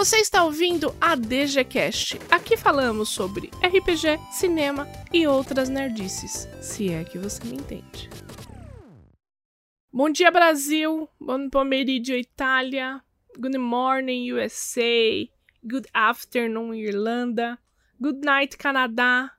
Você 0.00 0.16
está 0.16 0.44
ouvindo 0.44 0.96
a 0.98 1.14
DGCast. 1.14 2.18
Aqui 2.30 2.56
falamos 2.56 3.10
sobre 3.10 3.50
RPG, 3.62 4.18
cinema 4.32 4.88
e 5.12 5.26
outras 5.26 5.68
nerdices, 5.68 6.48
se 6.62 6.90
é 6.90 7.04
que 7.04 7.18
você 7.18 7.44
me 7.44 7.56
entende. 7.56 8.08
Bom 9.92 10.08
dia, 10.08 10.30
Brasil. 10.30 11.06
Bom 11.20 11.50
pomeriggio, 11.50 12.16
Itália. 12.16 13.02
Good 13.38 13.58
morning, 13.58 14.32
USA. 14.32 15.28
Good 15.62 15.86
afternoon, 15.92 16.72
Irlanda. 16.76 17.58
Good 18.00 18.24
night, 18.24 18.56
Canadá. 18.56 19.30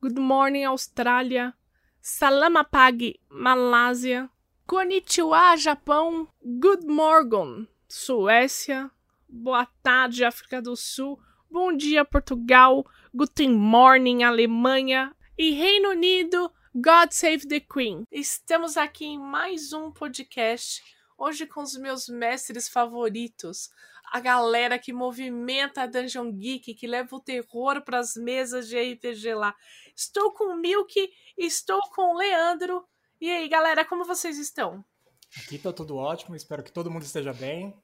Good 0.00 0.20
morning, 0.20 0.62
Austrália. 0.62 1.52
Salamapag, 2.00 3.18
Malásia. 3.28 4.30
Konnichiwa, 4.64 5.56
Japão. 5.56 6.28
Good 6.40 6.86
morning, 6.86 7.66
Suécia. 7.88 8.92
Boa 9.28 9.66
tarde, 9.82 10.24
África 10.24 10.60
do 10.60 10.76
Sul. 10.76 11.18
Bom 11.50 11.76
dia, 11.76 12.04
Portugal. 12.04 12.84
Guten 13.12 13.50
morning, 13.50 14.22
Alemanha. 14.22 15.14
E 15.36 15.50
Reino 15.50 15.90
Unido. 15.90 16.52
God 16.74 17.10
Save 17.10 17.46
the 17.46 17.60
Queen. 17.60 18.04
Estamos 18.10 18.76
aqui 18.76 19.04
em 19.04 19.18
mais 19.18 19.72
um 19.72 19.90
podcast. 19.90 20.82
Hoje 21.16 21.46
com 21.46 21.62
os 21.62 21.76
meus 21.76 22.08
mestres 22.08 22.68
favoritos. 22.68 23.70
A 24.12 24.20
galera 24.20 24.78
que 24.78 24.92
movimenta 24.92 25.82
a 25.82 25.86
Dungeon 25.86 26.32
Geek, 26.32 26.74
que 26.74 26.86
leva 26.86 27.14
o 27.14 27.20
terror 27.20 27.82
para 27.82 27.98
as 27.98 28.16
mesas 28.16 28.68
de 28.68 28.76
RPG 28.76 29.34
lá. 29.34 29.54
Estou 29.96 30.32
com 30.32 30.52
o 30.52 30.56
Milk, 30.56 31.08
estou 31.38 31.80
com 31.94 32.14
o 32.14 32.18
Leandro. 32.18 32.84
E 33.20 33.30
aí, 33.30 33.48
galera, 33.48 33.84
como 33.84 34.04
vocês 34.04 34.38
estão? 34.38 34.84
Aqui 35.36 35.58
tá 35.58 35.72
tudo 35.72 35.96
ótimo, 35.96 36.36
espero 36.36 36.62
que 36.62 36.72
todo 36.72 36.90
mundo 36.90 37.04
esteja 37.04 37.32
bem. 37.32 37.74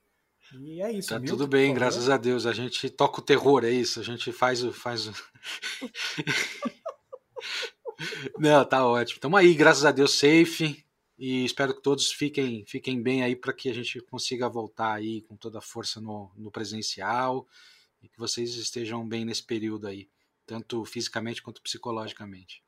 E 0.59 0.83
é 0.83 0.93
isso. 0.93 1.11
Tá 1.11 1.19
Milton, 1.19 1.37
tudo 1.37 1.47
bem, 1.47 1.75
graças 1.75 2.09
a 2.09 2.17
Deus. 2.17 2.47
A 2.47 2.53
gente 2.53 2.89
toca 2.91 3.21
o 3.21 3.25
terror, 3.25 3.65
é 3.65 3.71
isso. 3.71 4.01
A 4.01 4.03
gente 4.03 4.33
faz 4.33 4.65
o. 4.65 4.73
Faz 4.73 5.07
o... 5.07 5.13
Não, 8.39 8.65
tá 8.65 8.87
ótimo. 8.87 9.21
Tamo 9.21 9.37
aí, 9.37 9.55
graças 9.55 9.85
a 9.85 9.93
Deus, 9.93 10.19
safe. 10.19 10.85
E 11.19 11.45
espero 11.45 11.75
que 11.75 11.83
todos 11.83 12.11
fiquem, 12.11 12.65
fiquem 12.65 13.03
bem 13.03 13.23
aí 13.23 13.37
para 13.37 13.53
que 13.53 13.69
a 13.69 13.75
gente 13.75 14.01
consiga 14.01 14.49
voltar 14.49 14.95
aí 14.95 15.21
com 15.23 15.37
toda 15.37 15.59
a 15.59 15.63
força 15.63 16.01
no, 16.01 16.33
no 16.35 16.51
presencial 16.51 17.47
e 18.01 18.09
que 18.09 18.19
vocês 18.19 18.55
estejam 18.55 19.07
bem 19.07 19.27
nesse 19.27 19.43
período 19.43 19.87
aí, 19.87 20.09
tanto 20.47 20.83
fisicamente 20.87 21.43
quanto 21.43 21.61
psicologicamente. 21.61 22.65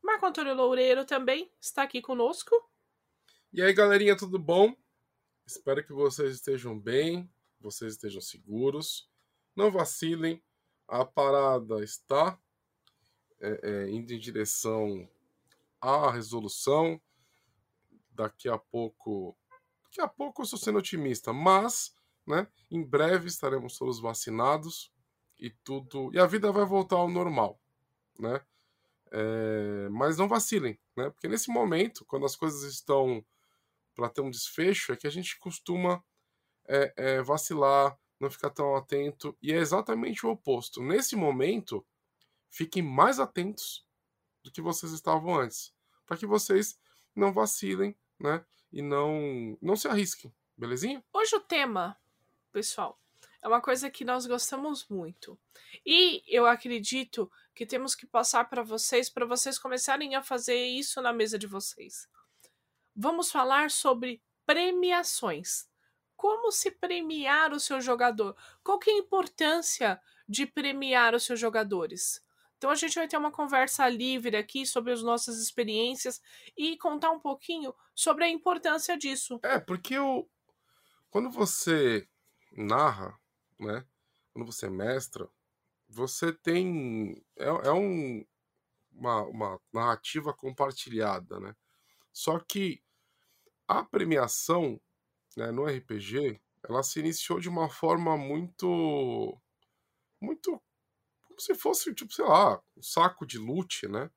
Marco 0.00 0.26
Antônio 0.26 0.54
Loureiro 0.54 1.04
também 1.04 1.50
está 1.60 1.82
aqui 1.82 2.00
conosco. 2.00 2.54
E 3.52 3.60
aí, 3.60 3.72
galerinha, 3.72 4.16
tudo 4.16 4.38
bom? 4.38 4.72
Espero 5.48 5.82
que 5.82 5.94
vocês 5.94 6.34
estejam 6.34 6.78
bem, 6.78 7.26
vocês 7.58 7.94
estejam 7.94 8.20
seguros. 8.20 9.10
Não 9.56 9.70
vacilem, 9.70 10.42
a 10.86 11.06
parada 11.06 11.82
está 11.82 12.38
é, 13.40 13.60
é, 13.62 13.90
indo 13.90 14.12
em 14.12 14.18
direção 14.18 15.08
à 15.80 16.10
resolução. 16.10 17.00
Daqui 18.10 18.46
a 18.46 18.58
pouco. 18.58 19.34
Daqui 19.84 20.02
a 20.02 20.06
pouco 20.06 20.42
eu 20.42 20.44
estou 20.44 20.58
sendo 20.58 20.80
otimista, 20.80 21.32
mas 21.32 21.94
né, 22.26 22.46
em 22.70 22.84
breve 22.84 23.28
estaremos 23.28 23.78
todos 23.78 23.98
vacinados 24.00 24.92
e 25.38 25.48
tudo. 25.48 26.10
E 26.12 26.18
a 26.18 26.26
vida 26.26 26.52
vai 26.52 26.66
voltar 26.66 26.96
ao 26.96 27.08
normal. 27.08 27.58
Né? 28.18 28.38
É, 29.10 29.88
mas 29.88 30.18
não 30.18 30.28
vacilem, 30.28 30.78
né? 30.94 31.08
Porque 31.08 31.26
nesse 31.26 31.50
momento, 31.50 32.04
quando 32.04 32.26
as 32.26 32.36
coisas 32.36 32.64
estão 32.64 33.24
para 33.98 34.08
ter 34.08 34.20
um 34.20 34.30
desfecho 34.30 34.92
é 34.92 34.96
que 34.96 35.08
a 35.08 35.10
gente 35.10 35.36
costuma 35.40 36.04
é, 36.68 36.94
é, 36.96 37.20
vacilar, 37.20 37.98
não 38.20 38.30
ficar 38.30 38.50
tão 38.50 38.76
atento, 38.76 39.36
e 39.42 39.52
é 39.52 39.56
exatamente 39.56 40.24
o 40.24 40.30
oposto. 40.30 40.80
Nesse 40.80 41.16
momento, 41.16 41.84
fiquem 42.48 42.80
mais 42.80 43.18
atentos 43.18 43.84
do 44.44 44.52
que 44.52 44.62
vocês 44.62 44.92
estavam 44.92 45.34
antes, 45.34 45.74
para 46.06 46.16
que 46.16 46.26
vocês 46.26 46.78
não 47.12 47.32
vacilem, 47.32 47.96
né? 48.20 48.44
E 48.70 48.82
não, 48.82 49.58
não 49.60 49.74
se 49.74 49.88
arrisquem, 49.88 50.32
belezinha? 50.56 51.04
Hoje 51.12 51.34
o 51.34 51.40
tema, 51.40 51.98
pessoal, 52.52 53.00
é 53.42 53.48
uma 53.48 53.60
coisa 53.60 53.90
que 53.90 54.04
nós 54.04 54.26
gostamos 54.26 54.86
muito. 54.88 55.36
E 55.84 56.22
eu 56.28 56.46
acredito 56.46 57.28
que 57.52 57.66
temos 57.66 57.96
que 57.96 58.06
passar 58.06 58.48
para 58.48 58.62
vocês, 58.62 59.10
para 59.10 59.26
vocês 59.26 59.58
começarem 59.58 60.14
a 60.14 60.22
fazer 60.22 60.66
isso 60.66 61.02
na 61.02 61.12
mesa 61.12 61.36
de 61.36 61.48
vocês 61.48 62.08
vamos 62.98 63.30
falar 63.30 63.70
sobre 63.70 64.20
premiações. 64.44 65.68
Como 66.16 66.50
se 66.50 66.72
premiar 66.72 67.52
o 67.52 67.60
seu 67.60 67.80
jogador? 67.80 68.36
Qual 68.64 68.78
que 68.78 68.90
é 68.90 68.94
a 68.94 68.98
importância 68.98 70.00
de 70.28 70.44
premiar 70.44 71.14
os 71.14 71.22
seus 71.22 71.38
jogadores? 71.38 72.20
Então 72.56 72.70
a 72.70 72.74
gente 72.74 72.96
vai 72.96 73.06
ter 73.06 73.16
uma 73.16 73.30
conversa 73.30 73.88
livre 73.88 74.36
aqui 74.36 74.66
sobre 74.66 74.92
as 74.92 75.00
nossas 75.00 75.38
experiências 75.38 76.20
e 76.56 76.76
contar 76.76 77.12
um 77.12 77.20
pouquinho 77.20 77.72
sobre 77.94 78.24
a 78.24 78.28
importância 78.28 78.98
disso. 78.98 79.38
É, 79.44 79.60
porque 79.60 79.96
o... 79.96 80.28
quando 81.08 81.30
você 81.30 82.08
narra, 82.50 83.16
né? 83.60 83.86
Quando 84.32 84.46
você 84.52 84.68
mestra, 84.68 85.28
você 85.88 86.32
tem. 86.32 87.24
É, 87.36 87.46
é 87.46 87.72
um, 87.72 88.24
uma, 88.90 89.22
uma 89.22 89.60
narrativa 89.72 90.34
compartilhada, 90.34 91.38
né? 91.38 91.54
Só 92.12 92.40
que 92.40 92.82
a 93.68 93.84
premiação 93.84 94.80
né, 95.36 95.52
no 95.52 95.66
RPG 95.66 96.40
ela 96.68 96.82
se 96.82 96.98
iniciou 96.98 97.38
de 97.38 97.48
uma 97.48 97.68
forma 97.68 98.16
muito 98.16 99.38
muito 100.20 100.60
como 101.22 101.40
se 101.40 101.54
fosse 101.54 101.94
tipo 101.94 102.12
sei 102.12 102.24
lá 102.24 102.60
um 102.76 102.82
saco 102.82 103.26
de 103.26 103.38
loot 103.38 103.86
né? 103.86 104.10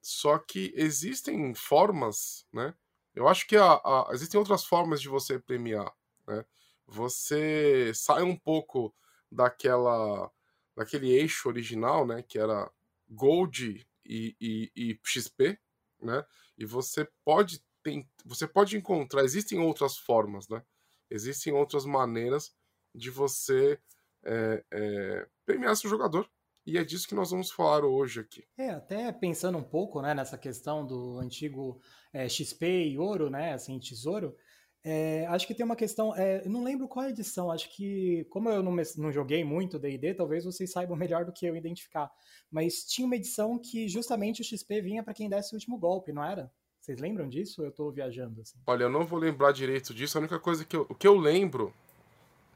Só 0.00 0.38
que 0.38 0.72
existem 0.74 1.54
formas 1.54 2.46
né? 2.52 2.74
Eu 3.14 3.28
acho 3.28 3.46
que 3.46 3.56
a, 3.56 3.74
a, 3.74 4.08
existem 4.12 4.38
outras 4.38 4.64
formas 4.64 5.00
de 5.00 5.08
você 5.08 5.38
premiar 5.38 5.94
né? 6.26 6.44
Você 6.86 7.92
sai 7.94 8.22
um 8.22 8.36
pouco 8.36 8.94
daquela 9.30 10.30
daquele 10.74 11.10
eixo 11.10 11.48
original 11.48 12.06
né? 12.06 12.22
Que 12.22 12.38
era 12.38 12.70
gold 13.08 13.86
e, 14.04 14.36
e, 14.40 14.72
e 14.74 15.00
XP 15.04 15.58
né? 16.00 16.24
E 16.56 16.64
você 16.64 17.08
pode 17.24 17.62
tem, 17.88 18.08
você 18.24 18.46
pode 18.46 18.76
encontrar, 18.76 19.24
existem 19.24 19.58
outras 19.58 19.96
formas, 19.96 20.48
né? 20.48 20.62
Existem 21.10 21.52
outras 21.52 21.86
maneiras 21.86 22.52
de 22.94 23.10
você 23.10 23.78
é, 24.24 24.64
é, 24.70 25.26
premiar 25.46 25.74
seu 25.76 25.88
jogador. 25.88 26.28
E 26.66 26.76
é 26.76 26.84
disso 26.84 27.08
que 27.08 27.14
nós 27.14 27.30
vamos 27.30 27.50
falar 27.50 27.82
hoje 27.82 28.20
aqui. 28.20 28.44
É, 28.58 28.70
até 28.70 29.10
pensando 29.10 29.56
um 29.56 29.62
pouco 29.62 30.02
né, 30.02 30.12
nessa 30.12 30.36
questão 30.36 30.86
do 30.86 31.18
antigo 31.18 31.80
é, 32.12 32.28
XP 32.28 32.88
e 32.88 32.98
ouro, 32.98 33.30
né? 33.30 33.54
Assim, 33.54 33.78
tesouro. 33.78 34.36
É, 34.84 35.26
acho 35.26 35.46
que 35.46 35.54
tem 35.54 35.64
uma 35.64 35.74
questão, 35.74 36.14
é, 36.14 36.44
eu 36.44 36.50
não 36.50 36.62
lembro 36.62 36.86
qual 36.86 37.04
é 37.04 37.08
a 37.08 37.10
edição, 37.10 37.50
acho 37.50 37.68
que, 37.74 38.24
como 38.30 38.48
eu 38.48 38.62
não, 38.62 38.74
não 38.96 39.10
joguei 39.10 39.42
muito 39.42 39.78
DD, 39.78 40.14
talvez 40.14 40.44
vocês 40.44 40.70
saibam 40.70 40.96
melhor 40.96 41.24
do 41.24 41.32
que 41.32 41.46
eu 41.46 41.56
identificar. 41.56 42.10
Mas 42.50 42.84
tinha 42.84 43.06
uma 43.06 43.16
edição 43.16 43.58
que 43.58 43.88
justamente 43.88 44.42
o 44.42 44.44
XP 44.44 44.80
vinha 44.82 45.02
para 45.02 45.14
quem 45.14 45.28
desse 45.28 45.52
o 45.52 45.56
último 45.56 45.78
golpe, 45.78 46.12
não 46.12 46.22
era? 46.22 46.52
Vocês 46.88 47.00
lembram 47.00 47.28
disso 47.28 47.62
eu 47.62 47.70
tô 47.70 47.90
viajando? 47.90 48.40
Assim? 48.40 48.56
Olha, 48.66 48.84
eu 48.84 48.88
não 48.88 49.04
vou 49.04 49.18
lembrar 49.18 49.52
direito 49.52 49.92
disso. 49.92 50.16
A 50.16 50.22
única 50.22 50.38
coisa 50.38 50.64
que 50.64 50.74
eu, 50.74 50.86
o 50.88 50.94
que 50.94 51.06
eu 51.06 51.18
lembro 51.18 51.70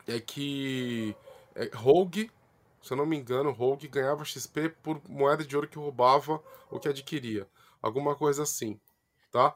é 0.07 0.19
que 0.19 1.15
é, 1.55 1.69
Rogue, 1.75 2.31
se 2.83 2.95
eu 2.95 2.97
não 2.97 3.05
me 3.05 3.15
engano, 3.15 3.51
Rogue 3.51 3.89
ganhava 3.89 4.25
XP 4.25 4.71
por 4.83 5.03
moeda 5.07 5.45
de 5.45 5.55
ouro 5.55 5.69
que 5.69 5.77
roubava 5.77 6.43
ou 6.71 6.81
que 6.81 6.89
adquiria. 6.89 7.47
Alguma 7.83 8.17
coisa 8.17 8.45
assim, 8.45 8.81
tá? 9.31 9.55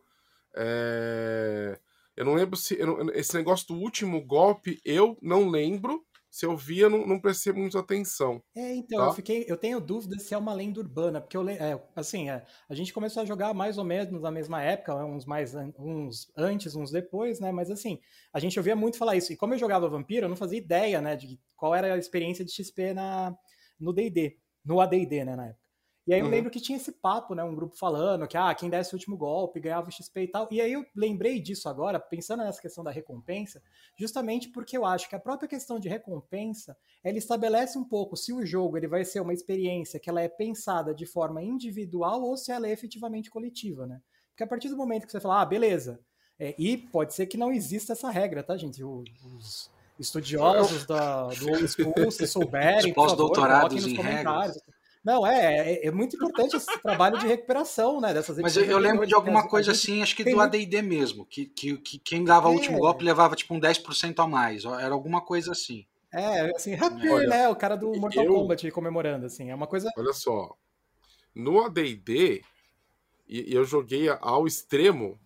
É... 0.54 1.80
Eu 2.14 2.26
não 2.26 2.34
lembro 2.34 2.54
se. 2.54 2.76
Não, 2.76 3.08
esse 3.12 3.34
negócio 3.34 3.68
do 3.68 3.80
último 3.80 4.20
golpe, 4.20 4.78
eu 4.84 5.16
não 5.22 5.48
lembro 5.48 6.04
se 6.36 6.44
eu 6.44 6.54
via, 6.54 6.90
não, 6.90 7.06
não 7.06 7.18
prestei 7.18 7.50
muita 7.50 7.78
atenção. 7.78 8.42
É, 8.54 8.74
então, 8.74 8.98
tá? 8.98 9.06
eu 9.06 9.12
fiquei. 9.14 9.46
Eu 9.48 9.56
tenho 9.56 9.80
dúvida 9.80 10.18
se 10.18 10.34
é 10.34 10.36
uma 10.36 10.52
lenda 10.52 10.80
urbana, 10.80 11.18
porque 11.18 11.34
eu 11.34 11.48
é, 11.48 11.82
assim, 11.94 12.28
é, 12.28 12.44
a 12.68 12.74
gente 12.74 12.92
começou 12.92 13.22
a 13.22 13.24
jogar 13.24 13.54
mais 13.54 13.78
ou 13.78 13.84
menos 13.84 14.20
na 14.20 14.30
mesma 14.30 14.62
época, 14.62 14.94
né, 14.96 15.02
uns 15.02 15.24
mais 15.24 15.54
uns 15.78 16.30
antes, 16.36 16.76
uns 16.76 16.90
depois, 16.90 17.40
né? 17.40 17.50
Mas 17.50 17.70
assim, 17.70 17.98
a 18.34 18.38
gente 18.38 18.58
ouvia 18.58 18.76
muito 18.76 18.98
falar 18.98 19.16
isso. 19.16 19.32
E 19.32 19.36
como 19.36 19.54
eu 19.54 19.58
jogava 19.58 19.88
Vampiro, 19.88 20.26
eu 20.26 20.28
não 20.28 20.36
fazia 20.36 20.58
ideia, 20.58 21.00
né, 21.00 21.16
de 21.16 21.40
qual 21.56 21.74
era 21.74 21.94
a 21.94 21.98
experiência 21.98 22.44
de 22.44 22.52
XP 22.52 22.92
na, 22.92 23.34
no 23.80 23.94
DD, 23.94 24.36
no 24.62 24.78
ADD, 24.78 25.24
né, 25.24 25.36
na 25.36 25.46
época. 25.46 25.65
E 26.06 26.14
aí 26.14 26.20
eu 26.20 26.26
uhum. 26.26 26.30
lembro 26.30 26.50
que 26.50 26.60
tinha 26.60 26.76
esse 26.76 26.92
papo, 26.92 27.34
né? 27.34 27.42
Um 27.42 27.54
grupo 27.54 27.76
falando 27.76 28.28
que 28.28 28.36
ah, 28.36 28.54
quem 28.54 28.70
desse 28.70 28.94
o 28.94 28.96
último 28.96 29.16
golpe 29.16 29.58
ganhava 29.58 29.90
XP 29.90 30.22
e 30.22 30.28
tal. 30.28 30.48
E 30.52 30.60
aí 30.60 30.72
eu 30.72 30.86
lembrei 30.94 31.40
disso 31.40 31.68
agora, 31.68 31.98
pensando 31.98 32.44
nessa 32.44 32.62
questão 32.62 32.84
da 32.84 32.92
recompensa, 32.92 33.60
justamente 33.96 34.48
porque 34.50 34.76
eu 34.76 34.84
acho 34.84 35.08
que 35.08 35.16
a 35.16 35.20
própria 35.20 35.48
questão 35.48 35.80
de 35.80 35.88
recompensa, 35.88 36.76
ela 37.02 37.18
estabelece 37.18 37.76
um 37.76 37.84
pouco 37.84 38.16
se 38.16 38.32
o 38.32 38.46
jogo 38.46 38.76
ele 38.76 38.86
vai 38.86 39.04
ser 39.04 39.20
uma 39.20 39.34
experiência 39.34 39.98
que 39.98 40.08
ela 40.08 40.22
é 40.22 40.28
pensada 40.28 40.94
de 40.94 41.06
forma 41.06 41.42
individual 41.42 42.22
ou 42.22 42.36
se 42.36 42.52
ela 42.52 42.68
é 42.68 42.72
efetivamente 42.72 43.28
coletiva, 43.28 43.84
né? 43.84 44.00
Porque 44.30 44.44
a 44.44 44.46
partir 44.46 44.68
do 44.68 44.76
momento 44.76 45.06
que 45.06 45.12
você 45.12 45.20
fala, 45.20 45.40
ah, 45.40 45.46
beleza, 45.46 45.98
é, 46.38 46.54
e 46.56 46.76
pode 46.76 47.14
ser 47.14 47.26
que 47.26 47.36
não 47.36 47.50
exista 47.50 47.94
essa 47.94 48.10
regra, 48.10 48.44
tá, 48.44 48.56
gente? 48.56 48.84
Os, 48.84 49.74
estudiosos 49.98 50.84
da, 50.86 51.28
do 51.28 51.48
old 51.48 51.68
school, 51.68 52.10
se 52.10 52.26
souberem, 52.28 52.92
pós-doutorados 52.92 53.86
em 53.86 53.94
regras. 53.94 54.58
Não, 55.06 55.24
é, 55.24 55.74
é, 55.74 55.86
é, 55.86 55.90
muito 55.92 56.16
importante 56.16 56.56
esse 56.56 56.82
trabalho 56.82 57.16
de 57.16 57.28
recuperação, 57.28 58.00
né? 58.00 58.12
Dessas 58.12 58.36
Mas 58.38 58.56
eu, 58.56 58.64
eu 58.64 58.76
lembro 58.76 59.06
de 59.06 59.14
alguma 59.14 59.46
coisa 59.46 59.70
assim, 59.70 60.02
acho 60.02 60.16
que 60.16 60.24
do 60.24 60.40
ADD 60.40 60.82
mesmo, 60.82 61.24
que, 61.24 61.46
que, 61.46 61.76
que 61.76 61.96
quem 62.00 62.24
dava 62.24 62.48
é. 62.48 62.50
o 62.50 62.54
último 62.54 62.80
golpe 62.80 63.04
levava 63.04 63.36
tipo 63.36 63.54
um 63.54 63.60
10% 63.60 64.18
a 64.18 64.26
mais. 64.26 64.64
Era 64.64 64.92
alguma 64.92 65.20
coisa 65.20 65.52
assim. 65.52 65.86
É, 66.12 66.50
assim, 66.56 66.74
Happy, 66.74 67.08
Olha, 67.08 67.28
né? 67.28 67.48
O 67.48 67.54
cara 67.54 67.76
do 67.76 67.92
Mortal 67.92 68.24
eu, 68.24 68.34
Kombat 68.34 68.68
comemorando, 68.72 69.26
assim. 69.26 69.48
É 69.48 69.54
uma 69.54 69.68
coisa. 69.68 69.92
Olha 69.96 70.12
só. 70.12 70.56
No 71.32 71.62
ADD, 71.62 72.42
e, 73.28 73.54
eu 73.54 73.64
joguei 73.64 74.08
ao 74.08 74.44
extremo 74.44 75.20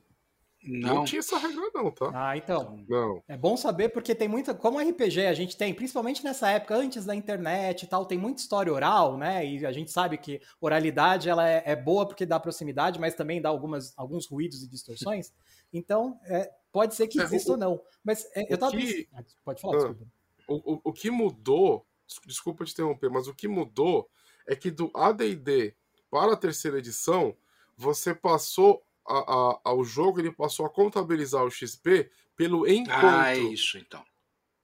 não. 0.62 0.96
não 0.96 1.04
tinha 1.04 1.20
essa 1.20 1.38
regra, 1.38 1.70
não, 1.74 1.90
tá? 1.90 2.10
Ah, 2.12 2.36
então. 2.36 2.84
Não. 2.88 3.22
É 3.26 3.36
bom 3.36 3.56
saber 3.56 3.88
porque 3.88 4.14
tem 4.14 4.28
muita. 4.28 4.54
Como 4.54 4.78
RPG 4.78 5.26
a 5.26 5.32
gente 5.32 5.56
tem, 5.56 5.72
principalmente 5.72 6.22
nessa 6.22 6.50
época, 6.50 6.76
antes 6.76 7.06
da 7.06 7.14
internet 7.14 7.84
e 7.84 7.86
tal, 7.86 8.04
tem 8.04 8.18
muita 8.18 8.42
história 8.42 8.72
oral, 8.72 9.16
né? 9.16 9.46
E 9.46 9.64
a 9.64 9.72
gente 9.72 9.90
sabe 9.90 10.18
que 10.18 10.40
oralidade 10.60 11.28
ela 11.28 11.48
é, 11.48 11.62
é 11.64 11.76
boa 11.76 12.06
porque 12.06 12.26
dá 12.26 12.38
proximidade, 12.38 13.00
mas 13.00 13.14
também 13.14 13.40
dá 13.40 13.48
algumas, 13.48 13.96
alguns 13.96 14.26
ruídos 14.26 14.62
e 14.62 14.68
distorções. 14.68 15.32
Então, 15.72 16.18
é, 16.24 16.50
pode 16.72 16.96
ser 16.96 17.06
que 17.06 17.20
é, 17.20 17.22
exista 17.22 17.50
o, 17.50 17.52
ou 17.52 17.56
não. 17.56 17.80
Mas 18.02 18.28
é, 18.34 18.52
eu 18.52 18.58
tava. 18.58 18.76
Que... 18.76 19.08
Ah, 19.14 19.22
pode 19.44 19.60
falar, 19.60 19.76
ah, 19.76 19.78
desculpa. 19.78 20.12
O, 20.48 20.72
o, 20.74 20.80
o 20.82 20.92
que 20.92 21.12
mudou, 21.12 21.86
desculpa 22.26 22.64
te 22.64 22.72
interromper, 22.72 23.08
mas 23.08 23.28
o 23.28 23.34
que 23.34 23.46
mudou 23.46 24.10
é 24.48 24.56
que 24.56 24.68
do 24.68 24.90
ADD 24.92 25.76
para 26.10 26.32
a 26.32 26.36
terceira 26.36 26.78
edição, 26.78 27.36
você 27.76 28.12
passou 28.12 28.82
a, 29.10 29.18
a, 29.18 29.60
ao 29.64 29.84
jogo, 29.84 30.20
ele 30.20 30.30
passou 30.30 30.66
a 30.66 30.70
contabilizar 30.70 31.44
o 31.44 31.50
XP 31.50 32.10
pelo 32.36 32.66
encontro. 32.66 33.08
Ah, 33.08 33.34
é 33.34 33.38
isso, 33.38 33.78
então. 33.78 34.02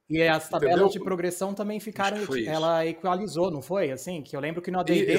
E 0.08 0.22
as 0.22 0.48
tabelas 0.48 0.76
Entendeu? 0.76 0.92
de 0.92 1.00
progressão 1.00 1.52
também 1.52 1.80
ficaram. 1.80 2.18
Ela 2.46 2.86
equalizou, 2.86 3.50
não 3.50 3.60
foi? 3.60 3.90
Assim, 3.90 4.22
que 4.22 4.36
eu 4.36 4.40
lembro 4.40 4.62
que 4.62 4.70
no 4.70 4.78
ADD 4.78 5.18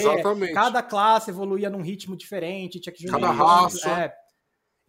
cada 0.54 0.82
classe 0.82 1.30
evoluía 1.30 1.70
num 1.70 1.82
ritmo 1.82 2.16
diferente, 2.16 2.80
tinha 2.80 2.94
que 2.94 3.06
Cada 3.06 3.32
raça. 3.32 3.90
É. 3.90 4.14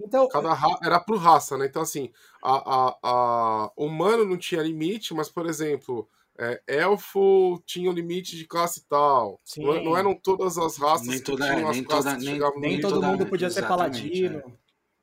Então, 0.00 0.28
cada 0.28 0.54
ra... 0.54 0.78
era 0.82 1.00
por 1.00 1.18
raça, 1.18 1.58
né? 1.58 1.66
Então, 1.66 1.82
assim, 1.82 2.12
a, 2.40 2.52
a, 2.52 2.98
a 3.02 3.72
humano 3.76 4.24
não 4.24 4.36
tinha 4.36 4.62
limite, 4.62 5.12
mas, 5.12 5.28
por 5.28 5.46
exemplo, 5.46 6.08
é, 6.38 6.62
elfo 6.68 7.60
tinha 7.66 7.90
um 7.90 7.92
limite 7.92 8.36
de 8.36 8.46
classe 8.46 8.86
tal. 8.88 9.40
Não, 9.56 9.82
não, 9.82 9.96
eram 9.96 10.14
todas 10.14 10.56
as 10.56 10.76
raças 10.76 11.08
nem 11.08 11.20
toda, 11.20 11.44
que 11.44 11.54
tinham 11.54 11.68
as 11.68 11.80
classes 11.80 12.12
toda, 12.12 12.16
nem, 12.16 12.38
nem, 12.38 12.60
nem 12.60 12.80
todo 12.80 12.94
toda, 12.94 13.06
mundo 13.08 13.26
podia 13.26 13.50
ser 13.50 13.66
paladino. 13.66 14.56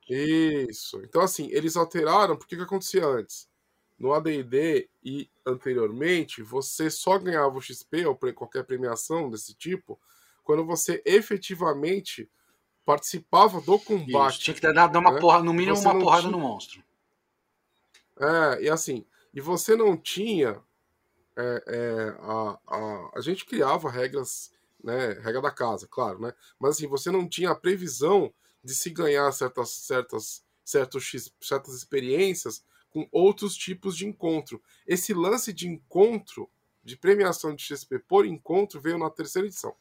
É. 0.10 0.14
Isso. 0.14 1.02
Então, 1.04 1.22
assim, 1.22 1.50
eles 1.52 1.76
alteraram, 1.76 2.38
porque 2.38 2.56
que 2.56 2.62
acontecia 2.62 3.06
antes? 3.06 3.50
No 4.00 4.14
AD&D 4.14 4.90
e 5.04 5.30
anteriormente, 5.46 6.42
você 6.42 6.90
só 6.90 7.18
ganhava 7.18 7.58
o 7.58 7.62
XP 7.62 8.06
ou 8.06 8.18
qualquer 8.34 8.64
premiação 8.64 9.30
desse 9.30 9.54
tipo 9.54 10.00
quando 10.44 10.66
você 10.66 11.02
efetivamente 11.06 12.30
participava 12.86 13.60
do 13.60 13.80
combate. 13.80 14.36
Isso, 14.36 14.44
tinha 14.44 14.54
que 14.54 14.62
dar, 14.62 14.88
dar 14.88 15.00
uma 15.00 15.14
né? 15.14 15.20
porra, 15.20 15.42
no 15.42 15.54
mínimo 15.54 15.76
você 15.76 15.88
uma 15.88 16.00
porrada 16.00 16.22
tinha... 16.22 16.31
no 16.31 16.40
monstro. 16.40 16.84
É, 18.20 18.64
e 18.64 18.70
assim, 18.70 19.06
e 19.34 19.42
você 19.42 19.76
não 19.76 19.98
tinha 19.98 20.62
é, 21.38 21.64
é, 21.68 22.16
a, 22.20 22.60
a, 22.68 23.12
a 23.16 23.22
gente 23.22 23.46
criava 23.46 23.90
regras, 23.90 24.52
né, 24.84 25.14
regra 25.22 25.42
da 25.42 25.52
casa, 25.52 25.88
claro, 25.90 26.20
né? 26.20 26.34
Mas 26.60 26.76
assim, 26.76 26.88
você 26.88 27.12
não 27.12 27.28
tinha 27.28 27.52
a 27.52 27.56
previsão 27.56 28.34
de 28.64 28.74
se 28.74 28.90
ganhar 28.90 29.32
certas, 29.32 29.70
certas, 29.70 30.44
certos, 30.64 31.34
certas 31.42 31.74
experiências 31.76 32.64
com 32.90 33.08
outros 33.12 33.56
tipos 33.56 33.96
de 33.96 34.08
encontro. 34.08 34.62
Esse 34.88 35.14
lance 35.14 35.52
de 35.52 35.68
encontro, 35.68 36.50
de 36.84 36.98
premiação 36.98 37.54
de 37.54 37.64
XP 37.64 38.00
por 38.00 38.26
encontro, 38.26 38.80
veio 38.80 38.98
na 38.98 39.10
terceira 39.10 39.48
edição. 39.48 39.76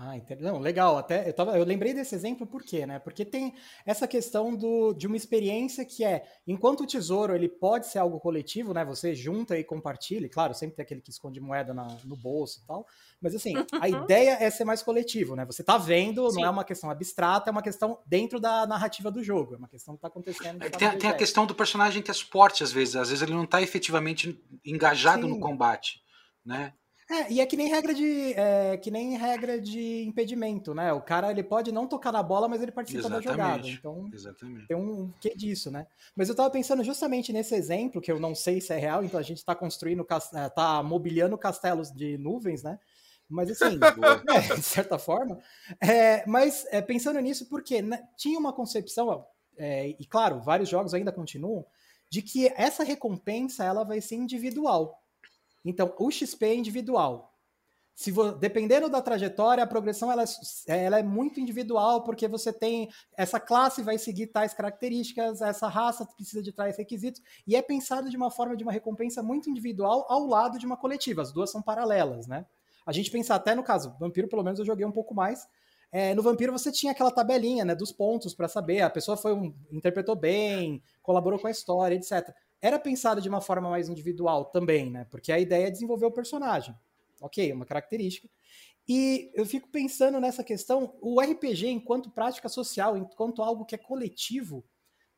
Ah, 0.00 0.14
não, 0.38 0.60
legal. 0.60 0.96
Até 0.96 1.28
eu, 1.28 1.32
tava, 1.32 1.58
eu 1.58 1.64
lembrei 1.64 1.92
desse 1.92 2.14
exemplo 2.14 2.46
por 2.46 2.62
quê, 2.62 2.86
né? 2.86 3.00
Porque 3.00 3.24
tem 3.24 3.52
essa 3.84 4.06
questão 4.06 4.54
do, 4.54 4.94
de 4.94 5.08
uma 5.08 5.16
experiência 5.16 5.84
que 5.84 6.04
é, 6.04 6.22
enquanto 6.46 6.84
o 6.84 6.86
tesouro 6.86 7.34
ele 7.34 7.48
pode 7.48 7.88
ser 7.88 7.98
algo 7.98 8.20
coletivo, 8.20 8.72
né? 8.72 8.84
Você 8.84 9.12
junta 9.12 9.58
e 9.58 9.64
compartilha, 9.64 10.28
claro, 10.28 10.54
sempre 10.54 10.76
tem 10.76 10.84
aquele 10.84 11.00
que 11.00 11.10
esconde 11.10 11.40
moeda 11.40 11.74
na, 11.74 11.88
no 12.04 12.14
bolso 12.14 12.60
e 12.62 12.66
tal. 12.68 12.86
Mas 13.20 13.34
assim, 13.34 13.54
a 13.80 13.88
ideia 13.88 14.36
é 14.40 14.48
ser 14.50 14.64
mais 14.64 14.84
coletivo, 14.84 15.34
né? 15.34 15.44
Você 15.46 15.64
tá 15.64 15.76
vendo, 15.76 16.30
Sim. 16.30 16.42
não 16.42 16.46
é 16.46 16.50
uma 16.50 16.64
questão 16.64 16.88
abstrata, 16.88 17.50
é 17.50 17.52
uma 17.52 17.62
questão 17.62 17.98
dentro 18.06 18.38
da 18.38 18.68
narrativa 18.68 19.10
do 19.10 19.20
jogo, 19.20 19.54
é 19.54 19.58
uma 19.58 19.68
questão 19.68 19.96
que 19.96 20.00
tá 20.00 20.06
acontecendo. 20.06 20.62
É, 20.62 20.70
tem, 20.70 20.96
tem 20.96 21.10
a 21.10 21.14
questão 21.14 21.44
do 21.44 21.56
personagem 21.56 22.04
que 22.04 22.10
é 22.12 22.14
suporte, 22.14 22.62
às 22.62 22.70
vezes. 22.70 22.94
Às 22.94 23.08
vezes 23.08 23.22
ele 23.22 23.34
não 23.34 23.44
tá 23.44 23.60
efetivamente 23.60 24.40
engajado 24.64 25.22
Sim. 25.22 25.30
no 25.30 25.40
combate, 25.40 26.00
né? 26.46 26.72
É, 27.10 27.32
e 27.32 27.40
é 27.40 27.46
que 27.46 27.56
nem 27.56 27.68
regra 27.68 27.94
de 27.94 28.34
é, 28.34 28.76
que 28.76 28.90
nem 28.90 29.16
regra 29.16 29.58
de 29.58 30.04
impedimento, 30.04 30.74
né? 30.74 30.92
O 30.92 31.00
cara 31.00 31.30
ele 31.30 31.42
pode 31.42 31.72
não 31.72 31.86
tocar 31.86 32.12
na 32.12 32.22
bola, 32.22 32.46
mas 32.48 32.60
ele 32.60 32.70
participa 32.70 33.00
Exatamente. 33.00 33.24
da 33.24 33.30
jogada. 33.32 33.66
Então 33.68 34.10
Exatamente. 34.12 34.66
tem 34.66 34.76
um 34.76 35.10
quê 35.18 35.34
disso, 35.34 35.70
né? 35.70 35.86
Mas 36.14 36.28
eu 36.28 36.34
tava 36.34 36.50
pensando 36.50 36.84
justamente 36.84 37.32
nesse 37.32 37.54
exemplo, 37.54 38.02
que 38.02 38.12
eu 38.12 38.20
não 38.20 38.34
sei 38.34 38.60
se 38.60 38.74
é 38.74 38.76
real, 38.76 39.02
então 39.02 39.18
a 39.18 39.22
gente 39.22 39.42
tá 39.42 39.54
construindo, 39.54 40.06
é, 40.34 40.48
tá 40.50 40.82
mobiliando 40.82 41.38
castelos 41.38 41.90
de 41.90 42.18
nuvens, 42.18 42.62
né? 42.62 42.78
Mas 43.26 43.50
assim, 43.50 43.78
é, 44.52 44.54
de 44.54 44.62
certa 44.62 44.98
forma. 44.98 45.38
É, 45.80 46.26
mas 46.26 46.66
é, 46.70 46.82
pensando 46.82 47.18
nisso, 47.20 47.46
porque 47.48 47.80
né, 47.80 48.06
tinha 48.18 48.38
uma 48.38 48.52
concepção, 48.52 49.24
é, 49.56 49.88
e 49.98 50.04
claro, 50.04 50.40
vários 50.40 50.68
jogos 50.68 50.92
ainda 50.92 51.10
continuam, 51.10 51.64
de 52.10 52.20
que 52.20 52.48
essa 52.54 52.84
recompensa 52.84 53.64
ela 53.64 53.82
vai 53.82 54.02
ser 54.02 54.16
individual. 54.16 55.02
Então, 55.64 55.94
o 55.98 56.10
XP 56.10 56.46
é 56.46 56.54
individual. 56.54 57.34
Se 57.98 58.12
dependendo 58.38 58.88
da 58.88 59.02
trajetória, 59.02 59.64
a 59.64 59.66
progressão 59.66 60.12
ela 60.12 60.22
é, 60.68 60.84
ela 60.84 61.00
é 61.00 61.02
muito 61.02 61.40
individual, 61.40 62.04
porque 62.04 62.28
você 62.28 62.52
tem 62.52 62.88
essa 63.16 63.40
classe 63.40 63.82
vai 63.82 63.98
seguir 63.98 64.28
tais 64.28 64.54
características, 64.54 65.42
essa 65.42 65.66
raça 65.66 66.06
precisa 66.06 66.40
de 66.40 66.52
tais 66.52 66.76
requisitos, 66.76 67.20
e 67.44 67.56
é 67.56 67.60
pensado 67.60 68.08
de 68.08 68.16
uma 68.16 68.30
forma 68.30 68.56
de 68.56 68.62
uma 68.62 68.70
recompensa 68.70 69.20
muito 69.20 69.50
individual 69.50 70.06
ao 70.08 70.28
lado 70.28 70.60
de 70.60 70.64
uma 70.64 70.76
coletiva. 70.76 71.22
As 71.22 71.32
duas 71.32 71.50
são 71.50 71.60
paralelas, 71.60 72.28
né? 72.28 72.46
A 72.86 72.92
gente 72.92 73.10
pensa 73.10 73.34
até 73.34 73.52
no 73.52 73.64
caso, 73.64 73.92
Vampiro, 73.98 74.28
pelo 74.28 74.44
menos 74.44 74.60
eu 74.60 74.64
joguei 74.64 74.86
um 74.86 74.92
pouco 74.92 75.12
mais. 75.12 75.48
É, 75.90 76.14
no 76.14 76.22
Vampiro 76.22 76.52
você 76.52 76.70
tinha 76.70 76.92
aquela 76.92 77.10
tabelinha 77.10 77.64
né, 77.64 77.74
dos 77.74 77.90
pontos 77.90 78.32
para 78.32 78.46
saber, 78.46 78.82
a 78.82 78.90
pessoa 78.90 79.16
foi 79.16 79.34
um, 79.34 79.52
interpretou 79.72 80.14
bem, 80.14 80.80
colaborou 81.02 81.40
com 81.40 81.48
a 81.48 81.50
história, 81.50 81.96
etc 81.96 82.32
era 82.60 82.78
pensado 82.78 83.20
de 83.20 83.28
uma 83.28 83.40
forma 83.40 83.70
mais 83.70 83.88
individual 83.88 84.46
também, 84.46 84.90
né? 84.90 85.06
Porque 85.10 85.32
a 85.32 85.38
ideia 85.38 85.68
é 85.68 85.70
desenvolver 85.70 86.06
o 86.06 86.12
personagem. 86.12 86.74
Ok, 87.20 87.52
uma 87.52 87.66
característica. 87.66 88.28
E 88.88 89.30
eu 89.34 89.44
fico 89.44 89.68
pensando 89.68 90.18
nessa 90.18 90.42
questão, 90.42 90.96
o 91.00 91.20
RPG 91.20 91.68
enquanto 91.68 92.10
prática 92.10 92.48
social, 92.48 92.96
enquanto 92.96 93.42
algo 93.42 93.66
que 93.66 93.74
é 93.74 93.78
coletivo, 93.78 94.64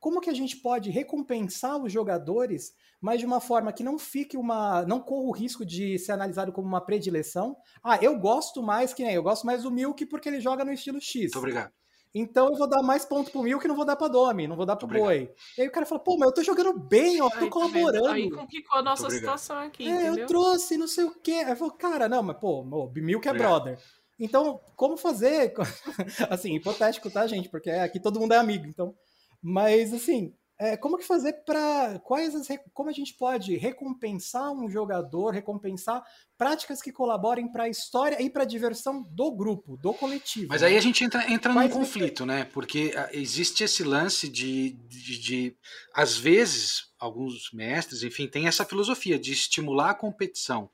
como 0.01 0.21
que 0.21 0.31
a 0.31 0.35
gente 0.35 0.57
pode 0.57 0.91
recompensar 0.91 1.81
os 1.81 1.93
jogadores, 1.93 2.73
mas 3.01 3.21
de 3.21 3.27
uma 3.27 3.41
forma 3.41 3.73
que 3.73 3.85
não 3.85 3.99
fique 3.99 4.37
uma. 4.37 4.83
não 4.87 4.99
corra 4.99 5.29
o 5.29 5.31
risco 5.31 5.65
de 5.65 5.99
ser 5.99 6.13
analisado 6.13 6.53
como 6.53 6.67
uma 6.67 6.81
predileção. 6.81 7.57
Ah, 7.83 7.99
eu 8.03 8.19
gosto 8.19 8.63
mais 8.63 8.95
que 8.95 9.05
nem 9.05 9.15
eu 9.15 9.23
gosto 9.23 9.47
mais 9.47 9.63
do 9.63 9.71
Milk 9.71 10.05
porque 10.07 10.29
ele 10.29 10.41
joga 10.41 10.65
no 10.65 10.73
estilo 10.73 11.01
X. 11.01 11.23
Muito 11.23 11.39
obrigado. 11.39 11.73
Então 12.15 12.49
eu 12.49 12.57
vou 12.57 12.69
dar 12.69 12.83
mais 12.83 13.05
ponto 13.05 13.31
pro 13.31 13.43
Mil 13.43 13.59
que 13.59 13.69
não 13.69 13.77
vou 13.77 13.85
dar 13.85 13.95
pra 13.95 14.09
Domi, 14.09 14.49
não 14.49 14.57
vou 14.57 14.67
dar 14.67 14.75
pro 14.75 14.89
Boi. 14.89 15.33
E 15.57 15.63
aí 15.63 15.69
o 15.69 15.71
cara 15.71 15.87
fala, 15.87 16.01
pô, 16.01 16.17
mas 16.19 16.29
eu 16.29 16.35
tô 16.35 16.43
jogando 16.43 16.77
bem, 16.77 17.21
ó, 17.21 17.31
tô 17.31 17.45
Ai, 17.45 17.49
colaborando. 17.49 18.09
Aí 18.09 18.31
complicou 18.31 18.79
a 18.79 18.83
nossa 18.83 19.09
situação 19.09 19.59
aqui, 19.59 19.87
é, 19.87 19.91
entendeu? 19.91 20.17
eu 20.17 20.27
trouxe, 20.27 20.77
não 20.77 20.89
sei 20.89 21.05
o 21.05 21.15
quê. 21.15 21.43
Aí 21.45 21.53
eu 21.53 21.57
falo, 21.57 21.73
cara, 21.73 22.09
não, 22.09 22.23
mas 22.23 22.37
pô, 22.39 22.63
o 22.63 22.93
Milk 22.93 23.29
é 23.29 23.33
brother. 23.33 23.79
Então, 24.19 24.61
como 24.77 24.97
fazer? 24.97 25.55
assim, 26.29 26.55
hipotético, 26.55 27.11
tá, 27.11 27.27
gente? 27.27 27.49
Porque 27.49 27.71
aqui 27.71 27.99
todo 27.99 28.21
mundo 28.21 28.35
é 28.35 28.37
amigo, 28.37 28.67
então. 28.67 28.95
Mas, 29.43 29.95
assim, 29.95 30.35
é, 30.61 30.77
como 30.77 30.99
que 30.99 31.07
fazer 31.07 31.33
para 31.45 31.99
quais 32.01 32.35
as, 32.35 32.47
como 32.75 32.91
a 32.91 32.93
gente 32.93 33.15
pode 33.15 33.57
recompensar 33.57 34.53
um 34.53 34.69
jogador, 34.69 35.31
recompensar 35.31 36.05
práticas 36.37 36.83
que 36.83 36.93
colaborem 36.93 37.51
para 37.51 37.65
a 37.65 37.69
história 37.69 38.21
e 38.23 38.29
para 38.29 38.43
a 38.43 38.47
diversão 38.47 39.03
do 39.11 39.33
grupo, 39.33 39.79
do 39.79 39.95
coletivo. 39.95 40.49
Mas 40.51 40.63
aí 40.63 40.77
a 40.77 40.81
gente 40.81 41.03
entra, 41.03 41.33
entra 41.33 41.55
num 41.55 41.69
conflito, 41.71 42.27
né? 42.27 42.45
Porque 42.45 42.93
ah, 42.95 43.09
existe 43.11 43.65
esse 43.65 43.83
lance 43.83 44.29
de, 44.29 44.73
de, 44.87 45.19
de, 45.19 45.57
às 45.95 46.19
vezes, 46.19 46.93
alguns 46.99 47.51
mestres, 47.55 48.03
enfim, 48.03 48.29
tem 48.29 48.47
essa 48.47 48.65
filosofia 48.65 49.19
de 49.19 49.33
estimular 49.33 49.91
a 49.91 49.95
competição 49.95 50.71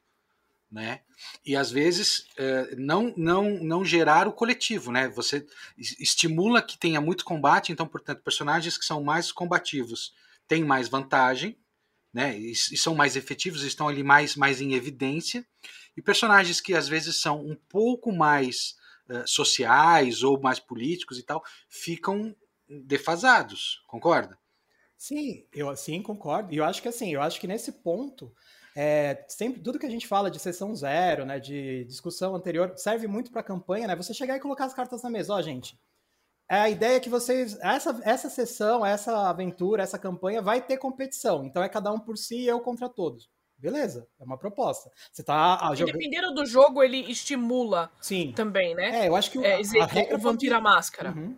né? 0.70 1.00
E 1.44 1.56
às 1.56 1.70
vezes 1.70 2.26
é, 2.36 2.74
não, 2.76 3.12
não, 3.16 3.50
não 3.62 3.84
gerar 3.84 4.26
o 4.26 4.32
coletivo, 4.32 4.90
né? 4.90 5.08
Você 5.08 5.46
estimula 5.76 6.62
que 6.62 6.78
tenha 6.78 7.00
muito 7.00 7.24
combate, 7.24 7.72
então, 7.72 7.86
portanto, 7.86 8.22
personagens 8.22 8.76
que 8.76 8.84
são 8.84 9.02
mais 9.02 9.30
combativos 9.30 10.14
têm 10.48 10.64
mais 10.64 10.88
vantagem, 10.88 11.56
né? 12.12 12.38
E, 12.38 12.52
e 12.52 12.76
são 12.76 12.94
mais 12.94 13.16
efetivos, 13.16 13.62
estão 13.62 13.88
ali 13.88 14.02
mais, 14.02 14.36
mais 14.36 14.60
em 14.60 14.74
evidência. 14.74 15.46
E 15.96 16.02
personagens 16.02 16.60
que 16.60 16.74
às 16.74 16.88
vezes 16.88 17.16
são 17.16 17.40
um 17.40 17.56
pouco 17.68 18.12
mais 18.12 18.76
uh, 19.08 19.26
sociais 19.26 20.22
ou 20.22 20.40
mais 20.40 20.58
políticos 20.58 21.18
e 21.18 21.22
tal, 21.22 21.42
ficam 21.68 22.34
defasados, 22.68 23.82
concorda? 23.86 24.38
Sim, 24.96 25.46
eu 25.52 25.74
sim 25.76 26.02
concordo. 26.02 26.52
E 26.52 26.56
eu 26.56 26.64
acho 26.64 26.82
que 26.82 26.88
assim, 26.88 27.12
eu 27.12 27.22
acho 27.22 27.38
que 27.40 27.46
nesse 27.46 27.70
ponto, 27.70 28.34
é, 28.78 29.24
sempre 29.26 29.62
tudo 29.62 29.78
que 29.78 29.86
a 29.86 29.90
gente 29.90 30.06
fala 30.06 30.30
de 30.30 30.38
sessão 30.38 30.74
zero, 30.74 31.24
né, 31.24 31.40
de 31.40 31.84
discussão 31.84 32.36
anterior, 32.36 32.74
serve 32.76 33.06
muito 33.06 33.30
para 33.30 33.40
a 33.40 33.44
campanha, 33.44 33.86
né? 33.86 33.96
Você 33.96 34.12
chegar 34.12 34.36
e 34.36 34.40
colocar 34.40 34.66
as 34.66 34.74
cartas 34.74 35.02
na 35.02 35.08
mesa, 35.08 35.32
ó, 35.32 35.40
gente. 35.40 35.80
É 36.46 36.58
a 36.58 36.68
ideia 36.68 36.96
é 36.96 37.00
que 37.00 37.08
vocês 37.08 37.58
essa 37.60 37.98
essa 38.04 38.28
sessão, 38.28 38.84
essa 38.84 39.30
aventura, 39.30 39.82
essa 39.82 39.98
campanha 39.98 40.42
vai 40.42 40.60
ter 40.60 40.76
competição. 40.76 41.44
Então 41.44 41.62
é 41.62 41.70
cada 41.70 41.90
um 41.90 41.98
por 41.98 42.18
si 42.18 42.36
e 42.36 42.46
eu 42.46 42.60
contra 42.60 42.86
todos. 42.86 43.30
Beleza, 43.56 44.06
é 44.20 44.24
uma 44.24 44.36
proposta. 44.36 44.90
Você 45.10 45.24
tá 45.24 45.58
ah, 45.60 45.74
jogando... 45.74 45.94
Dependendo 45.94 46.34
do 46.34 46.44
jogo, 46.44 46.82
ele 46.82 47.10
estimula 47.10 47.90
Sim. 47.98 48.32
também, 48.36 48.74
né? 48.74 49.04
É, 49.04 49.08
eu 49.08 49.16
acho 49.16 49.30
que 49.30 49.38
o, 49.38 49.44
é, 49.44 49.58
exemplo, 49.58 50.14
o 50.14 50.18
Vampira 50.18 50.60
Máscara. 50.60 51.12
Uhum. 51.12 51.34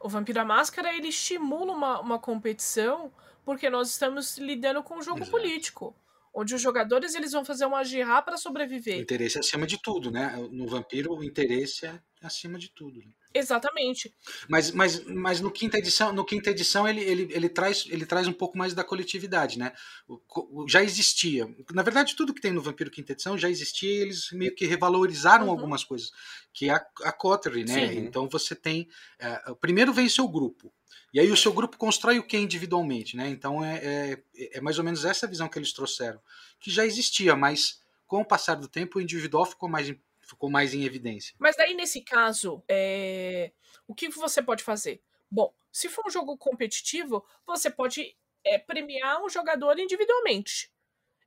O 0.00 0.08
Vampira 0.08 0.44
Máscara, 0.46 0.94
ele 0.94 1.08
estimula 1.08 1.74
uma, 1.74 2.00
uma 2.00 2.18
competição 2.18 3.12
porque 3.44 3.68
nós 3.68 3.90
estamos 3.90 4.38
lidando 4.38 4.82
com 4.82 4.94
um 4.94 5.02
jogo 5.02 5.18
Exato. 5.18 5.30
político 5.30 5.94
onde 6.38 6.54
os 6.54 6.62
jogadores 6.62 7.16
eles 7.16 7.32
vão 7.32 7.44
fazer 7.44 7.66
uma 7.66 7.82
girra 7.82 8.22
para 8.22 8.36
sobreviver. 8.36 8.98
O 8.98 9.02
interesse 9.02 9.38
é 9.38 9.40
acima 9.40 9.66
de 9.66 9.76
tudo, 9.82 10.08
né? 10.08 10.36
No 10.52 10.68
vampiro 10.68 11.12
o 11.12 11.24
interesse 11.24 11.84
é 11.84 12.00
acima 12.22 12.56
de 12.56 12.72
tudo. 12.72 13.00
Né? 13.00 13.10
Exatamente. 13.34 14.14
Mas, 14.48 14.70
mas, 14.70 15.04
mas 15.04 15.40
no 15.40 15.50
quinta 15.50 15.78
edição, 15.78 16.12
no 16.12 16.24
quinta 16.24 16.50
edição 16.50 16.88
ele, 16.88 17.02
ele, 17.02 17.28
ele, 17.30 17.48
traz, 17.48 17.84
ele 17.88 18.06
traz 18.06 18.26
um 18.26 18.32
pouco 18.32 18.56
mais 18.56 18.72
da 18.72 18.82
coletividade, 18.82 19.58
né? 19.58 19.72
O, 20.08 20.18
o, 20.62 20.68
já 20.68 20.82
existia. 20.82 21.48
Na 21.72 21.82
verdade, 21.82 22.16
tudo 22.16 22.32
que 22.32 22.40
tem 22.40 22.52
no 22.52 22.62
Vampiro 22.62 22.90
Quinta 22.90 23.12
Edição 23.12 23.36
já 23.36 23.50
existia 23.50 23.90
e 23.90 24.00
eles 24.00 24.30
meio 24.32 24.54
que 24.54 24.66
revalorizaram 24.66 25.46
uhum. 25.46 25.50
algumas 25.50 25.84
coisas. 25.84 26.10
Que 26.52 26.70
é 26.70 26.72
a, 26.72 26.86
a 27.02 27.12
Coterie, 27.12 27.64
né? 27.64 27.88
Sim. 27.88 27.98
Então 27.98 28.28
você 28.28 28.54
tem. 28.54 28.88
É, 29.18 29.54
primeiro 29.60 29.92
vem 29.92 30.08
seu 30.08 30.26
grupo. 30.26 30.72
E 31.12 31.20
aí 31.20 31.30
o 31.30 31.36
seu 31.36 31.52
grupo 31.52 31.78
constrói 31.78 32.18
o 32.18 32.26
que 32.26 32.36
individualmente, 32.36 33.16
né? 33.16 33.28
Então 33.28 33.64
é, 33.64 33.76
é, 33.76 34.22
é, 34.54 34.60
mais 34.60 34.78
ou 34.78 34.84
menos 34.84 35.04
essa 35.04 35.26
visão 35.26 35.48
que 35.48 35.58
eles 35.58 35.72
trouxeram, 35.72 36.20
que 36.60 36.70
já 36.70 36.84
existia, 36.84 37.34
mas 37.34 37.80
com 38.06 38.20
o 38.20 38.24
passar 38.24 38.56
do 38.56 38.68
tempo 38.68 38.98
o 38.98 39.02
individual 39.02 39.46
ficou 39.46 39.68
mais, 39.68 39.94
ficou 40.28 40.50
mais 40.50 40.74
em 40.74 40.84
evidência. 40.84 41.34
Mas 41.38 41.56
daí 41.56 41.74
nesse 41.74 42.02
caso, 42.02 42.62
é... 42.68 43.52
o 43.86 43.94
que 43.94 44.08
você 44.08 44.42
pode 44.42 44.62
fazer? 44.62 45.02
Bom, 45.30 45.54
se 45.72 45.88
for 45.88 46.06
um 46.06 46.10
jogo 46.10 46.36
competitivo, 46.36 47.24
você 47.46 47.70
pode 47.70 48.16
é, 48.44 48.58
premiar 48.58 49.22
um 49.22 49.28
jogador 49.28 49.78
individualmente, 49.78 50.72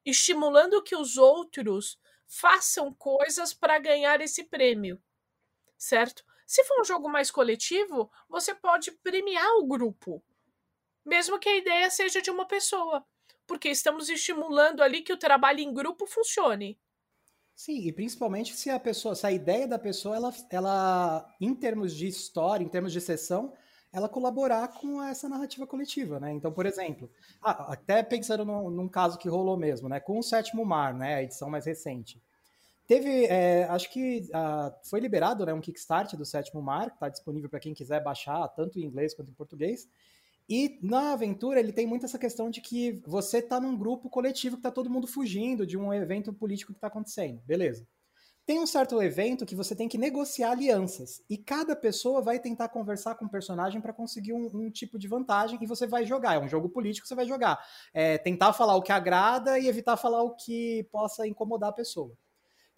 estimulando 0.05 0.81
que 0.83 0.95
os 0.95 1.17
outros 1.17 1.99
façam 2.27 2.93
coisas 2.93 3.53
para 3.53 3.77
ganhar 3.77 4.21
esse 4.21 4.43
prêmio, 4.43 5.01
certo? 5.77 6.23
Se 6.47 6.63
for 6.63 6.81
um 6.81 6.85
jogo 6.85 7.09
mais 7.09 7.29
coletivo, 7.29 8.11
você 8.27 8.53
pode 8.55 8.91
premiar 8.91 9.57
o 9.57 9.67
grupo, 9.67 10.23
mesmo 11.05 11.39
que 11.39 11.49
a 11.49 11.57
ideia 11.57 11.89
seja 11.89 12.21
de 12.21 12.31
uma 12.31 12.45
pessoa, 12.45 13.05
porque 13.45 13.69
estamos 13.69 14.09
estimulando 14.09 14.81
ali 14.81 15.01
que 15.01 15.13
o 15.13 15.17
trabalho 15.17 15.59
em 15.59 15.73
grupo 15.73 16.05
funcione. 16.05 16.79
Sim, 17.63 17.77
e 17.85 17.91
principalmente 17.91 18.55
se 18.55 18.71
a 18.71 18.79
pessoa, 18.79 19.13
se 19.13 19.23
a 19.23 19.31
ideia 19.31 19.67
da 19.67 19.77
pessoa, 19.77 20.15
ela, 20.15 20.33
ela 20.49 21.35
em 21.39 21.53
termos 21.53 21.95
de 21.95 22.07
história, 22.07 22.63
em 22.63 22.67
termos 22.67 22.91
de 22.91 22.99
sessão, 22.99 23.53
ela 23.93 24.09
colaborar 24.09 24.67
com 24.69 24.99
essa 25.03 25.29
narrativa 25.29 25.67
coletiva, 25.67 26.19
né? 26.19 26.33
Então, 26.33 26.51
por 26.51 26.65
exemplo, 26.65 27.07
até 27.39 28.01
pensando 28.01 28.43
num, 28.43 28.71
num, 28.71 28.89
caso 28.89 29.19
que 29.19 29.29
rolou 29.29 29.55
mesmo, 29.57 29.87
né? 29.87 29.99
Com 29.99 30.17
o 30.17 30.23
Sétimo 30.23 30.65
Mar, 30.65 30.95
né? 30.95 31.17
A 31.17 31.21
edição 31.21 31.51
mais 31.51 31.67
recente. 31.67 32.19
Teve, 32.87 33.25
é, 33.25 33.65
acho 33.65 33.91
que 33.91 34.27
foi 34.83 34.99
liberado 34.99 35.45
né, 35.45 35.53
um 35.53 35.61
Kickstart 35.61 36.15
do 36.15 36.25
Sétimo 36.25 36.63
Mar, 36.63 36.89
que 36.89 36.95
está 36.95 37.09
disponível 37.09 37.47
para 37.47 37.59
quem 37.59 37.75
quiser 37.75 38.03
baixar, 38.03 38.47
tanto 38.55 38.79
em 38.79 38.85
inglês 38.85 39.13
quanto 39.13 39.29
em 39.29 39.35
português. 39.35 39.87
E 40.51 40.77
na 40.83 41.13
aventura 41.13 41.61
ele 41.61 41.71
tem 41.71 41.87
muito 41.87 42.05
essa 42.05 42.19
questão 42.19 42.49
de 42.49 42.59
que 42.59 43.01
você 43.07 43.37
está 43.37 43.57
num 43.57 43.77
grupo 43.77 44.09
coletivo 44.09 44.57
que 44.57 44.59
está 44.59 44.69
todo 44.69 44.89
mundo 44.89 45.07
fugindo 45.07 45.65
de 45.65 45.77
um 45.77 45.93
evento 45.93 46.33
político 46.33 46.73
que 46.73 46.77
está 46.77 46.87
acontecendo. 46.87 47.41
Beleza. 47.45 47.87
Tem 48.45 48.59
um 48.59 48.67
certo 48.67 49.01
evento 49.01 49.45
que 49.45 49.55
você 49.55 49.73
tem 49.73 49.87
que 49.87 49.97
negociar 49.97 50.51
alianças. 50.51 51.23
E 51.29 51.37
cada 51.37 51.73
pessoa 51.73 52.21
vai 52.21 52.37
tentar 52.37 52.67
conversar 52.67 53.15
com 53.15 53.23
o 53.23 53.29
personagem 53.29 53.79
para 53.79 53.93
conseguir 53.93 54.33
um, 54.33 54.49
um, 54.53 54.69
tipo 54.69 54.99
de 54.99 55.07
vantagem 55.07 55.57
e 55.61 55.65
você 55.65 55.87
vai 55.87 56.05
jogar. 56.05 56.33
É 56.33 56.39
um 56.39 56.49
jogo 56.49 56.67
político, 56.67 57.07
você 57.07 57.15
vai 57.15 57.25
jogar. 57.25 57.57
É, 57.93 58.17
tentar 58.17 58.51
falar 58.51 58.75
o 58.75 58.81
que 58.81 58.91
agrada 58.91 59.57
e 59.57 59.69
evitar 59.69 59.95
falar 59.95 60.21
o 60.21 60.35
que 60.35 60.85
possa 60.91 61.25
incomodar 61.25 61.69
a 61.69 61.73
pessoa. 61.73 62.13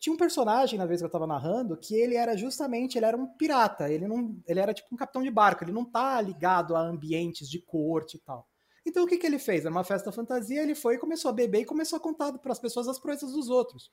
Tinha 0.03 0.13
um 0.13 0.17
personagem, 0.17 0.77
na 0.77 0.86
vez 0.86 1.00
que 1.00 1.05
eu 1.05 1.10
tava 1.10 1.25
narrando, 1.25 1.77
que 1.77 1.95
ele 1.95 2.15
era 2.15 2.36
justamente, 2.36 2.98
ele 2.98 3.05
era 3.05 3.15
um 3.15 3.25
pirata, 3.25 3.89
ele 3.89 4.05
não, 4.05 4.38
ele 4.45 4.60
era 4.60 4.74
tipo 4.74 4.93
um 4.93 4.98
capitão 4.98 5.24
de 5.24 5.31
barco, 5.31 5.63
ele 5.63 5.72
não 5.72 5.86
tá 5.86 6.19
ligado 6.19 6.75
a 6.75 6.81
ambientes 6.81 7.50
de 7.50 7.62
corte 7.62 8.17
e 8.17 8.19
tal. 8.19 8.45
Então 8.86 9.05
o 9.05 9.07
que 9.07 9.17
que 9.17 9.25
ele 9.25 9.39
fez? 9.39 9.62
Era 9.62 9.74
uma 9.74 9.86
festa 9.86 10.12
fantasia, 10.12 10.62
ele 10.62 10.75
foi 10.75 10.95
e 10.95 11.00
começou 11.00 11.29
a 11.29 11.33
beber 11.33 11.62
e 11.62 11.65
começou 11.65 11.95
a 11.95 12.01
contar 12.01 12.38
para 12.38 12.51
as 12.51 12.60
pessoas 12.60 12.89
as 12.89 13.00
proezas 13.00 13.31
dos 13.31 13.48
outros. 13.48 13.89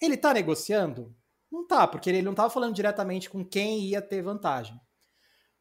Ele 0.00 0.16
tá 0.16 0.32
negociando? 0.32 1.14
Não 1.52 1.66
tá, 1.66 1.86
porque 1.86 2.08
ele 2.08 2.22
não 2.22 2.34
tava 2.34 2.48
falando 2.48 2.74
diretamente 2.74 3.28
com 3.28 3.44
quem 3.44 3.80
ia 3.80 4.00
ter 4.00 4.22
vantagem. 4.22 4.80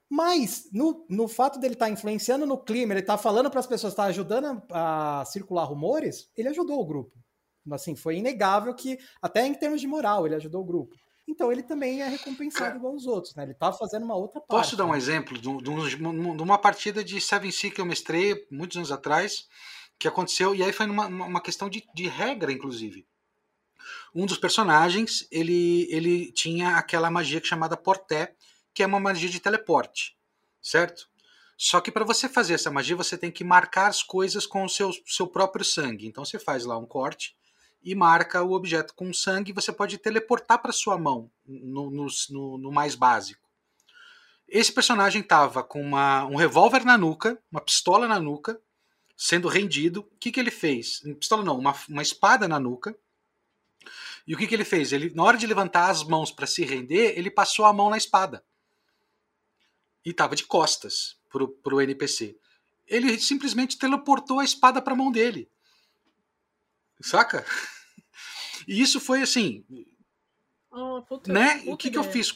Mas, 0.09 0.69
no, 0.71 1.05
no 1.09 1.27
fato 1.27 1.59
dele 1.59 1.73
estar 1.73 1.87
tá 1.87 1.91
influenciando 1.91 2.45
no 2.45 2.57
clima, 2.57 2.93
ele 2.93 3.01
tá 3.01 3.17
falando 3.17 3.51
para 3.51 3.59
as 3.59 3.67
pessoas, 3.67 3.93
tá 3.93 4.05
ajudando 4.05 4.63
a, 4.71 5.19
a 5.19 5.25
circular 5.25 5.65
rumores, 5.65 6.31
ele 6.37 6.47
ajudou 6.47 6.79
o 6.79 6.85
grupo 6.85 7.26
assim, 7.73 7.95
foi 7.95 8.17
inegável 8.17 8.73
que, 8.73 8.97
até 9.21 9.45
em 9.45 9.53
termos 9.53 9.81
de 9.81 9.87
moral, 9.87 10.25
ele 10.25 10.35
ajudou 10.35 10.61
o 10.61 10.65
grupo. 10.65 10.95
Então 11.27 11.51
ele 11.51 11.61
também 11.61 12.01
é 12.01 12.07
recompensado 12.07 12.77
igual 12.77 12.95
os 12.95 13.05
outros, 13.05 13.35
né? 13.35 13.43
Ele 13.43 13.51
estava 13.51 13.73
tá 13.73 13.77
fazendo 13.77 14.03
uma 14.03 14.15
outra 14.15 14.39
parte. 14.39 14.61
Posso 14.61 14.77
dar 14.77 14.85
um 14.85 14.93
né? 14.93 14.97
exemplo 14.97 15.37
de, 15.37 15.57
de, 15.61 16.43
uma 16.43 16.57
partida 16.57 17.03
de 17.03 17.19
Seven 17.19 17.51
Sea 17.51 17.69
que 17.69 17.81
eu 17.81 17.85
mestrei 17.85 18.47
muitos 18.49 18.77
anos 18.77 18.91
atrás, 18.91 19.47
que 19.99 20.07
aconteceu, 20.07 20.55
e 20.55 20.63
aí 20.63 20.71
foi 20.71 20.85
numa, 20.85 21.07
uma 21.07 21.41
questão 21.41 21.69
de, 21.69 21.85
de 21.93 22.07
regra, 22.07 22.51
inclusive. 22.51 23.05
Um 24.15 24.25
dos 24.25 24.37
personagens, 24.37 25.27
ele, 25.29 25.87
ele 25.91 26.31
tinha 26.31 26.77
aquela 26.77 27.11
magia 27.11 27.41
chamada 27.43 27.75
Porté, 27.75 28.33
que 28.73 28.81
é 28.81 28.87
uma 28.87 28.99
magia 28.99 29.29
de 29.29 29.39
teleporte, 29.39 30.17
certo? 30.61 31.09
Só 31.57 31.81
que 31.81 31.91
para 31.91 32.05
você 32.05 32.29
fazer 32.29 32.53
essa 32.53 32.71
magia, 32.71 32.95
você 32.95 33.17
tem 33.17 33.31
que 33.31 33.43
marcar 33.43 33.87
as 33.87 34.03
coisas 34.03 34.45
com 34.45 34.63
o 34.63 34.69
seu, 34.69 34.91
seu 35.05 35.27
próprio 35.27 35.65
sangue. 35.65 36.07
Então 36.07 36.23
você 36.23 36.37
faz 36.39 36.65
lá 36.65 36.77
um 36.77 36.85
corte, 36.85 37.36
e 37.87 37.95
marca 37.95 38.43
o 38.43 38.51
objeto 38.51 38.93
com 38.93 39.13
sangue, 39.13 39.53
você 39.53 39.71
pode 39.71 39.97
teleportar 39.97 40.61
para 40.61 40.73
sua 40.73 40.97
mão 40.97 41.31
no, 41.45 41.89
no, 41.89 42.57
no, 42.57 42.69
mais 42.69 42.95
básico. 42.95 43.49
Esse 44.45 44.73
personagem 44.73 45.21
estava 45.21 45.63
com 45.63 45.81
uma, 45.81 46.25
um 46.25 46.35
revólver 46.35 46.83
na 46.83 46.97
nuca, 46.97 47.41
uma 47.49 47.61
pistola 47.61 48.05
na 48.05 48.19
nuca, 48.19 48.59
sendo 49.15 49.47
rendido. 49.47 50.01
O 50.01 50.17
que, 50.19 50.33
que 50.33 50.39
ele 50.39 50.51
fez? 50.51 50.99
Pistola 51.17 51.45
não, 51.45 51.57
uma, 51.57 51.73
uma 51.87 52.01
espada 52.01 52.45
na 52.45 52.59
nuca. 52.59 52.93
E 54.27 54.35
o 54.35 54.37
que, 54.37 54.47
que 54.47 54.53
ele 54.53 54.65
fez? 54.65 54.91
Ele, 54.91 55.09
na 55.15 55.23
hora 55.23 55.37
de 55.37 55.47
levantar 55.47 55.89
as 55.89 56.03
mãos 56.03 56.29
para 56.29 56.45
se 56.45 56.65
render, 56.65 57.17
ele 57.17 57.31
passou 57.31 57.63
a 57.63 57.71
mão 57.71 57.89
na 57.89 57.97
espada. 57.97 58.43
E 60.03 60.09
estava 60.09 60.35
de 60.35 60.43
costas 60.43 61.17
para 61.29 61.73
o 61.73 61.81
NPC. 61.81 62.37
Ele 62.85 63.17
simplesmente 63.17 63.77
teleportou 63.77 64.41
a 64.41 64.43
espada 64.43 64.81
para 64.81 64.91
a 64.91 64.97
mão 64.97 65.09
dele. 65.09 65.49
Saca? 66.99 67.45
E 68.67 68.81
isso 68.81 68.99
foi 68.99 69.21
assim. 69.21 69.63
Oh, 70.69 71.01
puta, 71.01 71.31
né? 71.31 71.59
Puta 71.59 71.71
o 71.71 71.77
que, 71.77 71.89
que 71.89 71.97
eu 71.97 72.03
fiz? 72.03 72.31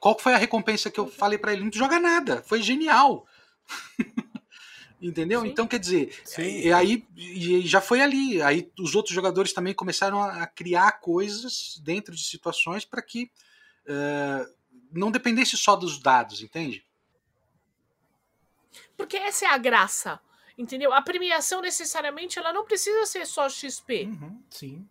Qual 0.00 0.18
foi 0.18 0.34
a 0.34 0.38
recompensa 0.38 0.90
que 0.90 0.98
eu 0.98 1.06
falei 1.06 1.38
para 1.38 1.52
ele? 1.52 1.64
Não 1.64 1.72
joga 1.72 2.00
nada. 2.00 2.42
Foi 2.42 2.60
genial. 2.60 3.26
Entendeu? 5.00 5.42
Sim. 5.42 5.48
Então, 5.48 5.66
quer 5.66 5.78
dizer, 5.78 6.12
Sim. 6.24 6.42
e 6.42 6.72
aí 6.72 7.06
e 7.16 7.60
já 7.66 7.80
foi 7.80 8.00
ali. 8.00 8.42
Aí 8.42 8.72
os 8.78 8.94
outros 8.94 9.14
jogadores 9.14 9.52
também 9.52 9.74
começaram 9.74 10.20
a 10.20 10.46
criar 10.46 10.92
coisas 11.00 11.80
dentro 11.84 12.14
de 12.14 12.24
situações 12.24 12.84
para 12.84 13.02
que 13.02 13.30
uh, 13.86 14.54
não 14.90 15.10
dependesse 15.10 15.56
só 15.56 15.76
dos 15.76 15.98
dados, 15.98 16.42
entende? 16.42 16.84
Porque 18.96 19.16
essa 19.16 19.44
é 19.44 19.48
a 19.48 19.58
graça, 19.58 20.18
entendeu? 20.56 20.92
A 20.92 21.02
premiação 21.02 21.60
necessariamente 21.60 22.38
ela 22.38 22.52
não 22.52 22.64
precisa 22.64 23.04
ser 23.04 23.26
só 23.26 23.48
XP. 23.48 24.04
Uhum, 24.04 24.42
sim. 24.50 24.88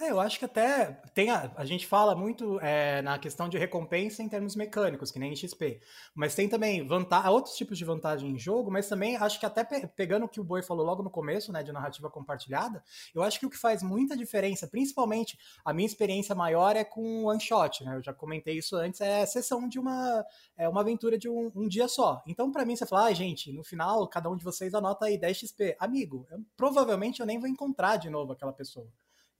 É, 0.00 0.12
eu 0.12 0.20
acho 0.20 0.38
que 0.38 0.44
até 0.44 0.92
tem 1.12 1.28
a, 1.28 1.52
a 1.56 1.64
gente 1.64 1.84
fala 1.84 2.14
muito 2.14 2.60
é, 2.60 3.02
na 3.02 3.18
questão 3.18 3.48
de 3.48 3.58
recompensa 3.58 4.22
em 4.22 4.28
termos 4.28 4.54
mecânicos, 4.54 5.10
que 5.10 5.18
nem 5.18 5.32
em 5.32 5.36
XP. 5.36 5.80
Mas 6.14 6.36
tem 6.36 6.48
também 6.48 6.86
vantagem, 6.86 7.28
outros 7.30 7.56
tipos 7.56 7.76
de 7.76 7.84
vantagem 7.84 8.30
em 8.30 8.38
jogo, 8.38 8.70
mas 8.70 8.88
também 8.88 9.16
acho 9.16 9.40
que 9.40 9.46
até 9.46 9.64
pe 9.64 9.88
pegando 9.88 10.26
o 10.26 10.28
que 10.28 10.40
o 10.40 10.44
Boi 10.44 10.62
falou 10.62 10.86
logo 10.86 11.02
no 11.02 11.10
começo, 11.10 11.52
né, 11.52 11.64
de 11.64 11.72
narrativa 11.72 12.08
compartilhada, 12.08 12.80
eu 13.12 13.24
acho 13.24 13.40
que 13.40 13.46
o 13.46 13.50
que 13.50 13.58
faz 13.58 13.82
muita 13.82 14.16
diferença, 14.16 14.68
principalmente 14.68 15.36
a 15.64 15.72
minha 15.72 15.86
experiência 15.86 16.32
maior 16.32 16.76
é 16.76 16.84
com 16.84 17.24
one 17.24 17.40
shot, 17.40 17.84
né? 17.84 17.96
Eu 17.96 18.02
já 18.02 18.14
comentei 18.14 18.56
isso 18.56 18.76
antes, 18.76 19.00
é 19.00 19.22
a 19.22 19.26
sessão 19.26 19.68
de 19.68 19.80
uma, 19.80 20.24
é 20.56 20.68
uma 20.68 20.82
aventura 20.82 21.18
de 21.18 21.28
um, 21.28 21.50
um 21.56 21.66
dia 21.66 21.88
só. 21.88 22.22
Então, 22.24 22.52
para 22.52 22.64
mim, 22.64 22.76
você 22.76 22.86
fala, 22.86 23.06
ah, 23.06 23.12
gente, 23.12 23.52
no 23.52 23.64
final, 23.64 24.06
cada 24.06 24.30
um 24.30 24.36
de 24.36 24.44
vocês 24.44 24.74
anota 24.74 25.06
aí 25.06 25.18
10 25.18 25.36
XP. 25.36 25.76
Amigo, 25.80 26.24
eu, 26.30 26.38
provavelmente 26.56 27.18
eu 27.18 27.26
nem 27.26 27.40
vou 27.40 27.48
encontrar 27.48 27.96
de 27.96 28.08
novo 28.08 28.32
aquela 28.32 28.52
pessoa. 28.52 28.86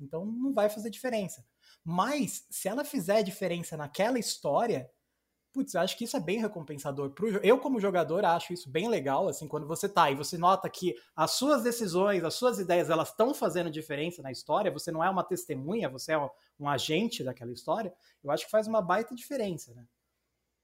Então 0.00 0.24
não 0.24 0.52
vai 0.52 0.68
fazer 0.68 0.90
diferença. 0.90 1.44
Mas 1.84 2.46
se 2.50 2.68
ela 2.68 2.84
fizer 2.84 3.22
diferença 3.22 3.76
naquela 3.76 4.18
história, 4.18 4.90
putz, 5.52 5.74
acho 5.74 5.96
que 5.96 6.04
isso 6.04 6.16
é 6.16 6.20
bem 6.20 6.38
recompensador. 6.40 7.10
Pro, 7.10 7.28
eu, 7.38 7.58
como 7.58 7.80
jogador, 7.80 8.24
acho 8.24 8.52
isso 8.52 8.70
bem 8.70 8.88
legal, 8.88 9.28
assim, 9.28 9.48
quando 9.48 9.66
você 9.66 9.88
tá 9.88 10.10
e 10.10 10.14
você 10.14 10.38
nota 10.38 10.68
que 10.68 10.94
as 11.16 11.32
suas 11.32 11.62
decisões, 11.62 12.22
as 12.22 12.34
suas 12.34 12.58
ideias, 12.58 12.90
elas 12.90 13.08
estão 13.08 13.34
fazendo 13.34 13.70
diferença 13.70 14.22
na 14.22 14.30
história, 14.30 14.70
você 14.70 14.92
não 14.92 15.02
é 15.02 15.10
uma 15.10 15.24
testemunha, 15.24 15.88
você 15.88 16.12
é 16.12 16.18
um, 16.18 16.28
um, 16.60 16.68
agente 16.68 17.24
daquela 17.24 17.52
história, 17.52 17.92
eu 18.22 18.30
acho 18.30 18.44
que 18.44 18.50
faz 18.50 18.66
uma 18.66 18.80
baita 18.80 19.14
diferença, 19.14 19.74
né? 19.74 19.84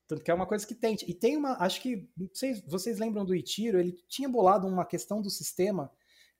Tanto 0.06 0.22
que 0.22 0.30
é 0.30 0.34
uma 0.34 0.46
coisa 0.46 0.66
que 0.66 0.74
tem. 0.74 0.96
E 1.06 1.14
tem 1.14 1.34
uma, 1.34 1.56
acho 1.58 1.80
que, 1.80 2.06
sei, 2.34 2.62
vocês 2.66 2.98
lembram 2.98 3.24
do 3.24 3.34
Itiro, 3.34 3.80
ele 3.80 3.92
tinha 4.06 4.28
bolado 4.28 4.66
uma 4.66 4.84
questão 4.84 5.22
do 5.22 5.30
sistema 5.30 5.90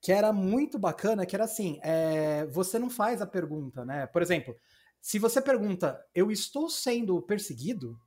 que 0.05 0.13
era 0.13 0.35
muito 0.35 0.79
bacana, 0.79 1.25
que 1.25 1.35
era 1.35 1.45
assim, 1.45 1.81
é, 1.83 2.45
você 2.49 2.79
não 2.79 2.91
faz 2.91 3.23
a 3.23 3.27
pergunta, 3.27 3.87
né? 3.87 4.07
Por 4.07 4.21
exemplo, 4.21 4.55
se 5.01 5.19
você 5.19 5.41
pergunta, 5.41 5.99
eu 6.15 6.31
estou 6.31 6.69
sendo 6.69 7.23
perseguido, 7.23 7.99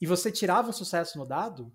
e 0.00 0.06
você 0.06 0.32
tirava 0.32 0.70
um 0.70 0.72
sucesso 0.72 1.16
no 1.16 1.24
dado, 1.24 1.72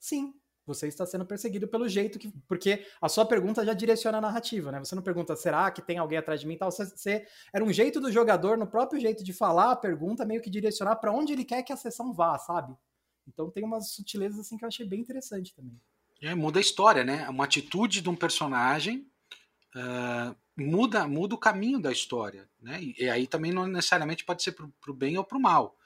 sim, 0.00 0.32
você 0.64 0.88
está 0.88 1.04
sendo 1.04 1.26
perseguido 1.26 1.68
pelo 1.68 1.86
jeito 1.86 2.18
que. 2.18 2.32
Porque 2.48 2.86
a 2.98 3.10
sua 3.10 3.26
pergunta 3.26 3.62
já 3.62 3.74
direciona 3.74 4.16
a 4.16 4.22
narrativa, 4.22 4.72
né? 4.72 4.78
Você 4.78 4.94
não 4.94 5.02
pergunta, 5.02 5.36
será 5.36 5.70
que 5.70 5.82
tem 5.82 5.98
alguém 5.98 6.16
atrás 6.16 6.40
de 6.40 6.46
mim 6.46 6.56
tal? 6.56 6.70
Você, 6.70 6.86
você 6.86 7.26
era 7.52 7.62
um 7.62 7.72
jeito 7.72 8.00
do 8.00 8.10
jogador, 8.10 8.56
no 8.56 8.66
próprio 8.66 8.98
jeito 8.98 9.22
de 9.22 9.34
falar 9.34 9.72
a 9.72 9.76
pergunta, 9.76 10.24
meio 10.24 10.40
que 10.40 10.48
direcionar 10.48 10.96
para 10.96 11.12
onde 11.12 11.34
ele 11.34 11.44
quer 11.44 11.62
que 11.62 11.74
a 11.74 11.76
sessão 11.76 12.10
vá, 12.14 12.38
sabe? 12.38 12.74
Então 13.26 13.50
tem 13.50 13.64
umas 13.64 13.90
sutilezas 13.90 14.40
assim 14.40 14.56
que 14.56 14.64
eu 14.64 14.68
achei 14.68 14.86
bem 14.86 15.00
interessante 15.02 15.54
também. 15.54 15.78
É, 16.20 16.34
muda 16.34 16.58
a 16.58 16.60
história, 16.60 17.04
né? 17.04 17.28
Uma 17.28 17.44
atitude 17.44 18.00
de 18.00 18.08
um 18.08 18.16
personagem 18.16 19.06
uh, 19.76 20.34
muda, 20.56 21.06
muda 21.06 21.34
o 21.34 21.38
caminho 21.38 21.80
da 21.80 21.92
história, 21.92 22.48
né? 22.60 22.82
E, 22.82 23.04
e 23.04 23.10
aí 23.10 23.26
também 23.26 23.52
não 23.52 23.66
necessariamente 23.66 24.24
pode 24.24 24.42
ser 24.42 24.52
para 24.52 24.66
o 24.88 24.94
bem 24.94 25.16
ou 25.16 25.24
para 25.24 25.38
o 25.38 25.40
mal 25.40 25.78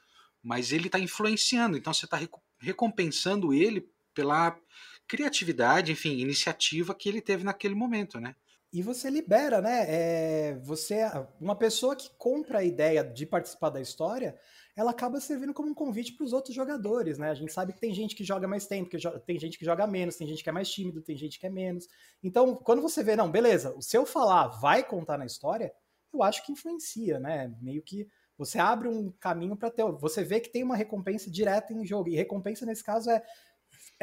mas 0.43 0.73
ele 0.73 0.87
está 0.87 0.99
influenciando, 0.99 1.77
então 1.77 1.93
você 1.93 2.03
está 2.05 2.19
recompensando 2.59 3.53
ele 3.53 3.89
pela 4.13 4.59
criatividade, 5.07 5.91
enfim, 5.91 6.17
iniciativa 6.17 6.93
que 6.93 7.07
ele 7.07 7.21
teve 7.21 7.45
naquele 7.45 7.73
momento, 7.73 8.19
né? 8.19 8.35
E 8.73 8.81
você 8.81 9.07
libera, 9.07 9.61
né? 9.61 9.85
É, 9.87 10.55
você, 10.63 11.03
uma 11.39 11.55
pessoa 11.55 11.95
que 11.95 12.09
compra 12.17 12.57
a 12.57 12.63
ideia 12.63 13.03
de 13.03 13.23
participar 13.23 13.69
da 13.69 13.79
história, 13.79 14.35
ela 14.75 14.89
acaba 14.89 15.21
servindo 15.21 15.53
como 15.53 15.69
um 15.69 15.75
convite 15.75 16.13
para 16.13 16.25
os 16.25 16.33
outros 16.33 16.55
jogadores, 16.55 17.19
né? 17.19 17.29
A 17.29 17.35
gente 17.35 17.53
sabe 17.53 17.71
que 17.71 17.79
tem 17.79 17.93
gente 17.93 18.15
que 18.15 18.23
joga 18.23 18.47
mais 18.47 18.65
tempo, 18.65 18.89
que 18.89 18.97
tem 19.27 19.39
gente 19.39 19.59
que 19.59 19.63
joga 19.63 19.85
menos, 19.85 20.15
tem 20.15 20.27
gente 20.27 20.43
que 20.43 20.49
é 20.49 20.51
mais 20.51 20.71
tímido, 20.71 21.03
tem 21.03 21.15
gente 21.15 21.39
que 21.39 21.45
é 21.45 21.51
menos. 21.51 21.87
Então, 22.23 22.55
quando 22.55 22.81
você 22.81 23.03
vê, 23.03 23.15
não, 23.15 23.29
beleza, 23.29 23.75
o 23.77 23.81
seu 23.83 24.07
falar 24.07 24.47
vai 24.47 24.83
contar 24.83 25.19
na 25.19 25.25
história, 25.27 25.71
eu 26.11 26.23
acho 26.23 26.43
que 26.43 26.51
influencia, 26.51 27.19
né? 27.19 27.53
Meio 27.61 27.83
que 27.83 28.07
você 28.35 28.57
abre 28.57 28.87
um 28.87 29.11
caminho 29.19 29.55
para 29.55 29.69
ter. 29.69 29.83
Você 29.83 30.23
vê 30.23 30.39
que 30.39 30.49
tem 30.49 30.63
uma 30.63 30.75
recompensa 30.75 31.29
direta 31.29 31.71
em 31.71 31.85
jogo. 31.85 32.09
E 32.09 32.15
recompensa, 32.15 32.65
nesse 32.65 32.83
caso, 32.83 33.11
é, 33.11 33.23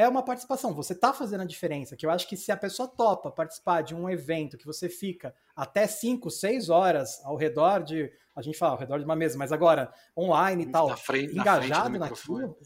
é 0.01 0.09
uma 0.09 0.23
participação. 0.23 0.73
Você 0.75 0.95
está 0.95 1.13
fazendo 1.13 1.43
a 1.43 1.47
diferença. 1.47 1.95
Que 1.95 2.07
eu 2.07 2.11
acho 2.11 2.27
que 2.27 2.37
se 2.37 2.51
a 2.51 2.57
pessoa 2.57 2.89
topa 2.89 3.31
participar 3.31 3.83
de 3.83 3.95
um 3.95 4.09
evento 4.09 4.57
que 4.57 4.65
você 4.65 4.89
fica 4.89 5.35
até 5.55 5.87
5, 5.87 6.31
6 6.31 6.71
horas 6.71 7.23
ao 7.25 7.37
redor 7.37 7.83
de. 7.83 8.11
A 8.35 8.41
gente 8.41 8.57
fala 8.57 8.73
ao 8.73 8.79
redor 8.79 8.99
de 8.99 9.05
uma 9.05 9.17
mesa, 9.17 9.37
mas 9.37 9.53
agora 9.53 9.93
online 10.17 10.65
e 10.65 10.71
tal, 10.71 10.89
na 10.89 10.97
frente, 10.97 11.35
engajado 11.37 11.99
na 11.99 12.09
naquilo. 12.09 12.57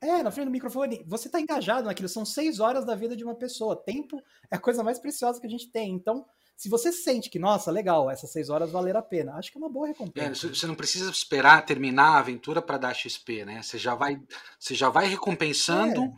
É, 0.00 0.22
na 0.22 0.30
frente 0.30 0.46
do 0.46 0.52
microfone. 0.52 1.02
Você 1.08 1.28
está 1.28 1.40
engajado 1.40 1.86
naquilo. 1.86 2.08
São 2.08 2.24
seis 2.24 2.60
horas 2.60 2.84
da 2.84 2.94
vida 2.94 3.16
de 3.16 3.24
uma 3.24 3.34
pessoa. 3.34 3.74
Tempo 3.74 4.22
é 4.50 4.56
a 4.56 4.60
coisa 4.60 4.84
mais 4.84 4.98
preciosa 4.98 5.40
que 5.40 5.46
a 5.46 5.50
gente 5.50 5.70
tem. 5.72 5.92
Então, 5.92 6.24
se 6.56 6.68
você 6.68 6.92
sente 6.92 7.28
que, 7.28 7.38
nossa, 7.38 7.70
legal, 7.70 8.08
essas 8.10 8.30
seis 8.30 8.48
horas 8.48 8.70
valeram 8.70 9.00
a 9.00 9.02
pena, 9.02 9.34
acho 9.34 9.50
que 9.50 9.58
é 9.58 9.60
uma 9.60 9.68
boa 9.68 9.88
recompensa. 9.88 10.46
É, 10.46 10.50
você 10.50 10.66
não 10.66 10.74
precisa 10.74 11.10
esperar 11.10 11.64
terminar 11.66 12.16
a 12.16 12.18
aventura 12.18 12.62
para 12.62 12.78
dar 12.78 12.94
XP, 12.94 13.44
né? 13.44 13.60
Você 13.62 13.76
já 13.76 13.94
vai, 13.94 14.20
você 14.58 14.74
já 14.74 14.88
vai 14.88 15.06
recompensando 15.06 16.02
é. 16.02 16.12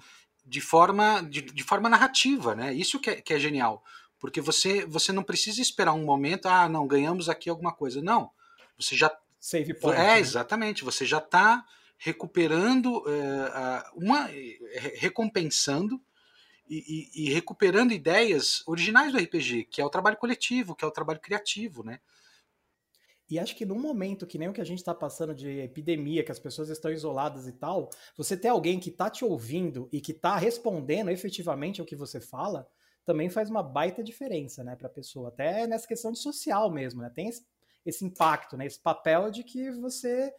De, 0.46 0.60
forma, 0.60 1.20
de, 1.22 1.42
de, 1.42 1.62
forma 1.64 1.88
narrativa, 1.88 2.54
né? 2.54 2.72
Isso 2.72 3.00
que 3.00 3.10
é, 3.10 3.20
que 3.20 3.34
é 3.34 3.38
genial. 3.38 3.82
Porque 4.18 4.40
você, 4.40 4.86
você 4.86 5.12
não 5.12 5.22
precisa 5.22 5.60
esperar 5.60 5.92
um 5.92 6.04
momento, 6.04 6.46
ah, 6.46 6.68
não, 6.68 6.86
ganhamos 6.86 7.28
aqui 7.28 7.50
alguma 7.50 7.72
coisa. 7.72 8.00
Não. 8.00 8.30
Você 8.78 8.96
já. 8.96 9.14
Save 9.38 9.74
point. 9.74 9.98
É, 9.98 10.14
né? 10.14 10.18
exatamente. 10.20 10.84
Você 10.84 11.04
já 11.04 11.18
está 11.18 11.64
recuperando 11.98 13.04
é, 13.08 13.84
uma. 13.94 14.28
recompensando 14.94 16.00
e, 16.68 17.10
e, 17.14 17.24
e, 17.24 17.32
recuperando 17.32 17.92
ideias 17.92 18.62
originais 18.66 19.12
do 19.12 19.18
RPG, 19.18 19.64
que 19.64 19.80
é 19.80 19.84
o 19.84 19.90
trabalho 19.90 20.16
coletivo, 20.16 20.74
que 20.74 20.84
é 20.84 20.88
o 20.88 20.92
trabalho 20.92 21.20
criativo, 21.20 21.84
né? 21.84 22.00
E 23.28 23.38
acho 23.38 23.56
que 23.56 23.66
num 23.66 23.78
momento 23.78 24.26
que 24.26 24.38
nem 24.38 24.48
o 24.48 24.52
que 24.52 24.60
a 24.60 24.64
gente 24.64 24.78
está 24.78 24.94
passando 24.94 25.34
de 25.34 25.48
epidemia, 25.60 26.22
que 26.22 26.30
as 26.30 26.38
pessoas 26.38 26.68
estão 26.68 26.92
isoladas 26.92 27.48
e 27.48 27.52
tal, 27.52 27.90
você 28.16 28.36
ter 28.36 28.48
alguém 28.48 28.78
que 28.78 28.90
está 28.90 29.10
te 29.10 29.24
ouvindo 29.24 29.88
e 29.92 30.00
que 30.00 30.12
está 30.12 30.36
respondendo 30.36 31.10
efetivamente 31.10 31.80
ao 31.80 31.86
que 31.86 31.96
você 31.96 32.20
fala, 32.20 32.68
também 33.04 33.28
faz 33.28 33.50
uma 33.50 33.62
baita 33.62 34.02
diferença, 34.02 34.62
né, 34.62 34.76
para 34.76 34.86
a 34.86 34.90
pessoa. 34.90 35.28
Até 35.28 35.66
nessa 35.66 35.86
questão 35.86 36.12
de 36.12 36.18
social 36.18 36.70
mesmo, 36.70 37.02
né? 37.02 37.10
Tem 37.10 37.28
esse, 37.28 37.44
esse 37.84 38.04
impacto, 38.04 38.56
né? 38.56 38.66
Esse 38.66 38.80
papel 38.80 39.30
de 39.30 39.42
que 39.42 39.70
você 39.72 40.32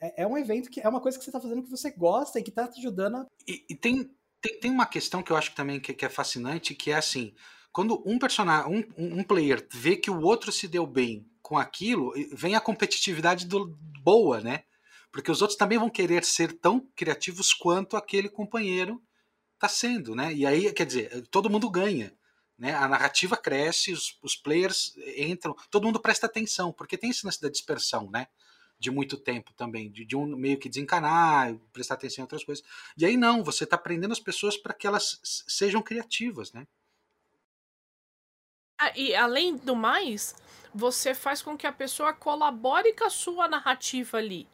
é, 0.00 0.22
é 0.22 0.26
um 0.26 0.36
evento 0.36 0.70
que 0.70 0.80
é 0.80 0.88
uma 0.88 1.00
coisa 1.00 1.16
que 1.16 1.24
você 1.24 1.30
está 1.30 1.40
fazendo 1.40 1.62
que 1.62 1.70
você 1.70 1.90
gosta 1.90 2.38
e 2.38 2.42
que 2.42 2.50
está 2.50 2.68
te 2.68 2.78
ajudando 2.78 3.16
a... 3.16 3.26
e, 3.46 3.64
e 3.70 3.74
tem 3.74 4.10
tem, 4.40 4.60
tem 4.60 4.70
uma 4.70 4.84
questão 4.84 5.22
que 5.22 5.32
eu 5.32 5.36
acho 5.36 5.50
que 5.50 5.56
também 5.56 5.80
que, 5.80 5.94
que 5.94 6.04
é 6.04 6.08
fascinante, 6.10 6.74
que 6.74 6.90
é 6.90 6.96
assim, 6.96 7.34
quando 7.72 8.02
um 8.04 8.18
personagem, 8.18 8.86
um, 8.98 9.20
um 9.20 9.24
player 9.24 9.66
vê 9.72 9.96
que 9.96 10.10
o 10.10 10.20
outro 10.20 10.52
se 10.52 10.68
deu 10.68 10.86
bem 10.86 11.26
com 11.44 11.58
aquilo, 11.58 12.14
vem 12.32 12.54
a 12.54 12.60
competitividade 12.60 13.46
do, 13.46 13.66
boa, 14.02 14.40
né? 14.40 14.64
Porque 15.12 15.30
os 15.30 15.42
outros 15.42 15.58
também 15.58 15.78
vão 15.78 15.90
querer 15.90 16.24
ser 16.24 16.54
tão 16.54 16.80
criativos 16.96 17.52
quanto 17.52 17.98
aquele 17.98 18.30
companheiro 18.30 19.00
está 19.52 19.68
sendo, 19.68 20.14
né? 20.14 20.32
E 20.32 20.46
aí, 20.46 20.72
quer 20.72 20.86
dizer, 20.86 21.28
todo 21.28 21.50
mundo 21.50 21.68
ganha. 21.68 22.16
Né? 22.58 22.74
A 22.74 22.88
narrativa 22.88 23.36
cresce, 23.36 23.92
os, 23.92 24.18
os 24.22 24.34
players 24.34 24.94
entram, 25.18 25.54
todo 25.70 25.84
mundo 25.84 26.00
presta 26.00 26.24
atenção, 26.24 26.72
porque 26.72 26.96
tem 26.96 27.10
esse 27.10 27.26
lance 27.26 27.40
da 27.40 27.50
dispersão, 27.50 28.10
né? 28.10 28.26
de 28.78 28.90
muito 28.90 29.16
tempo 29.16 29.52
também, 29.54 29.90
de, 29.90 30.04
de, 30.04 30.16
um 30.16 30.26
meio 30.26 30.58
que 30.58 30.68
desencanar, 30.68 31.54
prestar 31.72 31.94
atenção 31.94 32.22
em 32.22 32.24
outras 32.24 32.42
coisas. 32.42 32.64
E 32.96 33.04
aí 33.04 33.16
não, 33.16 33.44
você 33.44 33.64
está 33.64 33.76
aprendendo 33.76 34.12
as 34.12 34.20
pessoas 34.20 34.56
para 34.56 34.74
que 34.74 34.86
elas 34.86 35.20
sejam 35.22 35.80
criativas, 35.80 36.52
né? 36.52 36.66
Ah, 38.78 38.92
e 38.96 39.14
além 39.14 39.56
do 39.56 39.76
mais, 39.76 40.34
você 40.74 41.14
faz 41.14 41.40
com 41.40 41.56
que 41.56 41.66
a 41.66 41.72
pessoa 41.72 42.12
colabore 42.12 42.92
com 42.92 43.04
a 43.04 43.10
sua 43.10 43.46
narrativa 43.46 44.18
ali. 44.18 44.48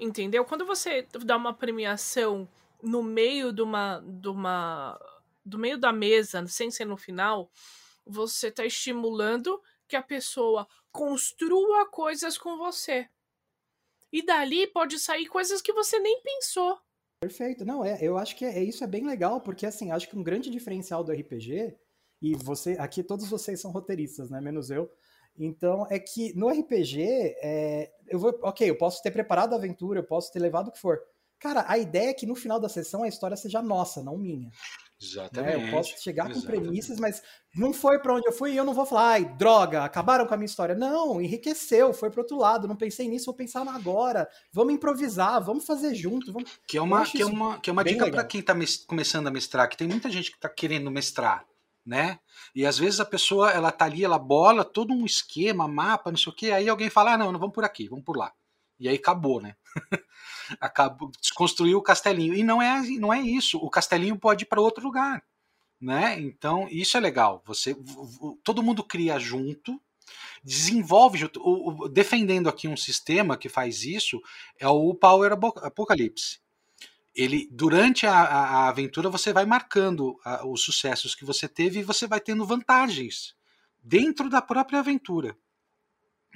Entendeu? 0.00 0.44
Quando 0.44 0.64
você 0.64 1.06
dá 1.24 1.36
uma 1.36 1.52
premiação 1.52 2.48
no 2.82 3.02
meio 3.02 3.52
de 3.52 3.62
uma, 3.62 4.02
de 4.04 4.28
uma 4.28 4.98
do 5.44 5.58
meio 5.58 5.78
da 5.78 5.92
mesa, 5.92 6.44
sem 6.48 6.70
ser 6.70 6.86
no 6.86 6.96
final, 6.96 7.50
você 8.04 8.48
está 8.48 8.64
estimulando 8.64 9.62
que 9.86 9.94
a 9.94 10.02
pessoa 10.02 10.66
construa 10.90 11.88
coisas 11.88 12.36
com 12.36 12.56
você. 12.56 13.08
E 14.12 14.24
dali 14.24 14.66
pode 14.66 14.98
sair 14.98 15.26
coisas 15.26 15.60
que 15.60 15.72
você 15.72 15.98
nem 15.98 16.20
pensou. 16.22 16.78
Perfeito. 17.20 17.64
Não, 17.64 17.84
é, 17.84 17.98
eu 18.00 18.16
acho 18.16 18.36
que 18.36 18.44
é, 18.44 18.62
isso 18.62 18.82
é 18.82 18.86
bem 18.86 19.06
legal, 19.06 19.40
porque 19.40 19.66
assim, 19.66 19.90
acho 19.90 20.08
que 20.08 20.16
um 20.16 20.22
grande 20.22 20.50
diferencial 20.50 21.04
do 21.04 21.12
RPG, 21.12 21.76
e 22.20 22.34
você, 22.34 22.72
aqui 22.78 23.02
todos 23.02 23.28
vocês 23.28 23.60
são 23.60 23.70
roteiristas, 23.70 24.30
né? 24.30 24.40
Menos 24.40 24.70
eu. 24.70 24.90
Então, 25.38 25.86
é 25.90 25.98
que 25.98 26.32
no 26.34 26.48
RPG, 26.48 27.02
é, 27.42 27.90
eu 28.08 28.18
vou, 28.18 28.38
ok, 28.42 28.68
eu 28.68 28.76
posso 28.76 29.02
ter 29.02 29.10
preparado 29.10 29.52
a 29.52 29.56
aventura, 29.56 30.00
eu 30.00 30.04
posso 30.04 30.32
ter 30.32 30.38
levado 30.38 30.68
o 30.68 30.72
que 30.72 30.80
for. 30.80 31.00
Cara, 31.38 31.64
a 31.68 31.76
ideia 31.76 32.10
é 32.10 32.14
que 32.14 32.26
no 32.26 32.34
final 32.34 32.58
da 32.58 32.68
sessão 32.68 33.02
a 33.02 33.08
história 33.08 33.36
seja 33.36 33.60
nossa, 33.60 34.02
não 34.02 34.16
minha. 34.16 34.50
Exatamente. 35.00 35.58
Né? 35.58 35.68
Eu 35.68 35.70
posso 35.70 35.94
chegar 36.02 36.32
com 36.32 36.40
premissas, 36.40 36.98
mas 36.98 37.22
não 37.54 37.72
foi 37.72 37.98
para 37.98 38.14
onde 38.14 38.26
eu 38.26 38.32
fui 38.32 38.52
e 38.52 38.56
eu 38.56 38.64
não 38.64 38.72
vou 38.72 38.86
falar, 38.86 39.10
ai, 39.10 39.24
droga, 39.36 39.84
acabaram 39.84 40.26
com 40.26 40.32
a 40.32 40.36
minha 40.36 40.46
história. 40.46 40.74
Não, 40.74 41.20
enriqueceu, 41.20 41.92
foi 41.92 42.10
pro 42.10 42.22
outro 42.22 42.38
lado, 42.38 42.66
não 42.66 42.76
pensei 42.76 43.06
nisso, 43.06 43.26
vou 43.26 43.34
pensar 43.34 43.66
agora. 43.68 44.26
Vamos 44.52 44.72
improvisar, 44.72 45.42
vamos 45.44 45.66
fazer 45.66 45.94
junto. 45.94 46.32
Vamos... 46.32 46.50
Que 46.66 46.78
é 46.78 46.82
uma, 46.82 47.04
que 47.04 47.20
é 47.20 47.26
uma, 47.26 47.60
que 47.60 47.68
é 47.68 47.72
uma 47.72 47.84
dica 47.84 48.10
para 48.10 48.24
quem 48.24 48.40
está 48.40 48.54
começando 48.86 49.26
a 49.26 49.30
mestrar, 49.30 49.68
que 49.68 49.76
tem 49.76 49.88
muita 49.88 50.10
gente 50.10 50.30
que 50.30 50.38
está 50.38 50.48
querendo 50.48 50.90
mestrar, 50.90 51.44
né? 51.86 52.18
E 52.52 52.66
às 52.66 52.76
vezes 52.76 52.98
a 52.98 53.04
pessoa, 53.04 53.50
ela 53.52 53.70
tá 53.70 53.84
ali, 53.84 54.04
ela 54.04 54.18
bola 54.18 54.64
todo 54.64 54.92
um 54.92 55.06
esquema, 55.06 55.68
mapa, 55.68 56.10
não 56.10 56.18
sei 56.18 56.32
o 56.32 56.34
quê, 56.36 56.50
aí 56.50 56.68
alguém 56.68 56.90
fala, 56.90 57.12
ah, 57.12 57.18
não, 57.18 57.30
não 57.30 57.38
vamos 57.38 57.54
por 57.54 57.64
aqui, 57.64 57.88
vamos 57.88 58.04
por 58.04 58.16
lá. 58.16 58.32
E 58.78 58.88
aí 58.88 58.96
acabou, 58.96 59.40
né? 59.40 59.54
acabou, 60.60 61.10
desconstruiu 61.20 61.78
o 61.78 61.82
castelinho. 61.82 62.34
E 62.34 62.42
não 62.42 62.60
é, 62.60 62.82
não 62.98 63.12
é 63.12 63.20
isso. 63.20 63.58
O 63.58 63.70
castelinho 63.70 64.18
pode 64.18 64.44
ir 64.44 64.46
para 64.46 64.60
outro 64.60 64.84
lugar. 64.84 65.22
Né? 65.80 66.20
Então, 66.20 66.66
isso 66.70 66.96
é 66.96 67.00
legal. 67.00 67.42
Você, 67.46 67.76
todo 68.42 68.62
mundo 68.62 68.82
cria 68.82 69.18
junto, 69.18 69.80
desenvolve 70.42 71.18
junto. 71.18 71.40
O, 71.40 71.84
o, 71.84 71.88
defendendo 71.88 72.48
aqui 72.48 72.68
um 72.68 72.76
sistema 72.76 73.36
que 73.36 73.48
faz 73.48 73.84
isso 73.84 74.20
é 74.58 74.68
o 74.68 74.94
Power 74.94 75.32
Apocalypse. 75.32 76.40
Ele, 77.16 77.48
durante 77.50 78.06
a, 78.06 78.12
a 78.12 78.68
aventura, 78.68 79.08
você 79.08 79.32
vai 79.32 79.46
marcando 79.46 80.20
a, 80.24 80.46
os 80.46 80.62
sucessos 80.62 81.14
que 81.14 81.24
você 81.24 81.48
teve 81.48 81.80
e 81.80 81.84
você 81.84 82.06
vai 82.06 82.20
tendo 82.20 82.44
vantagens 82.44 83.34
dentro 83.82 84.28
da 84.28 84.42
própria 84.42 84.80
aventura. 84.80 85.36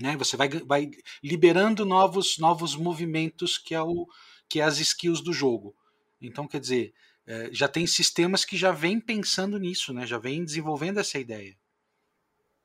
Né? 0.01 0.17
Você 0.17 0.37
vai, 0.37 0.49
vai 0.49 0.91
liberando 1.23 1.85
novos, 1.85 2.39
novos 2.39 2.75
movimentos 2.75 3.59
que 3.59 3.75
é 3.75 3.83
o 3.83 4.07
que 4.49 4.59
é 4.59 4.65
as 4.65 4.79
skills 4.79 5.21
do 5.21 5.33
jogo. 5.33 5.77
Então, 6.21 6.49
quer 6.49 6.59
dizer, 6.59 6.93
é, 7.25 7.49
já 7.53 7.69
tem 7.69 7.87
sistemas 7.87 8.45
que 8.45 8.57
já 8.57 8.73
vêm 8.73 9.01
pensando 9.01 9.57
nisso, 9.59 9.93
né? 9.93 10.05
Já 10.05 10.19
vem 10.19 10.45
desenvolvendo 10.45 10.99
essa 10.99 11.19
ideia. 11.19 11.57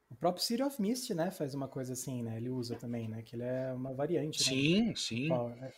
O 0.10 0.16
próprio 0.16 0.44
City 0.44 0.64
of 0.64 0.82
Mist, 0.82 1.14
né, 1.14 1.30
faz 1.30 1.54
uma 1.54 1.68
coisa 1.68 1.94
assim, 1.94 2.24
né? 2.24 2.38
Ele 2.38 2.50
usa 2.50 2.76
também, 2.76 3.08
né? 3.08 3.22
Que 3.22 3.36
ele 3.36 3.44
é 3.44 3.72
uma 3.74 3.94
variante. 3.94 4.44
Sim, 4.44 4.88
né? 4.88 4.94
sim. 4.96 5.32
É. 5.32 5.72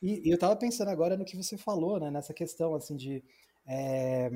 E, 0.00 0.28
e, 0.28 0.30
eu 0.30 0.38
tava 0.38 0.56
pensando 0.56 0.88
agora 0.88 1.16
no 1.16 1.24
que 1.24 1.36
você 1.36 1.56
falou, 1.56 1.98
né? 1.98 2.10
Nessa 2.10 2.32
questão, 2.32 2.74
assim, 2.74 2.96
de... 2.96 3.24
É, 3.66 4.30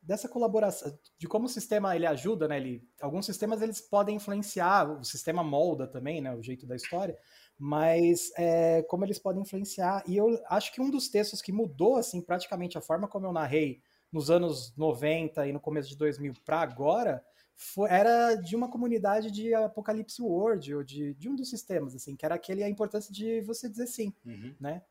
dessa 0.00 0.28
colaboração, 0.28 0.96
de 1.18 1.26
como 1.26 1.46
o 1.46 1.48
sistema 1.48 1.94
ele 1.94 2.06
ajuda, 2.06 2.46
né? 2.48 2.56
Ele, 2.56 2.88
alguns 3.00 3.26
sistemas 3.26 3.60
eles 3.60 3.80
podem 3.80 4.16
influenciar, 4.16 4.88
o 4.88 5.04
sistema 5.04 5.42
molda 5.42 5.86
também, 5.86 6.20
né? 6.20 6.34
O 6.34 6.42
jeito 6.42 6.66
da 6.66 6.76
história, 6.76 7.18
mas 7.58 8.30
é, 8.36 8.82
como 8.84 9.04
eles 9.04 9.18
podem 9.18 9.42
influenciar. 9.42 10.02
E 10.06 10.16
eu 10.16 10.40
acho 10.48 10.72
que 10.72 10.80
um 10.80 10.90
dos 10.90 11.08
textos 11.08 11.42
que 11.42 11.52
mudou, 11.52 11.96
assim, 11.96 12.20
praticamente 12.20 12.78
a 12.78 12.80
forma 12.80 13.08
como 13.08 13.26
eu 13.26 13.32
narrei 13.32 13.82
nos 14.12 14.30
anos 14.30 14.74
90 14.76 15.46
e 15.46 15.52
no 15.52 15.60
começo 15.60 15.88
de 15.88 15.96
2000 15.96 16.34
para 16.44 16.60
agora, 16.60 17.22
foi, 17.54 17.90
era 17.90 18.36
de 18.36 18.54
uma 18.54 18.70
comunidade 18.70 19.30
de 19.30 19.52
Apocalipse 19.52 20.22
World, 20.22 20.74
ou 20.76 20.84
de, 20.84 21.12
de 21.14 21.28
um 21.28 21.34
dos 21.34 21.50
sistemas, 21.50 21.94
assim, 21.94 22.14
que 22.14 22.24
era 22.24 22.36
aquele 22.36 22.62
a 22.62 22.68
importância 22.68 23.12
de 23.12 23.40
você 23.42 23.68
dizer 23.68 23.88
sim, 23.88 24.14
uhum. 24.24 24.54
né? 24.60 24.82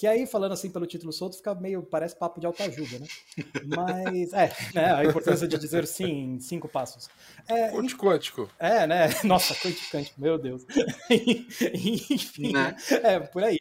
Que 0.00 0.06
aí, 0.06 0.26
falando 0.26 0.52
assim 0.52 0.70
pelo 0.70 0.86
título 0.86 1.12
solto, 1.12 1.36
fica 1.36 1.54
meio. 1.54 1.82
parece 1.82 2.16
papo 2.16 2.40
de 2.40 2.46
autoajuda, 2.46 3.00
né? 3.00 3.06
Mas. 3.66 4.32
É, 4.32 4.50
né? 4.74 4.94
A 4.94 5.04
importância 5.04 5.46
de 5.46 5.58
dizer 5.58 5.86
sim 5.86 6.06
em 6.06 6.40
cinco 6.40 6.66
passos. 6.66 7.10
É, 7.46 7.68
Conte 7.68 7.94
quântico. 7.94 8.50
É, 8.58 8.86
né? 8.86 9.08
Nossa, 9.24 9.54
quântico, 9.54 10.18
meu 10.18 10.38
Deus. 10.38 10.64
Enfim, 11.10 12.50
né? 12.50 12.74
é, 13.02 13.20
por 13.20 13.44
aí. 13.44 13.58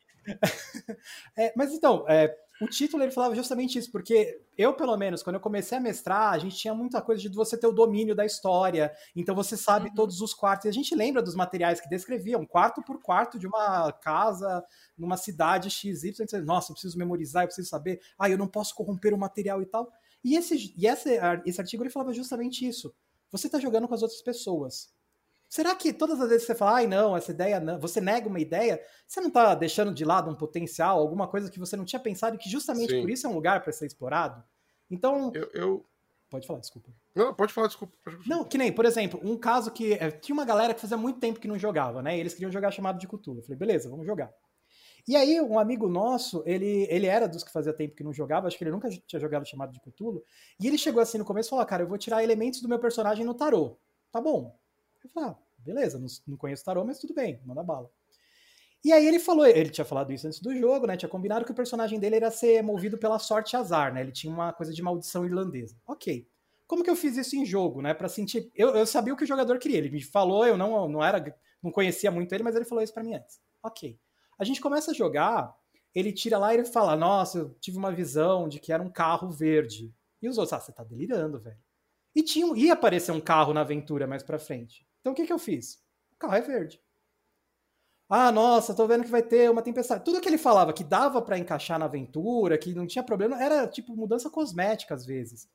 É, 1.35 1.51
mas 1.57 1.73
então, 1.73 2.05
é, 2.07 2.33
o 2.61 2.67
título 2.67 3.03
ele 3.03 3.11
falava 3.11 3.33
justamente 3.35 3.79
isso, 3.79 3.91
porque 3.91 4.41
eu, 4.57 4.73
pelo 4.73 4.95
menos, 4.97 5.23
quando 5.23 5.35
eu 5.35 5.41
comecei 5.41 5.77
a 5.77 5.81
mestrar, 5.81 6.33
a 6.33 6.37
gente 6.37 6.57
tinha 6.57 6.73
muita 6.73 7.01
coisa 7.01 7.21
de 7.21 7.29
você 7.29 7.57
ter 7.57 7.67
o 7.67 7.71
domínio 7.71 8.13
da 8.13 8.25
história, 8.25 8.91
então 9.15 9.33
você 9.33 9.55
sabe 9.55 9.89
uhum. 9.89 9.95
todos 9.95 10.19
os 10.19 10.33
quartos. 10.33 10.65
E 10.65 10.69
a 10.69 10.73
gente 10.73 10.93
lembra 10.93 11.21
dos 11.21 11.35
materiais 11.35 11.79
que 11.79 11.87
descreviam 11.87 12.45
quarto 12.45 12.81
por 12.81 13.01
quarto 13.01 13.39
de 13.39 13.47
uma 13.47 13.91
casa 13.93 14.63
numa 14.97 15.15
cidade 15.15 15.69
XY. 15.69 16.13
Você, 16.13 16.41
Nossa, 16.41 16.71
eu 16.71 16.73
preciso 16.73 16.97
memorizar, 16.97 17.43
eu 17.43 17.47
preciso 17.47 17.69
saber. 17.69 18.01
Ah, 18.17 18.29
eu 18.29 18.37
não 18.37 18.47
posso 18.47 18.75
corromper 18.75 19.13
o 19.13 19.17
material 19.17 19.61
e 19.61 19.65
tal. 19.65 19.89
E 20.23 20.35
esse, 20.35 20.73
e 20.77 20.85
esse, 20.85 21.17
esse 21.45 21.61
artigo 21.61 21.83
ele 21.83 21.89
falava 21.89 22.13
justamente 22.13 22.67
isso. 22.67 22.93
Você 23.31 23.47
está 23.47 23.59
jogando 23.59 23.87
com 23.87 23.93
as 23.93 24.01
outras 24.01 24.21
pessoas. 24.21 24.89
Será 25.49 25.75
que 25.75 25.91
todas 25.91 26.21
as 26.21 26.29
vezes 26.29 26.45
que 26.45 26.53
você 26.53 26.57
fala, 26.57 26.77
ai 26.77 26.87
não, 26.87 27.17
essa 27.17 27.31
ideia 27.31 27.59
não, 27.59 27.79
você 27.79 27.99
nega 27.99 28.29
uma 28.29 28.39
ideia, 28.39 28.79
você 29.07 29.19
não 29.19 29.29
está 29.29 29.55
deixando 29.55 29.91
de 29.91 30.05
lado 30.05 30.29
um 30.29 30.35
potencial, 30.35 30.99
alguma 30.99 31.27
coisa 31.27 31.49
que 31.49 31.57
você 31.57 31.75
não 31.75 31.83
tinha 31.83 31.99
pensado 31.99 32.35
e 32.35 32.39
que 32.39 32.47
justamente 32.47 32.93
Sim. 32.93 33.01
por 33.01 33.09
isso 33.09 33.25
é 33.25 33.29
um 33.29 33.33
lugar 33.33 33.63
para 33.63 33.73
ser 33.73 33.87
explorado? 33.87 34.43
Então. 34.89 35.31
Eu, 35.33 35.49
eu, 35.53 35.85
Pode 36.29 36.45
falar, 36.45 36.59
desculpa. 36.59 36.91
Não, 37.15 37.33
pode 37.33 37.51
falar, 37.51 37.65
desculpa. 37.65 37.97
Não, 38.27 38.43
que 38.43 38.55
nem, 38.55 38.71
por 38.71 38.85
exemplo, 38.85 39.19
um 39.23 39.35
caso 39.35 39.71
que 39.71 39.93
é, 39.93 40.11
tinha 40.11 40.33
uma 40.33 40.45
galera 40.45 40.75
que 40.75 40.79
fazia 40.79 40.95
muito 40.95 41.19
tempo 41.19 41.39
que 41.39 41.47
não 41.47 41.57
jogava, 41.57 42.03
né? 42.03 42.15
E 42.15 42.19
eles 42.19 42.33
queriam 42.33 42.51
jogar 42.51 42.69
chamado 42.69 42.99
de 42.99 43.07
Cthulhu. 43.07 43.39
Eu 43.39 43.43
falei, 43.43 43.57
beleza, 43.57 43.89
vamos 43.89 44.05
jogar. 44.05 44.31
E 45.07 45.15
aí, 45.15 45.41
um 45.41 45.57
amigo 45.57 45.89
nosso, 45.89 46.43
ele, 46.45 46.85
ele 46.87 47.07
era 47.07 47.27
dos 47.27 47.43
que 47.43 47.51
fazia 47.51 47.73
tempo 47.73 47.95
que 47.95 48.03
não 48.03 48.13
jogava, 48.13 48.47
acho 48.47 48.55
que 48.55 48.63
ele 48.63 48.69
nunca 48.69 48.87
tinha 49.07 49.19
jogado 49.19 49.43
chamado 49.47 49.71
de 49.71 49.79
Cthulhu, 49.79 50.23
e 50.59 50.67
ele 50.67 50.77
chegou 50.77 51.01
assim 51.01 51.17
no 51.17 51.25
começo 51.25 51.47
e 51.47 51.51
falou: 51.51 51.65
Cara, 51.65 51.81
eu 51.81 51.87
vou 51.87 51.97
tirar 51.97 52.23
elementos 52.23 52.61
do 52.61 52.69
meu 52.69 52.77
personagem 52.77 53.25
no 53.25 53.33
tarô. 53.33 53.79
Tá 54.11 54.21
bom. 54.21 54.58
Eu 55.03 55.09
falei, 55.09 55.29
ah, 55.29 55.37
beleza, 55.57 55.97
não, 55.97 56.07
não 56.27 56.37
conheço 56.37 56.63
tarô, 56.63 56.83
mas 56.83 56.99
tudo 56.99 57.13
bem, 57.13 57.41
manda 57.45 57.63
bala. 57.63 57.89
E 58.83 58.93
aí 58.93 59.05
ele 59.05 59.19
falou, 59.19 59.45
ele 59.45 59.69
tinha 59.69 59.83
falado 59.83 60.13
isso 60.13 60.25
antes 60.25 60.39
do 60.39 60.55
jogo, 60.57 60.87
né? 60.87 60.95
Tinha 60.95 61.09
combinado 61.09 61.43
que 61.43 61.51
o 61.51 61.55
personagem 61.55 61.99
dele 61.99 62.15
era 62.15 62.31
ser 62.31 62.63
movido 62.63 62.97
pela 62.97 63.19
sorte 63.19 63.57
azar, 63.57 63.93
né? 63.93 64.01
Ele 64.01 64.11
tinha 64.11 64.33
uma 64.33 64.53
coisa 64.53 64.73
de 64.73 64.81
maldição 64.81 65.25
irlandesa. 65.25 65.75
Ok. 65.85 66.25
Como 66.65 66.83
que 66.83 66.89
eu 66.89 66.95
fiz 66.95 67.17
isso 67.17 67.35
em 67.35 67.45
jogo, 67.45 67.81
né? 67.81 67.93
Para 67.93 68.07
sentir. 68.07 68.49
Eu, 68.55 68.69
eu 68.75 68.85
sabia 68.85 69.13
o 69.13 69.17
que 69.17 69.23
o 69.23 69.27
jogador 69.27 69.57
queria. 69.59 69.79
Ele 69.79 69.89
me 69.89 70.01
falou, 70.01 70.45
eu 70.45 70.55
não, 70.55 70.87
não 70.87 71.03
era. 71.03 71.35
não 71.61 71.71
conhecia 71.71 72.09
muito 72.09 72.31
ele, 72.33 72.43
mas 72.43 72.55
ele 72.55 72.63
falou 72.63 72.81
isso 72.81 72.93
para 72.93 73.03
mim 73.03 73.15
antes. 73.15 73.41
Ok. 73.61 73.99
A 74.37 74.45
gente 74.45 74.61
começa 74.61 74.91
a 74.91 74.93
jogar, 74.93 75.53
ele 75.93 76.13
tira 76.13 76.37
lá 76.37 76.53
e 76.53 76.57
ele 76.57 76.65
fala: 76.65 76.95
Nossa, 76.95 77.39
eu 77.39 77.49
tive 77.59 77.77
uma 77.77 77.91
visão 77.91 78.47
de 78.47 78.59
que 78.59 78.71
era 78.71 78.81
um 78.81 78.89
carro 78.89 79.29
verde. 79.29 79.93
E 80.21 80.29
os 80.29 80.37
outros, 80.37 80.53
ah, 80.53 80.59
você 80.59 80.71
tá 80.71 80.83
delirando, 80.83 81.39
velho. 81.39 81.57
E 82.15 82.23
tinha, 82.23 82.55
ia 82.55 82.73
aparecer 82.73 83.11
um 83.11 83.21
carro 83.21 83.53
na 83.53 83.61
aventura 83.61 84.07
mais 84.07 84.23
pra 84.23 84.39
frente. 84.39 84.87
Então 85.01 85.13
o 85.13 85.15
que, 85.15 85.25
que 85.25 85.33
eu 85.33 85.39
fiz? 85.39 85.81
O 86.13 86.17
carro 86.17 86.35
é 86.35 86.41
verde. 86.41 86.81
Ah, 88.09 88.31
nossa, 88.31 88.73
tô 88.73 88.87
vendo 88.87 89.03
que 89.03 89.11
vai 89.11 89.21
ter 89.21 89.51
uma 89.51 89.61
tempestade. 89.61 90.03
Tudo 90.03 90.19
que 90.19 90.27
ele 90.27 90.37
falava 90.37 90.73
que 90.73 90.83
dava 90.83 91.21
para 91.21 91.37
encaixar 91.37 91.77
na 91.77 91.85
aventura, 91.85 92.57
que 92.57 92.73
não 92.73 92.87
tinha 92.87 93.03
problema, 93.03 93.41
era 93.41 93.67
tipo 93.67 93.95
mudança 93.95 94.29
cosmética 94.29 94.95
às 94.95 95.05
vezes. 95.05 95.47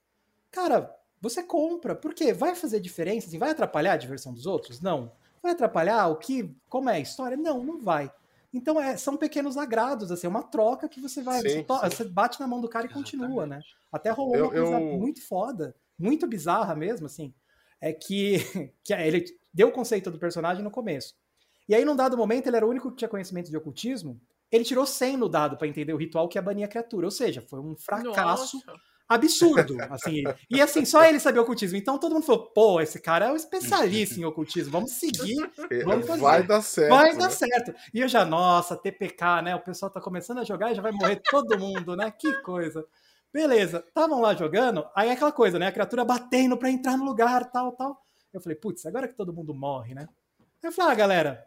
Cara, 0.52 0.94
você 1.20 1.42
compra, 1.42 1.96
por 1.96 2.14
quê? 2.14 2.32
Vai 2.32 2.54
fazer 2.54 2.78
diferença? 2.78 3.26
Assim, 3.26 3.38
vai 3.38 3.50
atrapalhar 3.50 3.94
a 3.94 3.96
diversão 3.96 4.32
dos 4.32 4.46
outros? 4.46 4.80
Não. 4.80 5.10
Vai 5.42 5.52
atrapalhar 5.52 6.06
o 6.06 6.16
que, 6.16 6.54
como 6.68 6.88
é 6.88 6.94
a 6.94 7.00
história? 7.00 7.36
Não, 7.36 7.64
não 7.64 7.80
vai. 7.80 8.12
Então 8.52 8.80
é, 8.80 8.96
são 8.96 9.16
pequenos 9.16 9.56
agrados, 9.56 10.12
assim, 10.12 10.28
é 10.28 10.30
uma 10.30 10.44
troca 10.44 10.88
que 10.88 11.00
você 11.00 11.22
vai, 11.22 11.40
sim, 11.40 11.48
você, 11.48 11.62
to, 11.64 11.80
você, 11.80 12.04
bate 12.04 12.38
na 12.38 12.46
mão 12.46 12.60
do 12.60 12.68
cara 12.68 12.86
e 12.86 12.88
Exatamente. 12.88 13.10
continua, 13.10 13.46
né? 13.46 13.60
Até 13.90 14.10
rolou 14.10 14.36
eu, 14.36 14.44
uma 14.44 14.52
coisa 14.52 14.80
eu... 14.80 14.98
muito 14.98 15.26
foda, 15.26 15.74
muito 15.98 16.24
bizarra 16.24 16.76
mesmo, 16.76 17.06
assim, 17.06 17.34
é 17.84 17.92
que, 17.92 18.38
que 18.82 18.94
ele 18.94 19.26
deu 19.52 19.68
o 19.68 19.72
conceito 19.72 20.10
do 20.10 20.18
personagem 20.18 20.64
no 20.64 20.70
começo. 20.70 21.14
E 21.68 21.74
aí, 21.74 21.84
num 21.84 21.94
dado 21.94 22.16
momento, 22.16 22.46
ele 22.46 22.56
era 22.56 22.66
o 22.66 22.70
único 22.70 22.90
que 22.90 22.96
tinha 22.96 23.08
conhecimento 23.08 23.50
de 23.50 23.56
ocultismo. 23.56 24.18
Ele 24.50 24.64
tirou 24.64 24.86
100 24.86 25.18
no 25.18 25.28
dado 25.28 25.56
para 25.56 25.68
entender 25.68 25.92
o 25.92 25.96
ritual 25.96 26.28
que 26.28 26.38
é 26.38 26.42
banir 26.42 26.64
a 26.64 26.68
criatura. 26.68 27.06
Ou 27.06 27.10
seja, 27.10 27.42
foi 27.42 27.60
um 27.60 27.74
fracasso 27.76 28.56
Nossa. 28.66 28.80
absurdo. 29.08 29.76
assim. 29.90 30.24
E 30.50 30.60
assim, 30.60 30.84
só 30.84 31.04
ele 31.04 31.18
sabia 31.18 31.42
ocultismo. 31.42 31.76
Então 31.76 31.98
todo 31.98 32.12
mundo 32.12 32.24
falou: 32.24 32.46
pô, 32.54 32.80
esse 32.80 33.00
cara 33.00 33.26
é 33.26 33.32
um 33.32 33.36
especialista 33.36 34.20
em 34.20 34.24
ocultismo. 34.24 34.72
Vamos 34.72 34.92
seguir. 34.92 35.50
É, 35.70 35.82
vamos 35.84 36.06
fazer. 36.06 36.22
Vai 36.22 36.42
dar 36.42 36.62
certo. 36.62 36.90
Vai 36.90 37.12
né? 37.12 37.18
dar 37.18 37.30
certo. 37.30 37.74
E 37.92 38.00
eu 38.00 38.08
já, 38.08 38.24
nossa, 38.24 38.76
TPK, 38.76 39.42
né? 39.42 39.56
O 39.56 39.60
pessoal 39.60 39.90
tá 39.90 40.00
começando 40.00 40.38
a 40.38 40.44
jogar 40.44 40.72
e 40.72 40.74
já 40.74 40.82
vai 40.82 40.92
morrer 40.92 41.22
todo 41.30 41.58
mundo, 41.58 41.96
né? 41.96 42.10
Que 42.10 42.32
coisa. 42.42 42.86
Beleza, 43.34 43.84
estavam 43.88 44.20
lá 44.20 44.32
jogando, 44.32 44.88
aí 44.94 45.08
é 45.08 45.12
aquela 45.12 45.32
coisa, 45.32 45.58
né? 45.58 45.66
A 45.66 45.72
criatura 45.72 46.04
batendo 46.04 46.56
para 46.56 46.70
entrar 46.70 46.96
no 46.96 47.04
lugar, 47.04 47.50
tal, 47.50 47.72
tal. 47.72 48.00
Eu 48.32 48.40
falei, 48.40 48.54
putz, 48.54 48.86
agora 48.86 49.08
que 49.08 49.14
todo 49.14 49.32
mundo 49.32 49.52
morre, 49.52 49.92
né? 49.92 50.08
Aí 50.38 50.68
eu 50.68 50.70
falei, 50.70 50.92
ah, 50.92 50.94
galera, 50.94 51.46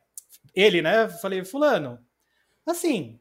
ele, 0.53 0.81
né? 0.81 1.05
Eu 1.05 1.09
falei, 1.09 1.45
fulano, 1.45 1.97
assim, 2.65 3.17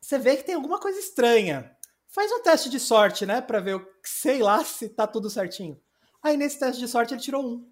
você 0.00 0.18
vê 0.18 0.38
que 0.38 0.42
tem 0.42 0.54
alguma 0.54 0.80
coisa 0.80 0.98
estranha. 0.98 1.76
Faz 2.08 2.32
um 2.32 2.42
teste 2.42 2.70
de 2.70 2.80
sorte, 2.80 3.26
né? 3.26 3.42
Pra 3.42 3.60
ver, 3.60 3.86
sei 4.02 4.42
lá, 4.42 4.64
se 4.64 4.88
tá 4.88 5.06
tudo 5.06 5.28
certinho. 5.28 5.78
Aí 6.22 6.34
nesse 6.34 6.58
teste 6.58 6.80
de 6.80 6.88
sorte 6.88 7.12
ele 7.12 7.20
tirou 7.20 7.44
um. 7.44 7.70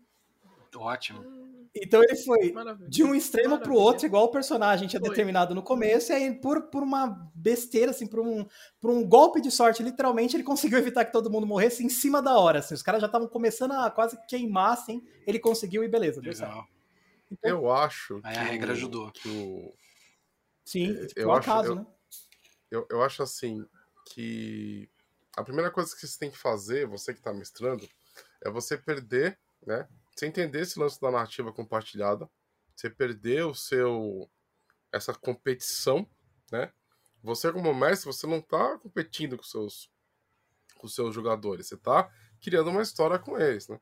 Ótimo. 0.77 1.40
Então 1.75 2.03
ele 2.03 2.17
foi 2.17 2.53
Maravilha. 2.53 2.89
de 2.91 3.05
um 3.05 3.15
extremo 3.15 3.59
para 3.59 3.71
o 3.71 3.77
outro, 3.77 4.05
igual 4.05 4.25
o 4.25 4.31
personagem 4.31 4.89
tinha 4.89 4.99
foi. 4.99 5.09
determinado 5.09 5.55
no 5.55 5.63
começo, 5.63 6.11
e 6.11 6.15
aí 6.15 6.35
por, 6.35 6.63
por 6.63 6.83
uma 6.83 7.31
besteira, 7.35 7.93
assim, 7.93 8.09
por 8.09 8.21
um, 8.21 8.45
por 8.81 8.91
um 8.91 9.07
golpe 9.07 9.41
de 9.41 9.51
sorte, 9.51 9.83
literalmente, 9.83 10.35
ele 10.35 10.43
conseguiu 10.45 10.79
evitar 10.79 11.05
que 11.05 11.13
todo 11.13 11.31
mundo 11.31 11.47
morresse 11.47 11.85
em 11.85 11.89
cima 11.89 12.21
da 12.21 12.37
hora. 12.39 12.59
Assim, 12.59 12.75
os 12.75 12.83
caras 12.83 13.01
já 13.01 13.07
estavam 13.07 13.29
começando 13.29 13.73
a 13.73 13.91
quase 13.91 14.19
queimar, 14.27 14.73
assim, 14.73 15.07
ele 15.27 15.39
conseguiu 15.39 15.85
e 15.85 15.89
beleza, 15.89 16.21
deu 16.21 16.35
certo. 16.35 16.65
Então, 17.31 17.51
eu 17.51 17.71
acho. 17.71 18.21
Aí 18.25 18.37
a 18.37 18.43
regra 18.43 18.73
ajudou. 18.73 19.13
Que 19.13 19.29
o... 19.29 19.73
Sim, 20.65 20.97
é, 20.97 21.07
eu 21.15 21.31
acho, 21.31 21.51
acaso, 21.51 21.69
eu, 21.69 21.75
né? 21.77 21.87
Eu, 22.71 22.87
eu 22.91 23.03
acho 23.03 23.23
assim 23.23 23.65
que 24.07 24.89
a 25.37 25.45
primeira 25.45 25.71
coisa 25.71 25.95
que 25.95 26.07
você 26.07 26.19
tem 26.19 26.31
que 26.31 26.39
fazer, 26.39 26.87
você 26.87 27.13
que 27.13 27.21
está 27.21 27.33
mestrando, 27.33 27.89
é 28.45 28.51
você 28.51 28.77
perder, 28.77 29.39
né? 29.65 29.87
Você 30.21 30.27
entender 30.27 30.61
esse 30.61 30.79
lance 30.79 31.01
da 31.01 31.11
narrativa 31.11 31.51
compartilhada, 31.51 32.29
você 32.77 32.91
perder 32.91 33.47
o 33.47 33.55
seu 33.55 34.31
essa 34.93 35.15
competição, 35.15 36.07
né? 36.53 36.71
Você 37.23 37.51
como 37.51 37.73
mestre, 37.73 38.05
você 38.05 38.27
não 38.27 38.37
está 38.37 38.77
competindo 38.77 39.39
com 39.39 39.43
seus 39.43 39.91
com 40.77 40.87
seus 40.87 41.15
jogadores, 41.15 41.69
você 41.69 41.75
está 41.75 42.13
criando 42.39 42.69
uma 42.69 42.83
história 42.83 43.19
com 43.19 43.39
eles, 43.39 43.67
né? 43.69 43.81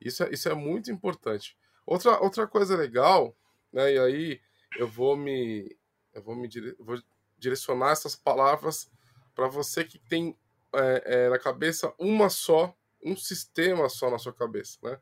Isso 0.00 0.22
é, 0.22 0.32
isso 0.32 0.48
é 0.48 0.54
muito 0.54 0.92
importante. 0.92 1.58
Outra, 1.84 2.20
outra 2.20 2.46
coisa 2.46 2.76
legal, 2.76 3.36
né? 3.72 3.92
E 3.92 3.98
aí 3.98 4.40
eu 4.78 4.86
vou 4.86 5.16
me 5.16 5.76
eu 6.12 6.22
vou 6.22 6.36
me 6.36 6.46
dire, 6.46 6.76
vou 6.78 7.02
direcionar 7.36 7.90
essas 7.90 8.14
palavras 8.14 8.88
para 9.34 9.48
você 9.48 9.82
que 9.82 9.98
tem 9.98 10.38
é, 10.72 11.02
é, 11.04 11.28
na 11.30 11.38
cabeça 11.38 11.92
uma 11.98 12.30
só, 12.30 12.76
um 13.02 13.16
sistema 13.16 13.88
só 13.88 14.08
na 14.08 14.18
sua 14.18 14.32
cabeça, 14.32 14.78
né? 14.84 15.00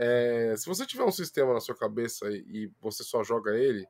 É, 0.00 0.54
se 0.56 0.66
você 0.66 0.86
tiver 0.86 1.02
um 1.02 1.10
sistema 1.10 1.52
na 1.52 1.60
sua 1.60 1.74
cabeça 1.74 2.30
e, 2.30 2.70
você 2.80 3.02
só 3.02 3.24
joga 3.24 3.56
ele, 3.56 3.84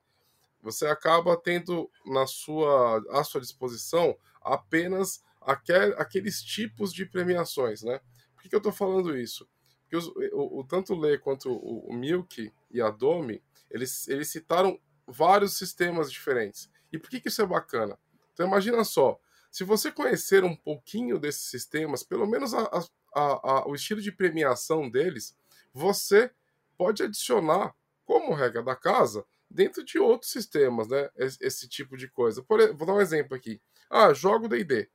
você 0.63 0.87
acaba 0.87 1.37
tendo 1.37 1.91
na 2.07 2.27
sua, 2.27 3.05
à 3.11 3.23
sua 3.23 3.43
disposição 3.43 4.17
apenas 4.41 5.23
aquel, 5.43 5.95
aqueles 6.01 6.43
tipos 6.43 6.95
de 6.95 7.05
premiações, 7.05 7.83
né? 7.83 8.01
Por 8.35 8.43
que, 8.43 8.49
que 8.49 8.55
eu 8.55 8.59
estou 8.59 8.73
falando 8.73 9.19
isso? 9.19 9.47
Porque 9.83 9.97
os, 9.97 10.07
o, 10.07 10.61
o, 10.61 10.65
tanto 10.65 10.95
o 10.95 10.99
Lê 10.99 11.19
quanto 11.19 11.53
o, 11.53 11.91
o 11.91 11.93
Milk 11.93 12.51
e 12.71 12.81
a 12.81 12.89
Domi, 12.91 13.43
eles, 13.71 14.09
eles 14.09 14.29
citaram 14.29 14.81
vários 15.07 15.59
sistemas 15.59 16.11
diferentes. 16.11 16.71
E 16.91 16.99
por 16.99 17.11
que, 17.11 17.21
que 17.21 17.29
isso 17.29 17.43
é 17.43 17.47
bacana? 17.47 17.99
Então 18.33 18.47
imagina 18.47 18.83
só, 18.83 19.21
se 19.51 19.63
você 19.63 19.93
conhecer 19.93 20.43
um 20.43 20.57
pouquinho 20.57 21.19
desses 21.19 21.51
sistemas, 21.51 22.03
pelo 22.03 22.27
menos 22.27 22.55
a, 22.55 22.63
a, 22.63 23.21
a, 23.21 23.69
o 23.69 23.75
estilo 23.75 24.01
de 24.01 24.11
premiação 24.11 24.89
deles, 24.89 25.37
você 25.79 26.31
pode 26.77 27.03
adicionar 27.03 27.75
como 28.05 28.35
regra 28.35 28.63
da 28.63 28.75
casa 28.75 29.25
dentro 29.49 29.85
de 29.85 29.99
outros 29.99 30.31
sistemas, 30.33 30.89
né? 30.89 31.09
Esse, 31.17 31.39
esse 31.41 31.69
tipo 31.69 31.97
de 31.97 32.09
coisa. 32.09 32.43
Por, 32.43 32.75
vou 32.75 32.87
dar 32.87 32.95
um 32.95 33.01
exemplo 33.01 33.37
aqui. 33.37 33.61
Ah, 33.89 34.13
jogo 34.13 34.49
D&D. 34.49 34.91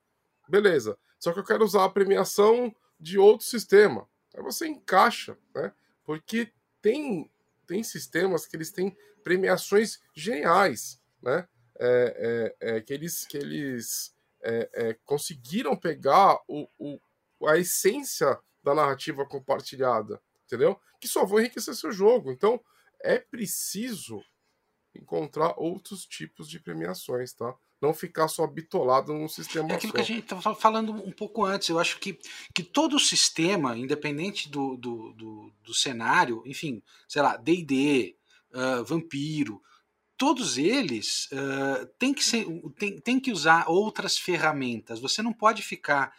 Beleza. 0.47 0.97
Só 1.17 1.31
que 1.31 1.39
eu 1.39 1.43
quero 1.43 1.63
usar 1.63 1.85
a 1.85 1.89
premiação 1.89 2.75
de 2.99 3.17
outro 3.17 3.45
sistema. 3.47 4.07
Aí 4.35 4.43
você 4.43 4.67
encaixa, 4.67 5.37
né? 5.55 5.71
Porque 6.03 6.51
tem, 6.81 7.31
tem 7.65 7.81
sistemas 7.81 8.45
que 8.45 8.55
eles 8.55 8.71
têm 8.71 8.95
premiações 9.23 9.99
geniais, 10.13 11.01
né? 11.21 11.47
É, 11.79 12.53
é, 12.59 12.75
é, 12.75 12.81
que 12.81 12.93
eles, 12.93 13.25
que 13.25 13.37
eles 13.37 14.13
é, 14.41 14.69
é, 14.73 14.97
conseguiram 15.05 15.75
pegar 15.75 16.39
o, 16.47 16.67
o, 16.77 16.99
a 17.47 17.57
essência 17.57 18.37
da 18.63 18.75
narrativa 18.75 19.25
compartilhada, 19.25 20.21
entendeu? 20.45 20.79
Que 20.99 21.07
só 21.07 21.25
vão 21.25 21.39
enriquecer 21.39 21.75
seu 21.75 21.91
jogo. 21.91 22.31
Então, 22.31 22.59
é 23.01 23.19
preciso 23.19 24.23
encontrar 24.95 25.53
outros 25.57 26.05
tipos 26.05 26.47
de 26.47 26.59
premiações, 26.59 27.33
tá? 27.33 27.53
Não 27.81 27.93
ficar 27.93 28.27
só 28.27 28.47
bitolado 28.47 29.13
num 29.13 29.27
sistema 29.27 29.71
É 29.71 29.75
aquilo 29.75 29.91
só. 29.91 29.95
que 29.97 30.01
a 30.01 30.05
gente 30.05 30.23
estava 30.23 30.55
falando 30.55 30.93
um 30.93 31.11
pouco 31.11 31.43
antes. 31.43 31.67
Eu 31.67 31.79
acho 31.79 31.99
que, 31.99 32.17
que 32.53 32.63
todo 32.63 32.97
sistema, 32.99 33.75
independente 33.75 34.49
do, 34.49 34.77
do, 34.77 35.13
do, 35.13 35.53
do 35.63 35.73
cenário, 35.73 36.41
enfim, 36.45 36.81
sei 37.07 37.21
lá, 37.21 37.35
D&D, 37.35 38.15
uh, 38.53 38.85
Vampiro, 38.85 39.61
todos 40.15 40.57
eles 40.57 41.27
uh, 41.33 41.85
têm, 41.99 42.13
que 42.13 42.23
ser, 42.23 42.45
tem, 42.77 42.99
tem 43.01 43.19
que 43.19 43.31
usar 43.31 43.67
outras 43.67 44.17
ferramentas. 44.17 44.99
Você 45.01 45.21
não 45.21 45.33
pode 45.33 45.61
ficar 45.61 46.15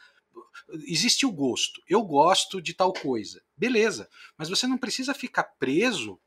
existe 0.86 1.26
o 1.26 1.32
gosto. 1.32 1.82
Eu 1.88 2.02
gosto 2.02 2.60
de 2.60 2.74
tal 2.74 2.92
coisa. 2.92 3.42
Beleza. 3.56 4.08
Mas 4.36 4.48
você 4.48 4.66
não 4.66 4.78
precisa 4.78 5.14
ficar 5.14 5.44
preso 5.44 6.18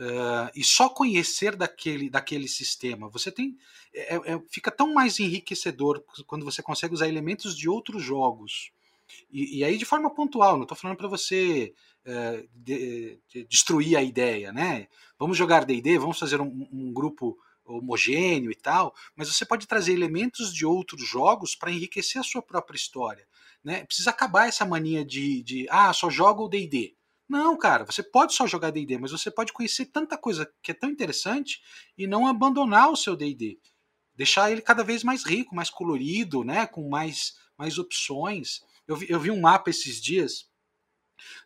Uh, 0.00 0.48
e 0.56 0.64
só 0.64 0.88
conhecer 0.88 1.54
daquele, 1.54 2.08
daquele 2.08 2.48
sistema. 2.48 3.10
Você 3.10 3.30
tem. 3.30 3.58
É, 3.92 4.14
é, 4.14 4.42
fica 4.48 4.70
tão 4.70 4.94
mais 4.94 5.20
enriquecedor 5.20 6.02
quando 6.26 6.42
você 6.42 6.62
consegue 6.62 6.94
usar 6.94 7.06
elementos 7.06 7.54
de 7.54 7.68
outros 7.68 8.02
jogos. 8.02 8.72
E, 9.30 9.58
e 9.58 9.64
aí, 9.64 9.76
de 9.76 9.84
forma 9.84 10.08
pontual, 10.08 10.56
não 10.56 10.62
estou 10.62 10.76
falando 10.76 10.96
para 10.96 11.06
você 11.06 11.74
uh, 12.06 12.48
de, 12.54 13.20
de 13.28 13.44
destruir 13.44 13.94
a 13.94 14.02
ideia, 14.02 14.50
né? 14.54 14.88
Vamos 15.18 15.36
jogar 15.36 15.66
DD, 15.66 15.98
vamos 15.98 16.18
fazer 16.18 16.40
um, 16.40 16.66
um 16.72 16.90
grupo 16.94 17.36
homogêneo 17.66 18.50
e 18.50 18.54
tal, 18.54 18.94
mas 19.14 19.28
você 19.28 19.44
pode 19.44 19.66
trazer 19.66 19.92
elementos 19.92 20.52
de 20.52 20.66
outros 20.66 21.06
jogos 21.06 21.54
para 21.54 21.70
enriquecer 21.70 22.20
a 22.20 22.24
sua 22.24 22.42
própria 22.42 22.76
história. 22.76 23.26
Né? 23.62 23.84
Precisa 23.84 24.10
acabar 24.10 24.48
essa 24.48 24.64
mania 24.64 25.04
de, 25.04 25.42
de 25.42 25.66
ah, 25.70 25.92
só 25.92 26.08
joga 26.08 26.42
o 26.42 26.48
DD. 26.48 26.96
Não, 27.30 27.56
cara, 27.56 27.84
você 27.84 28.02
pode 28.02 28.34
só 28.34 28.44
jogar 28.44 28.72
D&D, 28.72 28.98
mas 28.98 29.12
você 29.12 29.30
pode 29.30 29.52
conhecer 29.52 29.86
tanta 29.86 30.18
coisa 30.18 30.52
que 30.60 30.72
é 30.72 30.74
tão 30.74 30.90
interessante 30.90 31.60
e 31.96 32.04
não 32.04 32.26
abandonar 32.26 32.90
o 32.90 32.96
seu 32.96 33.14
D&D. 33.14 33.56
Deixar 34.16 34.50
ele 34.50 34.60
cada 34.60 34.82
vez 34.82 35.04
mais 35.04 35.24
rico, 35.24 35.54
mais 35.54 35.70
colorido, 35.70 36.42
né, 36.42 36.66
com 36.66 36.88
mais, 36.88 37.34
mais 37.56 37.78
opções. 37.78 38.60
Eu 38.84 38.96
vi, 38.96 39.06
eu 39.08 39.20
vi 39.20 39.30
um 39.30 39.40
mapa 39.40 39.70
esses 39.70 40.00
dias 40.02 40.50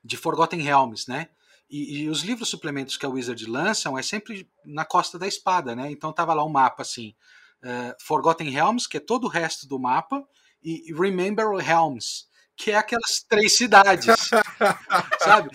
de 0.02 0.16
Forgotten 0.16 0.62
Realms, 0.62 1.04
né? 1.06 1.28
E, 1.68 1.98
e, 1.98 2.08
os 2.08 2.22
livros 2.22 2.48
suplementos 2.48 2.96
que 2.96 3.04
a 3.04 3.08
Wizard 3.08 3.44
lançam 3.46 3.98
é 3.98 4.02
sempre 4.02 4.50
na 4.64 4.86
costa 4.86 5.18
da 5.18 5.26
espada, 5.26 5.76
né? 5.76 5.90
Então 5.90 6.14
tava 6.14 6.32
lá 6.32 6.42
um 6.44 6.50
mapa 6.50 6.80
assim, 6.80 7.14
uh, 7.62 7.94
Forgotten 8.00 8.48
Realms, 8.48 8.88
que 8.88 8.96
é 8.96 9.00
todo 9.00 9.24
o 9.24 9.28
resto 9.28 9.68
do 9.68 9.78
mapa, 9.78 10.26
e 10.64 10.92
Remember 10.92 11.46
Realms, 11.56 12.26
que 12.56 12.70
é 12.70 12.76
aquelas 12.76 13.22
três 13.28 13.56
cidades, 13.56 14.06
sabe? 15.20 15.50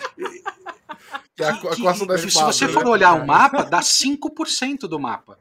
Que 1.34 1.42
é 1.42 1.46
a, 1.46 1.54
a 1.54 1.76
costa 1.76 2.06
da 2.06 2.18
Se 2.18 2.28
você 2.30 2.68
for 2.68 2.84
né? 2.84 2.90
olhar 2.90 3.14
o 3.14 3.26
mapa, 3.26 3.64
dá 3.64 3.80
5% 3.80 4.80
do 4.80 5.00
mapa. 5.00 5.38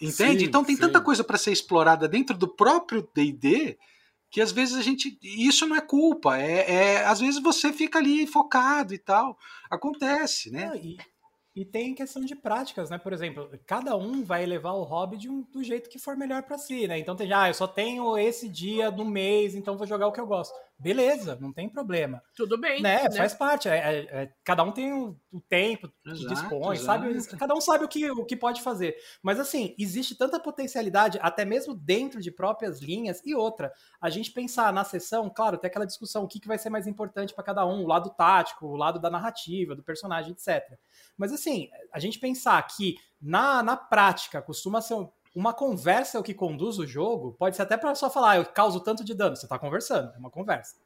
Entende? 0.00 0.40
Sim, 0.40 0.46
então 0.46 0.64
tem 0.64 0.74
sim. 0.74 0.82
tanta 0.82 1.00
coisa 1.00 1.22
para 1.22 1.38
ser 1.38 1.52
explorada 1.52 2.08
dentro 2.08 2.36
do 2.36 2.48
próprio 2.48 3.08
D&D 3.14 3.78
que 4.32 4.40
às 4.40 4.50
vezes 4.50 4.74
a 4.76 4.82
gente 4.82 5.18
isso 5.22 5.66
não 5.66 5.76
é 5.76 5.80
culpa 5.80 6.38
é, 6.38 6.72
é, 6.72 7.04
às 7.04 7.20
vezes 7.20 7.40
você 7.40 7.70
fica 7.70 7.98
ali 7.98 8.26
focado 8.26 8.94
e 8.94 8.98
tal 8.98 9.38
acontece 9.70 10.50
né 10.50 10.68
Não, 10.68 10.74
e, 10.74 10.98
e 11.54 11.64
tem 11.64 11.94
questão 11.94 12.24
de 12.24 12.34
práticas, 12.34 12.88
né? 12.88 12.96
Por 12.98 13.12
exemplo, 13.12 13.50
cada 13.66 13.94
um 13.96 14.24
vai 14.24 14.46
levar 14.46 14.72
o 14.72 14.84
hobby 14.84 15.18
de 15.18 15.28
um, 15.28 15.42
do 15.42 15.62
jeito 15.62 15.90
que 15.90 15.98
for 15.98 16.16
melhor 16.16 16.42
para 16.42 16.56
si, 16.56 16.88
né? 16.88 16.98
Então 16.98 17.14
tem 17.14 17.32
ah, 17.32 17.48
eu 17.48 17.54
só 17.54 17.66
tenho 17.66 18.16
esse 18.16 18.48
dia 18.48 18.90
do 18.90 19.04
mês, 19.04 19.54
então 19.54 19.76
vou 19.76 19.86
jogar 19.86 20.06
o 20.06 20.12
que 20.12 20.20
eu 20.20 20.26
gosto. 20.26 20.54
Beleza, 20.82 21.38
não 21.40 21.52
tem 21.52 21.68
problema. 21.68 22.20
Tudo 22.34 22.58
bem. 22.58 22.82
Né? 22.82 23.04
né? 23.04 23.10
Faz 23.12 23.32
parte. 23.34 23.68
é- 23.68 23.76
é- 23.76 24.22
é- 24.22 24.34
cada 24.42 24.64
um 24.64 24.72
tem 24.72 24.92
o, 24.92 25.16
o 25.30 25.40
tempo 25.40 25.88
que 26.02 26.10
Exato, 26.10 26.34
dispõe, 26.34 26.76
exato. 26.76 26.84
sabe? 27.20 27.36
Cada 27.38 27.54
um 27.54 27.60
sabe 27.60 27.84
o 27.84 27.88
que, 27.88 28.10
o 28.10 28.24
que 28.24 28.36
pode 28.36 28.60
fazer. 28.62 28.96
Mas 29.22 29.38
assim, 29.38 29.74
existe 29.78 30.16
tanta 30.16 30.40
potencialidade, 30.40 31.18
até 31.22 31.44
mesmo 31.44 31.74
dentro 31.74 32.20
de 32.20 32.30
próprias 32.30 32.80
linhas, 32.80 33.22
e 33.24 33.34
outra, 33.34 33.72
a 34.00 34.10
gente 34.10 34.32
pensar 34.32 34.72
na 34.72 34.82
sessão, 34.82 35.30
claro, 35.30 35.56
tem 35.56 35.68
aquela 35.68 35.86
discussão, 35.86 36.24
o 36.24 36.28
que, 36.28 36.40
que 36.40 36.48
vai 36.48 36.58
ser 36.58 36.68
mais 36.70 36.86
importante 36.88 37.32
para 37.32 37.44
cada 37.44 37.64
um, 37.64 37.84
o 37.84 37.86
lado 37.86 38.10
tático, 38.10 38.66
o 38.66 38.76
lado 38.76 38.98
da 38.98 39.08
narrativa, 39.08 39.76
do 39.76 39.82
personagem, 39.82 40.32
etc. 40.32 40.76
Mas 41.16 41.32
assim, 41.32 41.70
a 41.92 42.00
gente 42.00 42.18
pensar 42.18 42.60
que 42.66 42.96
na, 43.20 43.62
na 43.62 43.76
prática 43.76 44.42
costuma 44.42 44.80
ser 44.80 44.94
um- 44.94 45.08
uma 45.34 45.52
conversa 45.54 46.18
é 46.18 46.20
o 46.20 46.22
que 46.22 46.34
conduz 46.34 46.78
o 46.78 46.86
jogo, 46.86 47.34
pode 47.38 47.56
ser 47.56 47.62
até 47.62 47.76
para 47.76 47.94
só 47.94 48.10
falar, 48.10 48.32
"Ah, 48.32 48.36
eu 48.38 48.46
causo 48.46 48.80
tanto 48.80 49.04
de 49.04 49.14
dano, 49.14 49.36
você 49.36 49.46
tá 49.48 49.58
conversando, 49.58 50.12
é 50.14 50.18
uma 50.18 50.30
conversa. 50.30 50.76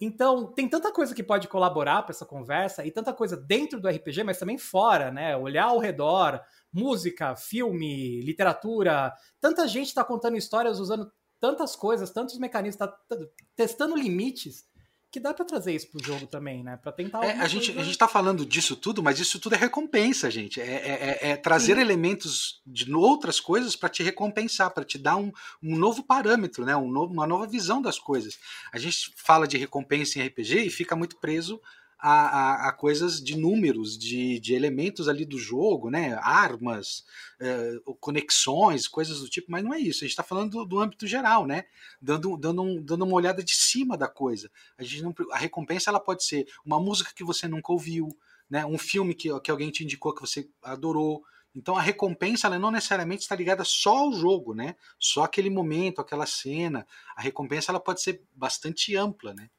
Então, 0.00 0.46
tem 0.46 0.66
tanta 0.68 0.90
coisa 0.92 1.14
que 1.14 1.22
pode 1.22 1.46
colaborar 1.46 2.02
para 2.02 2.12
essa 2.12 2.24
conversa 2.24 2.86
e 2.86 2.90
tanta 2.90 3.12
coisa 3.12 3.36
dentro 3.36 3.78
do 3.80 3.86
RPG, 3.88 4.24
mas 4.24 4.38
também 4.38 4.56
fora, 4.56 5.10
né? 5.10 5.36
Olhar 5.36 5.66
ao 5.66 5.78
redor, 5.78 6.40
música, 6.72 7.36
filme, 7.36 8.22
literatura. 8.22 9.12
Tanta 9.40 9.68
gente 9.68 9.88
está 9.88 10.02
contando 10.02 10.38
histórias 10.38 10.80
usando 10.80 11.12
tantas 11.38 11.76
coisas, 11.76 12.10
tantos 12.10 12.38
mecanismos, 12.38 12.76
tá 12.78 12.88
t- 12.88 13.30
testando 13.54 13.94
limites, 13.94 14.66
que 15.10 15.18
dá 15.18 15.34
para 15.34 15.44
trazer 15.44 15.74
isso 15.74 15.88
pro 15.90 16.04
jogo 16.04 16.26
também, 16.26 16.62
né? 16.62 16.76
Para 16.76 16.92
tentar. 16.92 17.24
É, 17.24 17.32
a, 17.32 17.48
gente, 17.48 17.66
coisa- 17.66 17.80
a 17.80 17.84
gente 17.84 17.98
tá 17.98 18.06
falando 18.06 18.46
disso 18.46 18.76
tudo, 18.76 19.02
mas 19.02 19.18
isso 19.18 19.40
tudo 19.40 19.54
é 19.54 19.58
recompensa, 19.58 20.30
gente. 20.30 20.60
É, 20.60 20.64
é- 20.64 21.18
é- 21.22 21.30
é 21.30 21.36
trazer 21.36 21.74
Sim. 21.74 21.80
elementos 21.80 22.60
de 22.66 22.92
outras 22.94 23.40
coisas 23.40 23.74
para 23.74 23.88
te 23.88 24.02
recompensar, 24.02 24.70
para 24.70 24.84
te 24.84 24.96
dar 24.98 25.16
um, 25.16 25.32
um 25.62 25.76
novo 25.76 26.02
parâmetro, 26.04 26.64
né? 26.64 26.76
um 26.76 26.90
novo- 26.90 27.12
uma 27.12 27.26
nova 27.26 27.46
visão 27.46 27.82
das 27.82 27.98
coisas. 27.98 28.38
A 28.72 28.78
gente 28.78 29.12
fala 29.16 29.48
de 29.48 29.56
recompensa 29.58 30.18
em 30.18 30.22
RPG 30.22 30.60
e 30.66 30.70
fica 30.70 30.94
muito 30.94 31.16
preso 31.16 31.60
a, 32.00 32.66
a- 32.66 32.68
a 32.68 32.72
coisas 32.72 33.22
de 33.22 33.36
números, 33.36 33.96
de, 33.98 34.40
de 34.40 34.54
elementos 34.54 35.08
ali 35.08 35.24
do 35.24 35.38
jogo, 35.38 35.90
né? 35.90 36.14
Armas, 36.22 37.04
eh, 37.40 37.74
conexões, 38.00 38.88
coisas 38.88 39.20
do 39.20 39.28
tipo, 39.28 39.50
mas 39.50 39.62
não 39.64 39.72
é 39.74 39.78
isso. 39.78 39.98
A 39.98 40.06
gente 40.06 40.10
está 40.10 40.22
falando 40.22 40.50
do, 40.50 40.64
do 40.64 40.80
âmbito 40.80 41.06
geral, 41.06 41.46
né? 41.46 41.64
Dando, 42.00 42.36
dando, 42.36 42.62
um- 42.62 42.82
dando 42.82 43.04
uma 43.04 43.14
olhada 43.14 43.42
de 43.42 43.54
cima 43.54 43.96
da 43.96 44.08
coisa. 44.08 44.50
A, 44.78 44.82
gente 44.82 45.02
não, 45.02 45.14
a 45.32 45.38
recompensa 45.38 45.90
ela 45.90 46.00
pode 46.00 46.24
ser 46.24 46.46
uma 46.64 46.80
música 46.80 47.12
que 47.14 47.24
você 47.24 47.46
nunca 47.48 47.72
ouviu, 47.72 48.08
né? 48.48 48.64
um 48.66 48.78
filme 48.78 49.14
que, 49.14 49.28
que 49.40 49.50
alguém 49.50 49.70
te 49.70 49.84
indicou 49.84 50.14
que 50.14 50.20
você 50.20 50.48
adorou. 50.62 51.22
Então 51.54 51.76
a 51.76 51.82
recompensa 51.82 52.46
ela 52.46 52.58
não 52.58 52.70
necessariamente 52.70 53.22
está 53.22 53.34
ligada 53.34 53.64
só 53.64 53.98
ao 53.98 54.12
jogo, 54.12 54.54
né? 54.54 54.76
Só 54.98 55.24
aquele 55.24 55.50
momento, 55.50 56.00
aquela 56.00 56.24
cena. 56.26 56.86
A 57.16 57.20
recompensa 57.22 57.72
ela 57.72 57.80
pode 57.80 58.00
ser 58.02 58.22
bastante 58.34 58.94
ampla, 58.96 59.34
né? 59.34 59.50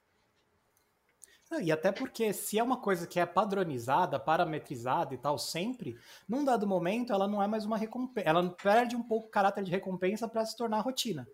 E 1.60 1.72
até 1.72 1.92
porque 1.92 2.32
se 2.34 2.58
é 2.60 2.64
uma 2.64 2.78
coisa 2.78 3.06
que 3.08 3.20
é 3.20 3.26
padronizada, 3.26 4.20
parametrizada 4.20 5.14
e 5.14 5.18
tal, 5.18 5.38
sempre, 5.38 5.98
num 6.30 6.46
dado 6.46 6.66
momento 6.68 7.12
ela 7.12 7.28
não 7.28 7.42
é 7.42 7.48
mais 7.48 7.66
uma 7.66 7.78
recompensa. 7.78 8.28
Ela 8.30 8.48
perde 8.52 8.96
um 8.96 9.04
pouco 9.04 9.28
o 9.28 9.32
caráter 9.32 9.64
de 9.64 9.72
recompensa 9.72 10.28
para 10.28 10.46
se 10.46 10.56
tornar 10.56 10.80
rotina. 10.82 11.28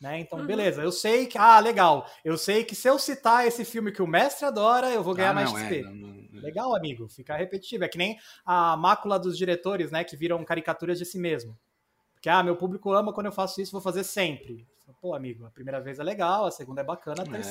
Né? 0.00 0.20
Então, 0.20 0.38
Uhum. 0.38 0.46
beleza, 0.46 0.80
eu 0.82 0.92
sei 0.92 1.26
que. 1.26 1.36
Ah, 1.36 1.58
legal. 1.58 2.06
Eu 2.24 2.38
sei 2.38 2.62
que 2.62 2.76
se 2.76 2.88
eu 2.88 2.98
citar 3.00 3.46
esse 3.48 3.64
filme 3.64 3.90
que 3.90 4.00
o 4.00 4.06
mestre 4.06 4.44
adora, 4.46 4.90
eu 4.90 5.02
vou 5.02 5.12
ganhar 5.14 5.30
Ah, 5.30 5.34
mais 5.34 5.50
não, 5.50 5.58
XP. 5.58 5.78
é, 5.80 5.82
não- 5.82 5.92
não- 5.92 6.40
Legal, 6.40 6.76
amigo, 6.76 7.08
fica 7.08 7.36
repetitivo. 7.36 7.82
É 7.82 7.88
que 7.88 7.98
nem 7.98 8.16
a 8.46 8.76
mácula 8.76 9.18
dos 9.18 9.36
diretores, 9.36 9.90
né? 9.90 10.04
Que 10.04 10.16
viram 10.16 10.44
caricaturas 10.44 10.98
de 10.98 11.04
si 11.04 11.18
mesmo. 11.18 11.58
Porque, 12.14 12.28
ah, 12.28 12.44
meu 12.44 12.54
público 12.54 12.92
ama 12.92 13.12
quando 13.12 13.26
eu 13.26 13.32
faço 13.32 13.60
isso, 13.60 13.72
vou 13.72 13.80
fazer 13.80 14.04
sempre. 14.04 14.64
Pô, 15.00 15.14
amigo, 15.14 15.44
a 15.46 15.50
primeira 15.50 15.80
vez 15.80 15.98
é 15.98 16.04
legal, 16.04 16.46
a 16.46 16.50
segunda 16.52 16.80
é 16.80 16.84
bacana, 16.84 17.22
a 17.22 17.36
É. 17.36 17.42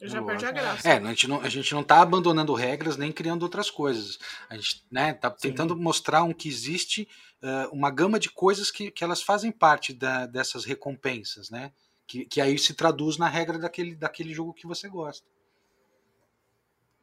terceira. 0.00 0.20
Já 0.20 0.26
perde 0.26 0.46
a 0.46 0.50
graça. 0.52 0.88
É, 0.88 0.98
a 0.98 1.04
gente, 1.04 1.28
não, 1.28 1.40
a 1.40 1.48
gente 1.48 1.72
não 1.74 1.84
tá 1.84 2.00
abandonando 2.00 2.54
regras 2.54 2.96
nem 2.96 3.12
criando 3.12 3.42
outras 3.42 3.70
coisas. 3.70 4.18
A 4.48 4.56
gente 4.56 4.84
né, 4.90 5.12
tá 5.12 5.30
Sim. 5.30 5.48
tentando 5.48 5.76
mostrar 5.76 6.22
um 6.24 6.32
que 6.32 6.48
existe 6.48 7.08
eh, 7.42 7.68
uma 7.70 7.90
gama 7.90 8.18
de 8.18 8.30
coisas 8.30 8.70
que, 8.70 8.90
que 8.90 9.04
elas 9.04 9.22
fazem 9.22 9.52
parte 9.52 9.92
da- 9.92 10.26
dessas 10.26 10.64
recompensas, 10.64 11.50
né? 11.50 11.72
Que, 12.06 12.24
que 12.24 12.40
aí 12.40 12.58
se 12.58 12.74
traduz 12.74 13.16
na 13.18 13.28
regra 13.28 13.58
daquele, 13.58 13.94
daquele 13.94 14.34
jogo 14.34 14.52
que 14.52 14.66
você 14.66 14.88
gosta. 14.88 15.24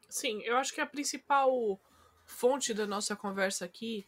Sim, 0.10 0.42
eu 0.44 0.58
acho 0.58 0.74
que 0.74 0.82
a 0.82 0.86
principal 0.86 1.80
fonte 2.26 2.74
da 2.74 2.86
nossa 2.86 3.16
conversa 3.16 3.66
aqui 3.66 4.06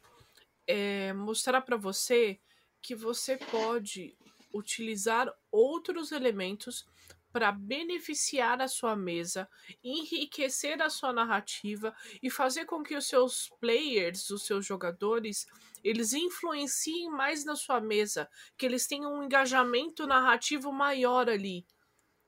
é 0.68 1.14
mostrar 1.14 1.62
pra 1.62 1.78
você 1.78 2.40
que 2.82 2.96
você 2.96 3.38
pode 3.38 4.16
utilizar 4.54 5.32
outros 5.52 6.12
elementos 6.12 6.86
para 7.32 7.52
beneficiar 7.52 8.62
a 8.62 8.68
sua 8.68 8.96
mesa, 8.96 9.50
enriquecer 9.84 10.82
a 10.82 10.90
sua 10.90 11.14
narrativa 11.14 11.94
e 12.22 12.30
fazer 12.30 12.66
com 12.66 12.84
que 12.84 12.96
os 12.96 13.08
seus 13.08 13.50
players, 13.60 14.30
os 14.30 14.46
seus 14.46 14.66
jogadores, 14.66 15.46
eles 15.84 16.14
influenciem 16.14 17.10
mais 17.10 17.46
na 17.46 17.56
sua 17.56 17.80
mesa, 17.80 18.30
que 18.58 18.66
eles 18.66 18.88
tenham 18.88 19.14
um 19.14 19.24
engajamento 19.24 20.06
narrativo 20.08 20.72
maior 20.72 21.30
ali. 21.30 21.66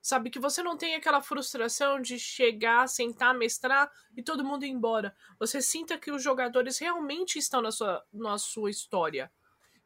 Sabe 0.02 0.32
que 0.32 0.40
você 0.40 0.64
não 0.64 0.76
tem 0.76 0.96
aquela 0.96 1.22
frustração 1.22 2.02
de 2.02 2.18
chegar, 2.18 2.88
sentar, 2.88 3.36
mestrar 3.36 3.92
e 4.18 4.24
todo 4.24 4.44
mundo 4.44 4.66
ir 4.66 4.70
embora. 4.70 5.16
Você 5.40 5.62
sinta 5.62 5.98
que 5.98 6.12
os 6.12 6.24
jogadores 6.24 6.80
realmente 6.80 7.38
estão 7.38 7.62
na 7.62 7.72
sua, 7.72 8.04
na 8.12 8.38
sua 8.40 8.72
história 8.72 9.32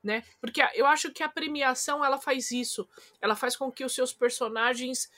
né? 0.05 0.23
Porque 0.39 0.61
eu 0.75 0.85
acho 0.85 1.11
que 1.11 1.23
a 1.23 1.27
premiação 1.27 2.05
ela 2.05 2.19
faz 2.19 2.51
isso. 2.51 2.87
Ela 3.19 3.35
faz 3.35 3.57
com 3.57 3.71
que 3.71 3.83
os 3.83 3.93
seus 3.93 4.13
personagens 4.13 5.09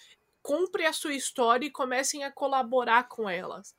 comprem 0.41 0.87
a 0.87 0.93
sua 0.93 1.13
história 1.13 1.65
e 1.65 1.71
comecem 1.71 2.23
a 2.23 2.31
colaborar 2.31 3.09
com 3.09 3.29
elas. 3.29 3.75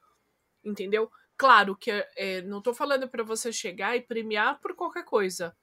Entendeu? 0.62 1.10
Claro 1.36 1.74
que 1.74 1.90
é, 2.14 2.42
não 2.42 2.60
tô 2.60 2.74
falando 2.74 3.08
para 3.08 3.22
você 3.22 3.50
chegar 3.50 3.96
e 3.96 4.02
premiar 4.02 4.60
por 4.60 4.74
qualquer 4.76 5.04
coisa. 5.04 5.56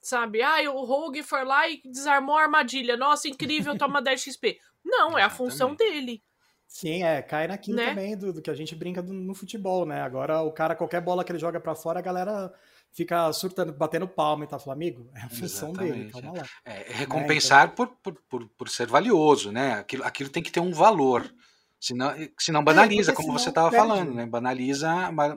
Sabe? 0.00 0.40
Ah, 0.40 0.58
o 0.70 0.84
Rogue 0.84 1.22
foi 1.22 1.44
lá 1.44 1.68
e 1.68 1.82
desarmou 1.84 2.36
a 2.36 2.42
armadilha. 2.42 2.96
Nossa, 2.96 3.28
incrível, 3.28 3.76
toma 3.76 4.00
10 4.02 4.20
XP. 4.22 4.60
Não, 4.84 5.18
é 5.18 5.22
a 5.22 5.30
função 5.30 5.74
dele. 5.74 6.22
Sim, 6.66 7.02
é, 7.02 7.20
cai 7.22 7.48
naquilo 7.48 7.76
né? 7.76 7.88
também 7.88 8.16
do, 8.16 8.32
do, 8.32 8.40
que 8.40 8.50
a 8.50 8.54
gente 8.54 8.74
brinca 8.74 9.02
do, 9.02 9.12
no 9.12 9.34
futebol, 9.34 9.84
né? 9.84 10.00
Agora 10.00 10.42
o 10.42 10.52
cara, 10.52 10.74
qualquer 10.74 11.00
bola 11.00 11.24
que 11.24 11.32
ele 11.32 11.38
joga 11.38 11.60
para 11.60 11.74
fora, 11.74 11.98
a 11.98 12.02
galera 12.02 12.52
fica 12.92 13.32
surtando, 13.32 13.72
batendo 13.72 14.06
palma 14.06 14.44
e 14.44 14.46
tá 14.46 14.58
falando, 14.58 14.78
amigo, 14.78 15.10
é 15.14 15.22
a 15.22 15.28
função 15.28 15.70
Exatamente. 15.70 15.98
dele, 15.98 16.10
calma 16.10 16.32
lá. 16.32 16.46
É, 16.64 16.72
é, 16.72 16.90
é 16.90 16.92
recompensar 16.92 17.66
né? 17.66 17.72
então... 17.72 17.96
por, 18.02 18.14
por, 18.28 18.48
por, 18.48 18.68
ser 18.68 18.86
valioso, 18.86 19.50
né? 19.50 19.74
Aquilo, 19.74 20.04
aquilo 20.04 20.30
tem 20.30 20.42
que 20.42 20.52
ter 20.52 20.60
um 20.60 20.72
valor. 20.72 21.32
Senão, 21.80 22.14
senão 22.38 22.60
é, 22.60 22.64
banaliza, 22.64 23.10
é, 23.10 23.14
como 23.14 23.28
senão 23.28 23.38
você 23.38 23.48
estava 23.48 23.70
falando, 23.70 24.14
né? 24.14 24.26
Banaliza, 24.26 24.88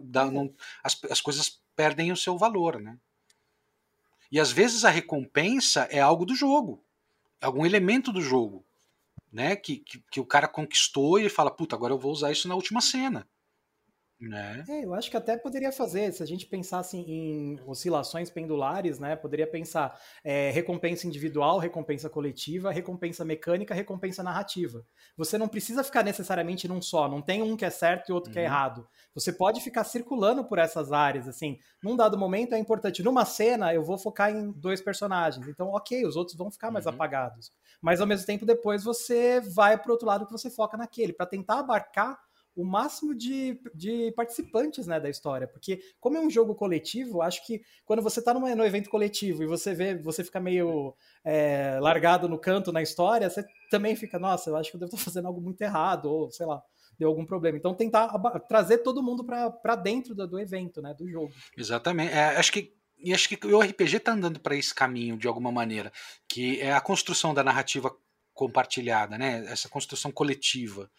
dá, 0.03 0.29
não, 0.29 0.53
as, 0.83 0.99
as 1.09 1.21
coisas 1.21 1.61
perdem 1.75 2.11
o 2.11 2.17
seu 2.17 2.37
valor, 2.37 2.79
né? 2.79 2.97
E 4.31 4.39
às 4.39 4.51
vezes 4.51 4.83
a 4.83 4.89
recompensa 4.89 5.87
é 5.89 5.99
algo 5.99 6.25
do 6.25 6.35
jogo, 6.35 6.83
algum 7.41 7.65
elemento 7.65 8.11
do 8.11 8.21
jogo, 8.21 8.65
né? 9.31 9.55
Que, 9.55 9.77
que, 9.77 10.03
que 10.11 10.19
o 10.19 10.25
cara 10.25 10.47
conquistou 10.47 11.17
e 11.19 11.29
fala, 11.29 11.49
puta, 11.49 11.75
agora 11.75 11.93
eu 11.93 11.99
vou 11.99 12.11
usar 12.11 12.31
isso 12.31 12.47
na 12.47 12.55
última 12.55 12.81
cena. 12.81 13.27
Né? 14.19 14.63
É, 14.69 14.85
eu 14.85 14.93
acho 14.93 15.11
que 15.11 15.17
até 15.17 15.35
poderia 15.37 15.73
fazer, 15.73 16.11
se 16.13 16.23
a 16.23 16.25
gente 16.25 16.45
pensasse 16.45 16.95
em 16.95 17.59
oscilações 17.65 18.29
pendulares, 18.29 18.97
né? 18.97 19.13
Poderia 19.13 19.45
pensar 19.45 19.99
é, 20.23 20.51
recompensa 20.51 21.05
individual, 21.05 21.59
recompensa 21.59 22.09
coletiva, 22.09 22.71
recompensa 22.71 23.25
mecânica, 23.25 23.73
recompensa 23.73 24.23
narrativa. 24.23 24.85
Você 25.17 25.37
não 25.37 25.49
precisa 25.49 25.83
ficar 25.83 26.01
necessariamente 26.01 26.65
num 26.65 26.81
só, 26.81 27.09
não 27.09 27.21
tem 27.21 27.41
um 27.41 27.57
que 27.57 27.65
é 27.65 27.69
certo 27.69 28.09
e 28.09 28.13
outro 28.13 28.29
uhum. 28.29 28.33
que 28.33 28.39
é 28.39 28.43
uhum. 28.43 28.47
errado. 28.47 28.87
Você 29.13 29.33
pode 29.33 29.59
ficar 29.59 29.83
circulando 29.83 30.45
por 30.45 30.59
essas 30.59 30.93
áreas, 30.93 31.27
assim. 31.27 31.59
Num 31.83 31.95
dado 31.95 32.17
momento 32.17 32.55
é 32.55 32.57
importante. 32.57 33.03
Numa 33.03 33.25
cena, 33.25 33.73
eu 33.73 33.83
vou 33.83 33.97
focar 33.97 34.31
em 34.31 34.49
dois 34.51 34.81
personagens. 34.81 35.45
Então, 35.47 35.67
ok, 35.69 36.05
os 36.05 36.15
outros 36.15 36.37
vão 36.37 36.49
ficar 36.49 36.71
mais 36.71 36.85
uhum. 36.85 36.93
apagados. 36.93 37.51
Mas 37.81 37.99
ao 37.99 38.07
mesmo 38.07 38.25
tempo, 38.25 38.45
depois 38.45 38.83
você 38.83 39.41
vai 39.41 39.77
pro 39.77 39.91
outro 39.91 40.07
lado 40.07 40.25
que 40.25 40.31
você 40.31 40.49
foca 40.49 40.77
naquele, 40.77 41.11
para 41.11 41.25
tentar 41.25 41.59
abarcar 41.59 42.17
o 42.55 42.63
máximo 42.63 43.13
de, 43.13 43.59
de 43.73 44.11
participantes 44.13 44.87
né, 44.87 44.99
da 44.99 45.09
história. 45.09 45.47
Porque, 45.47 45.81
como 45.99 46.17
é 46.17 46.21
um 46.21 46.29
jogo 46.29 46.55
coletivo, 46.55 47.21
acho 47.21 47.45
que 47.45 47.61
quando 47.85 48.01
você 48.01 48.19
está 48.19 48.33
no 48.33 48.65
evento 48.65 48.89
coletivo 48.89 49.43
e 49.43 49.47
você 49.47 49.73
vê, 49.73 49.95
você 49.95 50.23
fica 50.23 50.39
meio 50.39 50.95
é, 51.23 51.77
largado 51.81 52.29
no 52.29 52.39
canto 52.39 52.71
na 52.71 52.81
história, 52.81 53.29
você 53.29 53.45
também 53.69 53.95
fica, 53.95 54.17
nossa, 54.17 54.49
eu 54.49 54.55
acho 54.55 54.71
que 54.71 54.77
eu 54.77 54.79
devo 54.79 54.93
estar 54.93 55.03
fazendo 55.03 55.27
algo 55.27 55.41
muito 55.41 55.61
errado, 55.61 56.05
ou 56.05 56.31
sei 56.31 56.45
lá, 56.45 56.63
deu 56.97 57.09
algum 57.09 57.25
problema. 57.25 57.57
Então, 57.57 57.73
tentar 57.73 58.17
trazer 58.47 58.79
todo 58.79 59.03
mundo 59.03 59.23
para 59.23 59.75
dentro 59.75 60.15
do, 60.15 60.25
do, 60.25 60.39
evento, 60.39 60.81
né, 60.81 60.93
do 60.93 61.09
jogo. 61.09 61.33
Exatamente. 61.57 62.13
É, 62.13 62.37
acho 62.37 62.51
que 62.51 62.73
e 62.97 63.13
acho 63.13 63.27
que 63.27 63.45
o 63.45 63.59
RPG 63.59 63.97
está 63.97 64.13
andando 64.13 64.39
para 64.39 64.55
esse 64.55 64.73
caminho 64.73 65.17
de 65.17 65.27
alguma 65.27 65.51
maneira, 65.51 65.91
que 66.27 66.59
é 66.61 66.73
a 66.73 66.81
construção 66.81 67.33
da 67.33 67.43
narrativa 67.43 67.95
compartilhada, 68.33 69.17
né? 69.17 69.45
Essa 69.47 69.69
construção 69.69 70.11
coletiva 70.11 70.89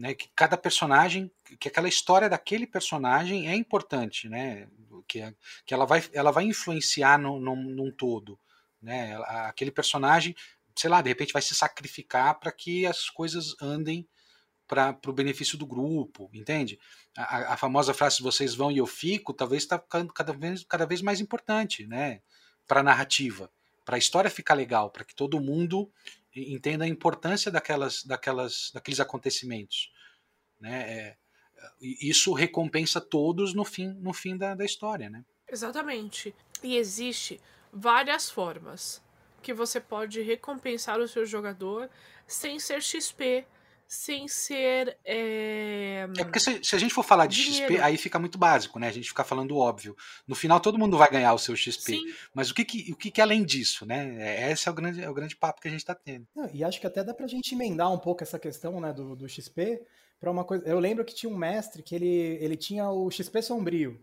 né, 0.00 0.14
que 0.14 0.30
cada 0.34 0.56
personagem, 0.56 1.30
que 1.60 1.68
aquela 1.68 1.86
história 1.86 2.26
daquele 2.26 2.66
personagem 2.66 3.50
é 3.50 3.54
importante, 3.54 4.30
né, 4.30 4.66
que, 5.06 5.20
é, 5.20 5.34
que 5.66 5.74
ela, 5.74 5.84
vai, 5.84 6.02
ela 6.14 6.30
vai 6.30 6.44
influenciar 6.44 7.18
no, 7.18 7.38
no, 7.38 7.54
num 7.54 7.92
todo, 7.92 8.40
né, 8.80 9.14
aquele 9.46 9.70
personagem, 9.70 10.34
sei 10.74 10.88
lá, 10.88 11.02
de 11.02 11.10
repente 11.10 11.34
vai 11.34 11.42
se 11.42 11.54
sacrificar 11.54 12.40
para 12.40 12.50
que 12.50 12.86
as 12.86 13.10
coisas 13.10 13.54
andem 13.60 14.08
para 14.66 14.98
o 15.06 15.12
benefício 15.12 15.58
do 15.58 15.66
grupo, 15.66 16.30
entende? 16.32 16.78
A, 17.14 17.52
a, 17.52 17.56
famosa 17.58 17.92
frase 17.92 18.22
vocês 18.22 18.54
vão 18.54 18.72
e 18.72 18.78
eu 18.78 18.86
fico, 18.86 19.34
talvez 19.34 19.64
está 19.64 19.78
ficando 19.78 20.14
cada 20.14 20.32
vez, 20.32 20.64
cada 20.64 20.86
vez 20.86 21.02
mais 21.02 21.20
importante, 21.20 21.86
né, 21.86 22.22
para 22.66 22.80
a 22.80 22.84
narrativa, 22.84 23.50
para 23.84 23.96
a 23.96 23.98
história 23.98 24.30
ficar 24.30 24.54
legal, 24.54 24.88
para 24.88 25.04
que 25.04 25.14
todo 25.14 25.40
mundo 25.40 25.92
entenda 26.34 26.84
a 26.84 26.88
importância 26.88 27.50
daquelas, 27.50 28.04
daquelas, 28.04 28.70
daqueles 28.72 29.00
acontecimentos. 29.00 29.90
Né? 30.58 30.80
É, 30.80 31.16
isso 31.80 32.32
recompensa 32.32 33.00
todos 33.00 33.54
no 33.54 33.64
fim, 33.64 33.88
no 33.94 34.12
fim 34.12 34.36
da, 34.36 34.54
da 34.54 34.64
história. 34.64 35.10
Né? 35.10 35.24
Exatamente. 35.48 36.34
E 36.62 36.76
existe 36.76 37.40
várias 37.72 38.30
formas 38.30 39.02
que 39.42 39.52
você 39.54 39.80
pode 39.80 40.20
recompensar 40.20 41.00
o 41.00 41.08
seu 41.08 41.24
jogador 41.24 41.88
sem 42.26 42.58
ser 42.58 42.82
XP, 42.82 43.46
sem 43.90 44.28
ser. 44.28 44.96
É, 45.04 46.06
é 46.16 46.22
porque 46.22 46.38
se, 46.38 46.62
se, 46.62 46.76
a 46.76 46.78
gente 46.78 46.94
for 46.94 47.02
falar 47.02 47.26
de 47.26 47.42
dinheiro. 47.42 47.74
XP, 47.74 47.82
aí 47.82 47.96
fica 47.96 48.20
muito 48.20 48.38
básico, 48.38 48.78
né? 48.78 48.86
A 48.86 48.92
gente 48.92 49.08
fica 49.08 49.24
falando 49.24 49.56
óbvio. 49.56 49.96
No 50.28 50.36
final, 50.36 50.60
todo 50.60 50.78
mundo 50.78 50.96
vai 50.96 51.10
ganhar 51.10 51.34
o 51.34 51.38
seu 51.38 51.56
XP. 51.56 51.96
Sim. 51.96 52.14
Mas 52.32 52.50
o 52.50 52.54
que, 52.54 52.64
que, 52.64 52.92
o 52.92 52.96
que, 52.96 53.10
que 53.10 53.20
além 53.20 53.44
disso, 53.44 53.84
né? 53.84 54.16
É, 54.20 54.52
esse 54.52 54.68
é 54.68 54.70
o 54.70 54.74
grande, 54.74 55.02
é 55.02 55.10
o 55.10 55.14
grande 55.14 55.34
papo 55.34 55.60
que 55.60 55.66
a 55.66 55.70
gente 55.72 55.80
está 55.80 55.92
tendo. 55.92 56.24
Não, 56.36 56.48
e 56.54 56.62
acho 56.62 56.80
que 56.80 56.86
até 56.86 57.02
dá 57.02 57.12
pra 57.12 57.26
gente 57.26 57.52
emendar 57.52 57.92
um 57.92 57.98
pouco 57.98 58.22
essa 58.22 58.38
questão 58.38 58.80
né, 58.80 58.92
do, 58.92 59.16
do 59.16 59.28
XP 59.28 59.82
para 60.20 60.30
uma 60.30 60.44
coisa. 60.44 60.64
Eu 60.64 60.78
lembro 60.78 61.04
que 61.04 61.12
tinha 61.14 61.32
um 61.32 61.36
mestre 61.36 61.82
que 61.82 61.92
ele, 61.92 62.38
ele 62.40 62.56
tinha 62.56 62.88
o 62.88 63.10
XP 63.10 63.42
sombrio 63.42 64.00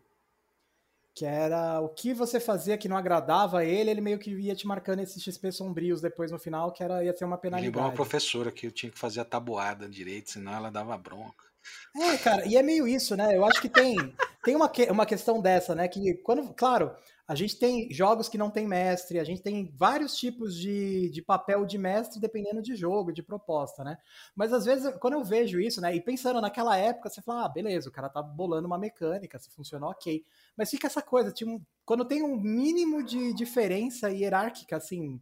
que 1.18 1.26
era 1.26 1.82
o 1.82 1.90
que 1.90 2.14
você 2.14 2.40
fazia 2.40 2.78
que 2.78 2.88
não 2.88 2.96
agradava 2.96 3.58
a 3.58 3.66
ele, 3.66 3.90
ele 3.90 4.02
meio 4.02 4.20
que 4.20 4.30
ia 4.30 4.56
te 4.56 4.68
marcando 4.68 5.00
esses 5.00 5.24
XP 5.24 5.52
sombrios 5.52 6.00
depois 6.00 6.32
no 6.32 6.38
final, 6.38 6.72
que 6.72 6.84
era, 6.84 7.04
ia 7.04 7.12
ser 7.12 7.26
uma 7.26 7.40
penalidade. 7.40 7.70
Lembrou 7.70 7.86
uma 7.86 7.92
professora 7.92 8.52
que 8.52 8.68
eu 8.68 8.72
tinha 8.72 8.92
que 8.92 9.00
fazer 9.00 9.22
a 9.22 9.26
tabuada 9.26 9.90
direito, 9.90 10.30
senão 10.30 10.54
ela 10.54 10.70
dava 10.70 10.96
bronca. 10.96 11.48
É, 11.96 12.18
cara, 12.18 12.46
e 12.46 12.56
é 12.56 12.62
meio 12.62 12.88
isso, 12.88 13.16
né? 13.16 13.36
Eu 13.36 13.44
acho 13.46 13.60
que 13.60 13.68
tem, 13.68 13.96
tem 14.44 14.56
uma, 14.56 14.72
uma 14.92 15.08
questão 15.08 15.42
dessa, 15.42 15.74
né? 15.74 15.88
Que 15.88 16.14
quando, 16.24 16.54
claro, 16.54 16.96
a 17.28 17.36
gente 17.36 17.60
tem 17.60 17.92
jogos 17.92 18.30
que 18.30 18.38
não 18.38 18.50
tem 18.50 18.66
mestre, 18.66 19.20
a 19.20 19.24
gente 19.24 19.42
tem 19.42 19.70
vários 19.76 20.16
tipos 20.16 20.56
de, 20.56 21.10
de 21.10 21.22
papel 21.22 21.66
de 21.66 21.78
mestre 21.78 22.22
dependendo 22.22 22.62
de 22.62 22.74
jogo, 22.74 23.12
de 23.12 23.22
proposta, 23.22 23.84
né? 23.84 23.98
Mas 24.34 24.54
às 24.54 24.64
vezes, 24.64 24.96
quando 25.00 25.16
eu 25.16 25.24
vejo 25.26 25.60
isso, 25.60 25.82
né? 25.82 25.94
E 25.94 26.00
pensando 26.00 26.40
naquela 26.40 26.78
época, 26.78 27.10
você 27.10 27.22
fala, 27.22 27.44
ah, 27.44 27.50
beleza, 27.50 27.90
o 27.90 27.92
cara 27.92 28.08
tá 28.08 28.22
bolando 28.22 28.66
uma 28.66 28.78
mecânica, 28.78 29.38
se 29.38 29.50
funcionou, 29.50 29.90
ok. 29.90 30.24
Mas 30.56 30.70
fica 30.70 30.88
essa 30.88 31.02
coisa, 31.02 31.30
tipo, 31.30 31.62
quando 31.86 32.06
tem 32.06 32.24
um 32.24 32.38
mínimo 32.40 33.04
de 33.04 33.34
diferença 33.34 34.10
hierárquica, 34.10 34.78
assim, 34.78 35.20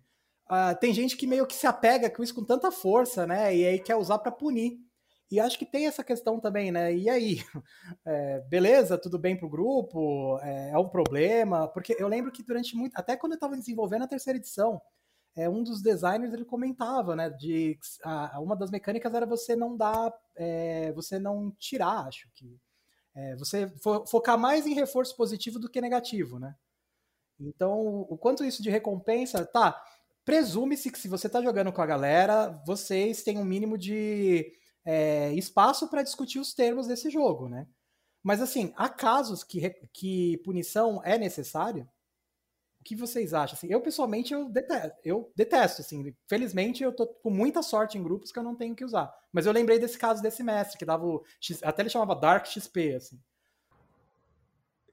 uh, 0.48 0.80
tem 0.80 0.94
gente 0.94 1.18
que 1.18 1.26
meio 1.26 1.48
que 1.48 1.56
se 1.56 1.66
apega 1.66 2.08
com 2.08 2.22
isso 2.22 2.36
com 2.36 2.44
tanta 2.44 2.72
força, 2.72 3.26
né? 3.26 3.56
E 3.56 3.66
aí 3.66 3.80
quer 3.80 3.96
usar 3.96 4.20
para 4.20 4.32
punir. 4.32 4.80
E 5.32 5.40
acho 5.40 5.58
que 5.58 5.66
tem 5.66 5.88
essa 5.88 6.04
questão 6.04 6.40
também, 6.40 6.72
né? 6.72 6.94
E 6.96 7.10
aí, 7.10 7.38
é, 8.06 8.42
beleza, 8.42 8.98
tudo 8.98 9.18
bem 9.18 9.36
pro 9.36 9.50
grupo? 9.50 10.40
É, 10.42 10.72
é, 10.72 10.78
um 10.78 10.88
problema? 10.88 11.68
Porque 11.68 11.96
eu 12.00 12.08
lembro 12.08 12.32
que 12.32 12.44
durante 12.44 12.76
muito, 12.76 12.94
até 12.96 13.18
quando 13.18 13.34
eu 13.34 13.38
estava 13.38 13.58
desenvolvendo 13.58 14.04
a 14.04 14.08
terceira 14.08 14.38
edição, 14.38 14.80
é, 15.36 15.50
um 15.50 15.64
dos 15.64 15.82
designers 15.82 16.34
ele 16.34 16.46
comentava, 16.46 17.16
né? 17.16 17.30
De 17.30 17.78
a, 18.04 18.40
uma 18.40 18.56
das 18.56 18.70
mecânicas 18.72 19.14
era 19.14 19.26
você 19.26 19.56
não 19.56 19.76
dar, 19.76 20.14
é, 20.36 20.92
você 20.94 21.18
não 21.20 21.52
tirar, 21.60 22.08
acho 22.08 22.30
que 22.36 22.60
é, 23.16 23.36
você 23.36 23.68
fo, 23.82 24.06
focar 24.06 24.38
mais 24.38 24.68
em 24.68 24.74
reforço 24.74 25.16
positivo 25.16 25.58
do 25.60 25.70
que 25.70 25.82
negativo, 25.82 26.40
né? 26.40 26.56
Então, 27.40 28.06
o 28.10 28.18
quanto 28.18 28.46
isso 28.46 28.62
de 28.64 28.70
recompensa, 28.70 29.46
tá? 29.46 29.82
Presume-se 30.24 30.92
que 30.92 31.00
se 31.00 31.08
você 31.08 31.28
está 31.28 31.42
jogando 31.42 31.72
com 31.72 31.82
a 31.82 31.86
galera, 31.86 32.50
vocês 32.66 33.24
têm 33.24 33.38
um 33.38 33.46
mínimo 33.46 33.78
de 33.78 34.52
é, 34.86 35.34
espaço 35.34 35.90
para 35.90 36.04
discutir 36.04 36.40
os 36.40 36.54
termos 36.54 36.88
desse 36.88 37.10
jogo, 37.10 37.50
né? 37.50 37.68
Mas 38.24 38.42
assim, 38.42 38.74
há 38.76 38.88
casos 38.88 39.44
que, 39.44 39.70
que 39.92 40.38
punição 40.40 41.02
é 41.04 41.18
necessária? 41.18 41.90
O 42.80 42.84
que 42.84 42.96
vocês 42.96 43.34
acham? 43.34 43.56
Assim, 43.56 43.68
eu 43.68 43.82
pessoalmente 43.82 44.34
eu 44.34 44.48
detesto, 44.48 45.00
eu 45.04 45.32
detesto, 45.36 45.82
assim. 45.82 46.16
Felizmente 46.28 46.84
eu 46.84 46.96
tô 46.96 47.08
com 47.08 47.32
muita 47.32 47.64
sorte 47.64 47.98
em 47.98 48.04
grupos 48.04 48.32
que 48.32 48.38
eu 48.38 48.44
não 48.44 48.56
tenho 48.56 48.76
que 48.76 48.86
usar. 48.86 49.12
Mas 49.32 49.46
eu 49.46 49.52
lembrei 49.52 49.80
desse 49.80 49.98
caso 49.98 50.22
desse 50.22 50.44
mestre 50.44 50.78
que 50.78 50.86
dava 50.86 51.06
o 51.06 51.24
até 51.64 51.82
ele 51.82 51.90
chamava 51.90 52.20
Dark 52.20 52.46
XP, 52.46 52.94
assim. 52.96 53.20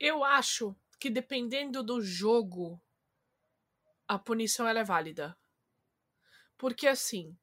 Eu 0.01 0.25
acho 0.25 0.75
que 0.99 1.11
dependendo 1.11 1.83
do 1.83 2.01
jogo, 2.01 2.81
a 4.09 4.19
punição 4.19 4.67
ela 4.67 4.81
é 4.81 4.85
válida. 4.85 5.37
Porque 6.57 6.87
assim, 6.87 7.37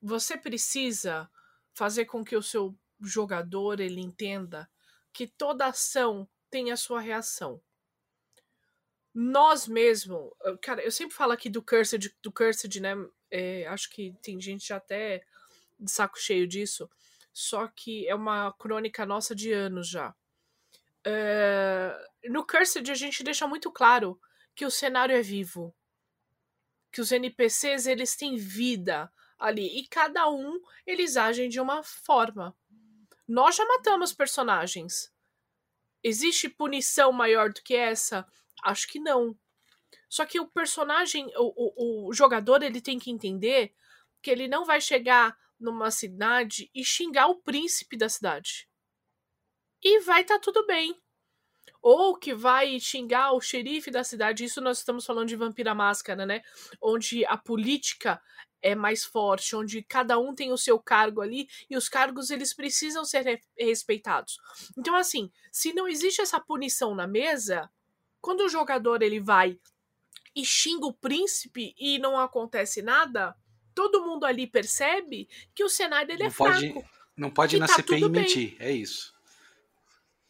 você 0.00 0.36
precisa 0.36 1.30
fazer 1.74 2.04
com 2.06 2.24
que 2.24 2.36
o 2.36 2.42
seu 2.42 2.76
jogador 3.00 3.80
ele 3.80 4.00
entenda 4.00 4.68
que 5.12 5.26
toda 5.26 5.66
ação 5.66 6.28
tem 6.50 6.70
a 6.70 6.76
sua 6.76 7.00
reação. 7.00 7.60
Nós 9.14 9.68
mesmo, 9.68 10.34
cara, 10.62 10.82
eu 10.82 10.90
sempre 10.90 11.14
falo 11.14 11.32
aqui 11.32 11.50
do 11.50 11.62
Cursed, 11.62 12.14
do 12.22 12.32
Cursed, 12.32 12.80
né? 12.80 12.94
É, 13.30 13.66
acho 13.66 13.90
que 13.90 14.14
tem 14.22 14.40
gente 14.40 14.72
até 14.72 15.22
de 15.78 15.90
saco 15.90 16.18
cheio 16.18 16.46
disso. 16.46 16.88
Só 17.32 17.66
que 17.66 18.06
é 18.06 18.14
uma 18.14 18.52
crônica 18.52 19.04
nossa 19.04 19.34
de 19.34 19.52
anos 19.52 19.88
já. 19.88 20.14
É, 21.04 21.94
no 22.24 22.46
Cursed 22.46 22.90
a 22.90 22.94
gente 22.94 23.22
deixa 23.22 23.46
muito 23.46 23.70
claro 23.70 24.20
que 24.54 24.64
o 24.64 24.70
cenário 24.70 25.14
é 25.14 25.22
vivo. 25.22 25.74
Que 26.90 27.00
os 27.00 27.12
NPCs 27.12 27.86
eles 27.86 28.16
têm 28.16 28.36
vida 28.36 29.12
ali. 29.42 29.78
E 29.78 29.86
cada 29.86 30.30
um 30.30 30.60
eles 30.86 31.16
agem 31.16 31.48
de 31.48 31.60
uma 31.60 31.82
forma. 31.82 32.56
Nós 33.26 33.56
já 33.56 33.64
matamos 33.64 34.12
personagens. 34.12 35.12
Existe 36.02 36.48
punição 36.48 37.12
maior 37.12 37.52
do 37.52 37.62
que 37.62 37.74
essa? 37.74 38.26
Acho 38.64 38.88
que 38.88 38.98
não. 38.98 39.38
Só 40.08 40.26
que 40.26 40.38
o 40.38 40.46
personagem, 40.46 41.26
o, 41.36 42.06
o, 42.06 42.08
o 42.08 42.12
jogador, 42.12 42.62
ele 42.62 42.80
tem 42.80 42.98
que 42.98 43.10
entender 43.10 43.74
que 44.20 44.30
ele 44.30 44.46
não 44.46 44.64
vai 44.64 44.80
chegar 44.80 45.36
numa 45.58 45.90
cidade 45.90 46.70
e 46.74 46.84
xingar 46.84 47.28
o 47.28 47.40
príncipe 47.40 47.96
da 47.96 48.08
cidade. 48.08 48.68
E 49.82 50.00
vai 50.00 50.22
estar 50.22 50.34
tá 50.34 50.40
tudo 50.40 50.66
bem. 50.66 51.00
Ou 51.80 52.16
que 52.16 52.34
vai 52.34 52.78
xingar 52.78 53.32
o 53.32 53.40
xerife 53.40 53.90
da 53.90 54.04
cidade. 54.04 54.44
Isso 54.44 54.60
nós 54.60 54.78
estamos 54.78 55.04
falando 55.06 55.28
de 55.28 55.36
Vampira 55.36 55.74
Máscara, 55.74 56.26
né? 56.26 56.42
Onde 56.80 57.24
a 57.24 57.36
política 57.36 58.20
é 58.62 58.74
mais 58.74 59.04
forte, 59.04 59.56
onde 59.56 59.82
cada 59.82 60.18
um 60.18 60.34
tem 60.34 60.52
o 60.52 60.56
seu 60.56 60.78
cargo 60.78 61.20
ali 61.20 61.48
e 61.68 61.76
os 61.76 61.88
cargos 61.88 62.30
eles 62.30 62.54
precisam 62.54 63.04
ser 63.04 63.42
respeitados. 63.58 64.38
Então 64.78 64.94
assim, 64.94 65.30
se 65.50 65.72
não 65.72 65.88
existe 65.88 66.20
essa 66.20 66.40
punição 66.40 66.94
na 66.94 67.06
mesa, 67.06 67.68
quando 68.20 68.42
o 68.42 68.48
jogador 68.48 69.02
ele 69.02 69.20
vai 69.20 69.58
e 70.34 70.44
xinga 70.44 70.86
o 70.86 70.92
príncipe 70.92 71.74
e 71.78 71.98
não 71.98 72.18
acontece 72.18 72.80
nada, 72.80 73.36
todo 73.74 74.04
mundo 74.04 74.24
ali 74.24 74.46
percebe 74.46 75.28
que 75.54 75.64
o 75.64 75.68
cenário 75.68 76.12
ele 76.12 76.24
é 76.24 76.30
pode, 76.30 76.72
fraco. 76.72 76.88
Não 77.16 77.30
pode 77.30 77.56
ir 77.56 77.58
na 77.58 77.66
tá 77.66 77.74
CPI 77.74 78.08
mentir, 78.08 78.56
é 78.58 78.70
isso. 78.70 79.12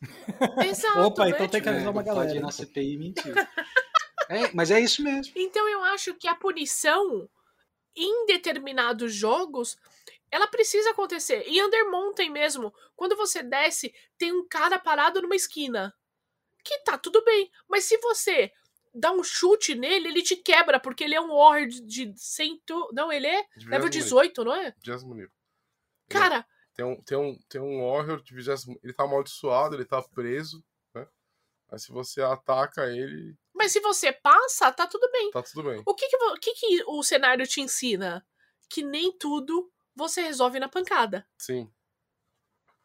Exato, 0.66 0.98
Opa, 1.00 1.28
então 1.28 1.46
tem 1.46 1.62
que 1.62 1.68
avisar 1.68 1.86
é, 1.86 1.90
uma 1.90 2.02
galera. 2.02 2.26
Pode 2.26 2.38
ir 2.38 2.42
na 2.42 2.50
CPI 2.50 2.96
mentir. 2.96 3.34
é, 4.28 4.50
mas 4.52 4.70
é 4.70 4.80
isso 4.80 5.02
mesmo. 5.02 5.32
Então 5.36 5.68
eu 5.68 5.84
acho 5.84 6.14
que 6.14 6.26
a 6.26 6.34
punição 6.34 7.28
em 7.96 8.26
determinados 8.26 9.14
jogos 9.14 9.76
ela 10.32 10.46
precisa 10.46 10.90
acontecer. 10.90 11.44
E 11.46 11.62
Under 11.62 11.90
Mountain 11.90 12.30
mesmo, 12.30 12.74
quando 12.96 13.14
você 13.14 13.42
desce, 13.42 13.94
tem 14.16 14.32
um 14.32 14.48
cara 14.48 14.78
parado 14.78 15.20
numa 15.20 15.36
esquina. 15.36 15.94
Que 16.64 16.78
tá 16.78 16.96
tudo 16.96 17.22
bem. 17.22 17.50
Mas 17.68 17.84
se 17.84 17.98
você 17.98 18.50
dá 18.94 19.12
um 19.12 19.22
chute 19.22 19.74
nele, 19.74 20.08
ele 20.08 20.22
te 20.22 20.34
quebra, 20.34 20.80
porque 20.80 21.04
ele 21.04 21.14
é 21.14 21.20
um 21.20 21.34
warrior 21.34 21.68
de 21.68 22.14
cento. 22.16 22.88
Não, 22.94 23.12
ele 23.12 23.26
é 23.26 23.46
de 23.56 23.68
level 23.68 23.90
18, 23.90 24.42
não 24.42 24.54
é? 24.54 24.74
20 24.82 25.04
nível. 25.04 25.30
Cara. 26.08 26.46
Tem 26.74 26.86
um, 26.86 27.02
tem 27.02 27.18
um, 27.18 27.38
tem 27.50 27.60
um 27.60 27.86
warrior 27.86 28.22
de 28.22 28.34
20. 28.34 28.78
Ele 28.82 28.94
tá 28.94 29.04
amaldiçoado, 29.04 29.76
ele 29.76 29.84
tá 29.84 30.02
preso, 30.02 30.64
né? 30.94 31.06
Mas 31.70 31.82
se 31.82 31.92
você 31.92 32.22
ataca 32.22 32.86
ele. 32.86 33.36
Mas 33.62 33.70
se 33.70 33.78
você 33.78 34.10
passa, 34.10 34.72
tá 34.72 34.88
tudo 34.88 35.08
bem. 35.12 35.30
Tá 35.30 35.40
tudo 35.40 35.70
bem. 35.70 35.80
O 35.86 35.94
que 35.94 36.08
que, 36.08 36.16
o, 36.16 36.34
que, 36.34 36.52
que 36.52 36.84
o 36.84 37.00
cenário 37.04 37.46
te 37.46 37.60
ensina? 37.60 38.26
Que 38.68 38.82
nem 38.82 39.16
tudo 39.16 39.70
você 39.94 40.20
resolve 40.20 40.58
na 40.58 40.68
pancada. 40.68 41.24
Sim. 41.38 41.72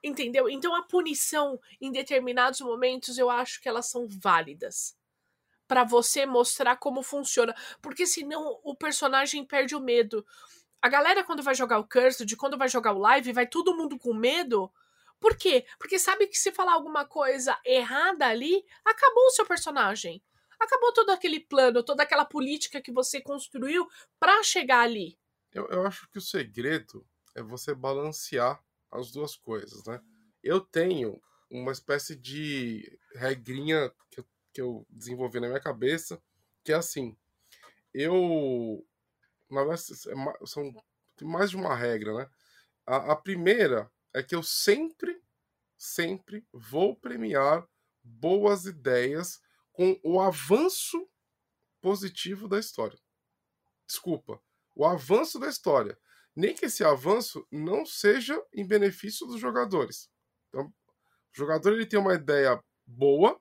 Entendeu? 0.03 0.47
Então 0.47 0.75
a 0.75 0.84
punição 0.84 1.59
em 1.82 1.91
determinados 1.91 2.61
momentos 2.61 3.17
eu 3.17 3.28
acho 3.28 3.59
que 3.59 3.67
elas 3.67 3.88
são 3.88 4.07
válidas 4.07 4.95
para 5.67 5.84
você 5.84 6.28
mostrar 6.28 6.78
como 6.78 7.01
funciona, 7.01 7.55
porque 7.82 8.05
senão 8.05 8.59
o 8.63 8.75
personagem 8.75 9.43
perde 9.43 9.75
o 9.75 9.80
medo. 9.80 10.23
A 10.80 10.88
galera, 10.89 11.23
quando 11.23 11.41
vai 11.41 11.55
jogar 11.55 11.80
o 11.80 11.89
Cursed, 11.89 12.36
quando 12.36 12.55
vai 12.55 12.69
jogar 12.69 12.93
o 12.93 12.99
live, 12.99 13.34
vai 13.34 13.47
todo 13.47 13.75
mundo 13.75 13.97
com 13.97 14.13
medo. 14.13 14.71
Por 15.19 15.36
quê? 15.36 15.65
Porque 15.80 15.97
sabe 15.97 16.28
que 16.28 16.38
se 16.38 16.51
falar 16.51 16.73
alguma 16.73 17.03
coisa 17.03 17.59
errada 17.65 18.28
ali, 18.28 18.63
acabou 18.86 19.25
o 19.25 19.32
seu 19.32 19.45
personagem. 19.47 20.21
Acabou 20.59 20.93
todo 20.93 21.11
aquele 21.11 21.39
plano, 21.39 21.83
toda 21.83 22.03
aquela 22.03 22.25
política 22.25 22.81
que 22.81 22.91
você 22.91 23.21
construiu 23.21 23.87
para 24.19 24.43
chegar 24.43 24.81
ali. 24.81 25.17
Eu, 25.53 25.67
eu 25.69 25.85
acho 25.85 26.09
que 26.09 26.17
o 26.17 26.21
segredo 26.21 27.05
é 27.35 27.41
você 27.41 27.73
balancear 27.73 28.63
as 28.91 29.11
duas 29.11 29.35
coisas, 29.35 29.83
né? 29.85 30.01
Eu 30.43 30.59
tenho 30.59 31.21
uma 31.49 31.71
espécie 31.71 32.15
de 32.15 32.99
regrinha 33.15 33.91
que 34.09 34.19
eu, 34.19 34.25
que 34.53 34.61
eu 34.61 34.85
desenvolvi 34.89 35.39
na 35.39 35.47
minha 35.47 35.59
cabeça, 35.59 36.21
que 36.63 36.71
é 36.71 36.75
assim, 36.75 37.17
eu 37.93 38.85
na 39.49 39.63
verdade, 39.63 39.81
é 39.91 40.45
são 40.45 40.73
tem 41.15 41.27
mais 41.27 41.49
de 41.49 41.57
uma 41.57 41.75
regra, 41.75 42.13
né? 42.13 42.29
A, 42.85 43.13
a, 43.13 43.15
primeira 43.15 43.91
é 44.13 44.21
que 44.21 44.35
eu 44.35 44.43
sempre, 44.43 45.21
sempre 45.75 46.45
vou 46.53 46.95
premiar 46.95 47.67
boas 48.03 48.65
ideias 48.65 49.41
com 49.78 49.99
o 50.03 50.19
avanço 50.19 51.07
positivo 51.80 52.47
da 52.47 52.57
história. 52.57 52.97
Desculpa, 53.88 54.41
o 54.75 54.84
avanço 54.84 55.38
da 55.38 55.47
história. 55.47 55.95
Nem 56.36 56.55
que 56.55 56.65
esse 56.65 56.84
avanço 56.84 57.47
não 57.51 57.86
seja 57.86 58.43
em 58.51 58.67
benefício 58.67 59.28
dos 59.28 59.39
jogadores. 59.39 60.09
Então, 60.49 60.65
o 60.65 60.73
jogador 61.32 61.73
ele 61.73 61.86
tem 61.86 61.99
uma 61.99 62.15
ideia 62.15 62.59
boa, 62.88 63.39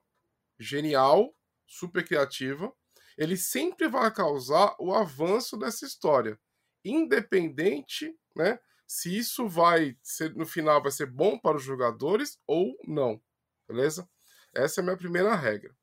genial, 0.59 1.35
super 1.65 2.05
criativa, 2.05 2.71
ele 3.17 3.35
sempre 3.35 3.87
vai 3.87 4.13
causar 4.13 4.75
o 4.79 4.93
avanço 4.93 5.57
dessa 5.57 5.87
história, 5.87 6.39
independente, 6.85 8.15
né, 8.35 8.59
se 8.85 9.17
isso 9.17 9.47
vai 9.49 9.97
ser 10.03 10.35
no 10.35 10.45
final 10.45 10.83
vai 10.83 10.91
ser 10.91 11.07
bom 11.07 11.39
para 11.39 11.57
os 11.57 11.63
jogadores 11.63 12.39
ou 12.45 12.77
não, 12.87 13.19
beleza? 13.67 14.07
Essa 14.53 14.79
é 14.79 14.83
a 14.83 14.85
minha 14.85 14.97
primeira 14.97 15.33
regra. 15.35 15.75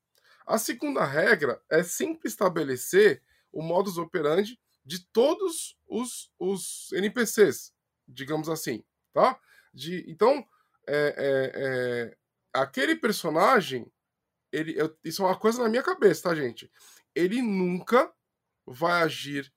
A 0.45 0.57
segunda 0.57 1.03
regra 1.03 1.61
é 1.69 1.83
sempre 1.83 2.27
estabelecer 2.27 3.21
o 3.51 3.61
modus 3.61 3.97
operandi 3.97 4.59
de 4.85 5.03
todos 5.07 5.77
os, 5.87 6.31
os 6.37 6.91
NPCs, 6.93 7.73
digamos 8.07 8.49
assim, 8.49 8.83
tá? 9.13 9.39
De, 9.73 10.05
então, 10.07 10.45
é, 10.87 11.15
é, 11.17 11.51
é, 11.55 12.17
aquele 12.53 12.95
personagem, 12.95 13.91
ele, 14.51 14.79
eu, 14.79 14.95
isso 15.03 15.23
é 15.23 15.25
uma 15.25 15.37
coisa 15.37 15.63
na 15.63 15.69
minha 15.69 15.81
cabeça, 15.81 16.29
tá, 16.29 16.35
gente? 16.35 16.71
ele 17.15 17.41
nunca 17.41 18.11
vai 18.67 19.01
agir 19.03 19.51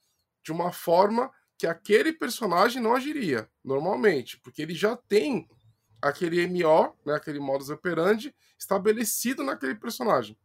de 0.45 0.53
uma 0.53 0.73
forma 0.73 1.31
que 1.59 1.67
aquele 1.67 2.13
personagem 2.13 2.81
não 2.81 2.95
agiria 2.95 3.51
normalmente, 3.65 4.39
porque 4.39 4.63
ele 4.63 4.75
já 4.75 4.97
tem 4.97 5.49
aquele 6.01 6.47
MO, 6.47 6.97
né, 7.05 7.15
aquele 7.15 7.41
modus 7.41 7.69
operandi 7.69 8.33
estabelecido 8.57 9.43
naquele 9.43 9.75
personagem. 9.75 10.39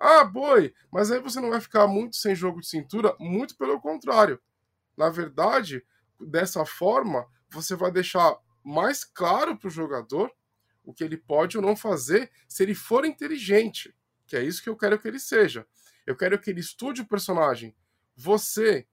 Ah, 0.00 0.24
boi, 0.24 0.72
mas 0.90 1.10
aí 1.10 1.20
você 1.20 1.40
não 1.40 1.50
vai 1.50 1.60
ficar 1.60 1.86
muito 1.86 2.16
sem 2.16 2.34
jogo 2.34 2.62
de 2.62 2.66
cintura? 2.66 3.14
Muito 3.20 3.54
pelo 3.54 3.78
contrário. 3.78 4.40
Na 4.96 5.10
verdade, 5.10 5.84
dessa 6.18 6.64
forma, 6.64 7.26
você 7.50 7.76
vai 7.76 7.92
deixar 7.92 8.34
mais 8.64 9.04
claro 9.04 9.58
para 9.58 9.68
o 9.68 9.70
jogador 9.70 10.32
o 10.82 10.94
que 10.94 11.04
ele 11.04 11.18
pode 11.18 11.58
ou 11.58 11.62
não 11.62 11.76
fazer 11.76 12.30
se 12.48 12.62
ele 12.62 12.74
for 12.74 13.04
inteligente, 13.04 13.94
que 14.26 14.36
é 14.36 14.42
isso 14.42 14.62
que 14.62 14.70
eu 14.70 14.76
quero 14.76 14.98
que 14.98 15.06
ele 15.06 15.20
seja. 15.20 15.66
Eu 16.06 16.16
quero 16.16 16.38
que 16.38 16.48
ele 16.48 16.60
estude 16.60 17.02
o 17.02 17.06
personagem. 17.06 17.76
Você, 18.16 18.86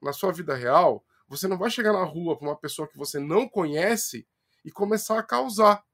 na 0.00 0.14
sua 0.14 0.32
vida 0.32 0.54
real, 0.54 1.04
você 1.28 1.46
não 1.46 1.58
vai 1.58 1.70
chegar 1.70 1.92
na 1.92 2.04
rua 2.04 2.38
para 2.38 2.48
uma 2.48 2.56
pessoa 2.56 2.88
que 2.88 2.96
você 2.96 3.18
não 3.18 3.46
conhece 3.46 4.26
e 4.64 4.70
começar 4.70 5.18
a 5.18 5.22
causar. 5.22 5.84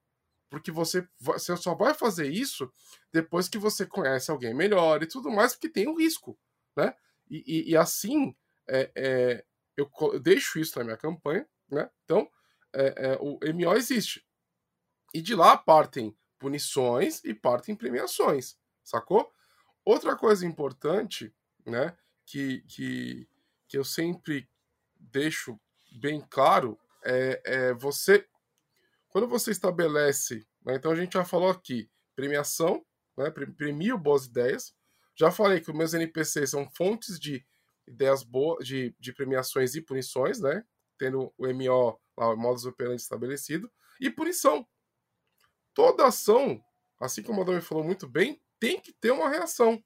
Porque 0.50 0.72
você, 0.72 1.08
você 1.18 1.56
só 1.56 1.74
vai 1.74 1.94
fazer 1.94 2.28
isso 2.28 2.70
depois 3.12 3.48
que 3.48 3.56
você 3.56 3.86
conhece 3.86 4.30
alguém 4.30 4.52
melhor 4.52 5.02
e 5.02 5.06
tudo 5.06 5.30
mais, 5.30 5.52
porque 5.52 5.68
tem 5.68 5.88
um 5.88 5.96
risco. 5.96 6.38
Né? 6.76 6.92
E, 7.30 7.44
e, 7.46 7.70
e 7.70 7.76
assim, 7.76 8.36
é, 8.68 8.90
é, 8.96 9.44
eu, 9.76 9.88
eu, 10.12 10.20
deixo 10.20 10.58
isso 10.58 10.76
na 10.78 10.84
minha 10.84 10.96
campanha. 10.96 11.48
Né? 11.70 11.88
Então, 12.04 12.28
é, 12.72 13.12
é 13.12 13.18
o 13.20 13.38
MO 13.54 13.76
existe. 13.76 14.26
E 15.14 15.22
de 15.22 15.34
lá 15.34 15.56
partem 15.56 16.16
punições 16.38 17.22
e 17.24 17.32
partem 17.32 17.76
premiações. 17.76 18.56
Sacou? 18.82 19.32
Outra 19.84 20.16
coisa 20.16 20.44
importante, 20.44 21.32
né, 21.64 21.96
que, 22.26 22.62
que, 22.62 23.28
que 23.68 23.78
eu 23.78 23.84
sempre 23.84 24.48
deixo 24.98 25.58
bem 25.92 26.20
claro 26.28 26.78
é, 27.04 27.42
é 27.44 27.74
você, 27.74 28.26
quando 29.10 29.28
você 29.28 29.50
estabelece, 29.50 30.46
né, 30.64 30.76
então 30.76 30.90
a 30.90 30.96
gente 30.96 31.12
já 31.12 31.24
falou 31.24 31.50
aqui, 31.50 31.90
premiação, 32.16 32.84
né, 33.16 33.30
premia 33.30 33.96
boas 33.96 34.26
ideias, 34.26 34.74
Já 35.14 35.30
falei 35.30 35.60
que 35.60 35.70
os 35.70 35.76
meus 35.76 35.92
NPCs 35.92 36.50
são 36.50 36.70
fontes 36.70 37.20
de 37.20 37.44
ideias 37.86 38.22
boas, 38.22 38.66
de, 38.66 38.94
de 38.98 39.12
premiações 39.12 39.74
e 39.74 39.82
punições, 39.82 40.40
né? 40.40 40.64
Tendo 40.96 41.32
o 41.36 41.46
MO, 41.46 42.00
lá, 42.16 42.32
o 42.32 42.36
modus 42.36 42.64
operandi 42.64 43.02
estabelecido. 43.02 43.70
E 44.00 44.08
punição. 44.08 44.66
Toda 45.74 46.06
ação, 46.06 46.62
assim 46.98 47.22
como 47.22 47.40
o 47.40 47.42
Adão 47.42 47.60
falou 47.60 47.84
muito 47.84 48.08
bem, 48.08 48.40
tem 48.58 48.80
que 48.80 48.92
ter 48.92 49.10
uma 49.10 49.28
reação. 49.28 49.82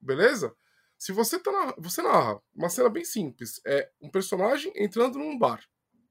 Beleza? 0.00 0.56
Se 0.98 1.12
você 1.12 1.38
tá 1.38 1.52
na, 1.52 1.74
você 1.78 2.02
narra 2.02 2.40
uma 2.54 2.68
cena 2.68 2.88
bem 2.88 3.04
simples, 3.04 3.60
é 3.66 3.90
um 4.00 4.10
personagem 4.10 4.72
entrando 4.76 5.18
num 5.18 5.38
bar, 5.38 5.62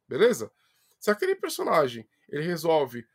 beleza? 0.07 0.51
Se 0.99 1.09
aquele 1.09 1.35
personagem 1.35 2.07
ele 2.29 2.43
resolve 2.43 3.05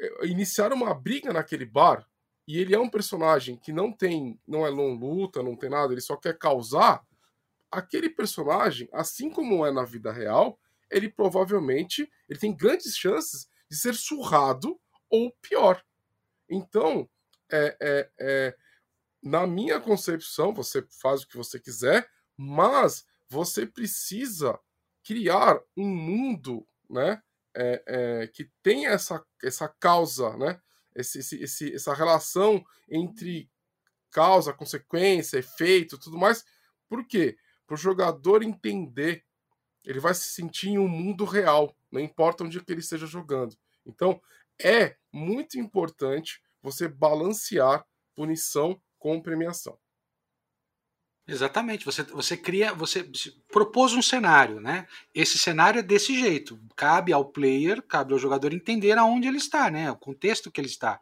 é, 0.00 0.26
iniciar 0.26 0.72
uma 0.72 0.94
briga 0.94 1.32
naquele 1.32 1.64
bar 1.64 2.06
e 2.46 2.58
ele 2.58 2.74
é 2.74 2.78
um 2.78 2.88
personagem 2.88 3.56
que 3.56 3.72
não 3.72 3.92
tem, 3.92 4.40
não 4.46 4.66
é 4.66 4.70
long 4.70 4.98
luta, 4.98 5.42
não 5.42 5.54
tem 5.54 5.68
nada, 5.68 5.92
ele 5.92 6.00
só 6.00 6.16
quer 6.16 6.38
causar, 6.38 7.06
aquele 7.70 8.08
personagem, 8.08 8.88
assim 8.92 9.30
como 9.30 9.66
é 9.66 9.70
na 9.70 9.84
vida 9.84 10.10
real, 10.10 10.58
ele 10.90 11.10
provavelmente 11.10 12.10
ele 12.28 12.38
tem 12.38 12.56
grandes 12.56 12.96
chances 12.96 13.48
de 13.70 13.76
ser 13.76 13.94
surrado 13.94 14.80
ou 15.10 15.30
pior. 15.42 15.84
Então, 16.48 17.08
é, 17.50 17.76
é, 17.80 18.10
é, 18.18 18.56
na 19.22 19.46
minha 19.46 19.80
concepção, 19.80 20.54
você 20.54 20.86
faz 21.02 21.22
o 21.22 21.28
que 21.28 21.36
você 21.36 21.60
quiser, 21.60 22.08
mas 22.36 23.06
você 23.28 23.66
precisa 23.66 24.58
criar 25.04 25.60
um 25.76 25.86
mundo, 25.86 26.66
né, 26.88 27.22
é, 27.60 27.82
é, 27.86 28.26
que 28.28 28.48
tem 28.62 28.86
essa, 28.86 29.24
essa 29.42 29.68
causa, 29.68 30.36
né, 30.36 30.60
esse, 30.94 31.18
esse, 31.18 31.42
esse, 31.42 31.74
essa 31.74 31.92
relação 31.92 32.64
entre 32.88 33.50
causa, 34.10 34.52
consequência, 34.52 35.38
efeito, 35.38 35.98
tudo 35.98 36.16
mais. 36.16 36.44
Por 36.88 37.04
quê? 37.06 37.36
Para 37.66 37.74
o 37.74 37.78
jogador 37.78 38.42
entender, 38.42 39.24
ele 39.84 39.98
vai 39.98 40.14
se 40.14 40.30
sentir 40.30 40.70
em 40.70 40.78
um 40.78 40.88
mundo 40.88 41.24
real, 41.24 41.76
não 41.90 42.00
importa 42.00 42.44
onde 42.44 42.60
que 42.60 42.72
ele 42.72 42.80
esteja 42.80 43.06
jogando. 43.06 43.56
Então, 43.84 44.20
é 44.62 44.96
muito 45.12 45.58
importante 45.58 46.40
você 46.62 46.88
balancear 46.88 47.84
punição 48.14 48.80
com 48.98 49.20
premiação. 49.20 49.78
Exatamente, 51.30 51.84
você, 51.84 52.02
você 52.04 52.38
cria, 52.38 52.72
você 52.72 53.06
propôs 53.52 53.92
um 53.92 54.00
cenário, 54.00 54.62
né? 54.62 54.86
Esse 55.14 55.36
cenário 55.36 55.80
é 55.80 55.82
desse 55.82 56.18
jeito. 56.18 56.58
Cabe 56.74 57.12
ao 57.12 57.26
player, 57.26 57.82
cabe 57.82 58.14
ao 58.14 58.18
jogador 58.18 58.54
entender 58.54 58.96
aonde 58.96 59.28
ele 59.28 59.36
está, 59.36 59.70
né? 59.70 59.90
O 59.90 59.96
contexto 59.96 60.50
que 60.50 60.58
ele 60.58 60.68
está. 60.68 60.98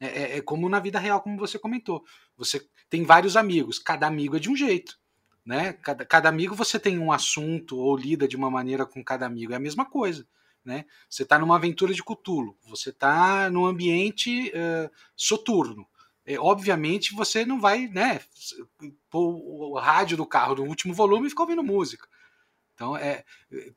É, 0.00 0.06
é, 0.06 0.38
é 0.38 0.40
como 0.40 0.70
na 0.70 0.80
vida 0.80 0.98
real, 0.98 1.20
como 1.20 1.36
você 1.36 1.58
comentou. 1.58 2.02
Você 2.38 2.66
tem 2.88 3.04
vários 3.04 3.36
amigos, 3.36 3.78
cada 3.78 4.06
amigo 4.06 4.36
é 4.36 4.40
de 4.40 4.48
um 4.48 4.56
jeito. 4.56 4.98
Né? 5.44 5.74
Cada, 5.74 6.02
cada 6.06 6.28
amigo 6.30 6.54
você 6.54 6.78
tem 6.78 6.98
um 6.98 7.12
assunto 7.12 7.76
ou 7.76 7.94
lida 7.94 8.26
de 8.26 8.36
uma 8.36 8.50
maneira 8.50 8.86
com 8.86 9.04
cada 9.04 9.26
amigo, 9.26 9.52
é 9.52 9.56
a 9.56 9.60
mesma 9.60 9.84
coisa. 9.84 10.26
Né? 10.64 10.86
Você 11.10 11.24
está 11.24 11.38
numa 11.38 11.56
aventura 11.56 11.92
de 11.92 12.02
Cthulhu, 12.02 12.56
você 12.66 12.88
está 12.88 13.50
num 13.50 13.66
ambiente 13.66 14.50
uh, 14.50 14.90
soturno 15.14 15.86
é, 16.28 16.38
obviamente 16.38 17.14
você 17.14 17.42
não 17.46 17.58
vai, 17.58 17.88
né, 17.88 18.20
pôr 19.08 19.34
o 19.34 19.78
rádio 19.78 20.14
do 20.14 20.26
carro 20.26 20.56
no 20.56 20.64
último 20.64 20.92
volume 20.92 21.26
e 21.26 21.30
ficar 21.30 21.44
ouvindo 21.44 21.64
música. 21.64 22.06
Então 22.74 22.94
é 22.94 23.24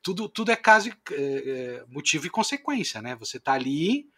tudo, 0.04 0.28
tudo 0.28 0.52
é 0.52 0.56
caso 0.58 0.89
é, 0.89 0.93
é, 1.14 1.86
motivo 1.88 2.28
e 2.28 2.30
consequência, 2.30 3.02
né? 3.02 3.16
Você 3.16 3.39
tá 3.39 3.54
ali. 3.54 4.10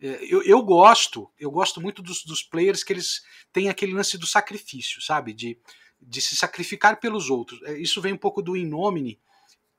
É, 0.00 0.24
eu, 0.32 0.42
eu 0.44 0.62
gosto, 0.62 1.28
eu 1.38 1.50
gosto 1.50 1.80
muito 1.80 2.00
dos, 2.00 2.24
dos 2.24 2.40
players 2.40 2.84
que 2.84 2.92
eles 2.92 3.22
têm 3.52 3.68
aquele 3.68 3.92
lance 3.92 4.16
do 4.16 4.28
sacrifício, 4.28 5.02
sabe? 5.02 5.32
De, 5.32 5.58
de 6.00 6.20
se 6.20 6.36
sacrificar 6.36 7.00
pelos 7.00 7.30
outros. 7.30 7.60
É, 7.64 7.76
isso 7.76 8.00
vem 8.00 8.12
um 8.12 8.18
pouco 8.18 8.40
do 8.40 8.56
Inomine, 8.56 9.20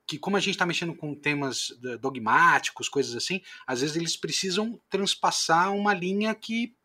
que 0.06 0.20
como 0.20 0.36
a 0.36 0.42
gente 0.42 0.56
está 0.56 0.66
mexendo 0.66 0.94
com 0.94 1.16
temas 1.16 1.70
dogmáticos, 2.02 2.90
coisas 2.90 3.16
assim, 3.16 3.42
às 3.66 3.80
vezes 3.80 3.96
eles 3.96 4.18
precisam 4.18 4.78
transpassar 4.90 5.74
uma 5.74 5.94
linha 5.94 6.36
que 6.36 6.76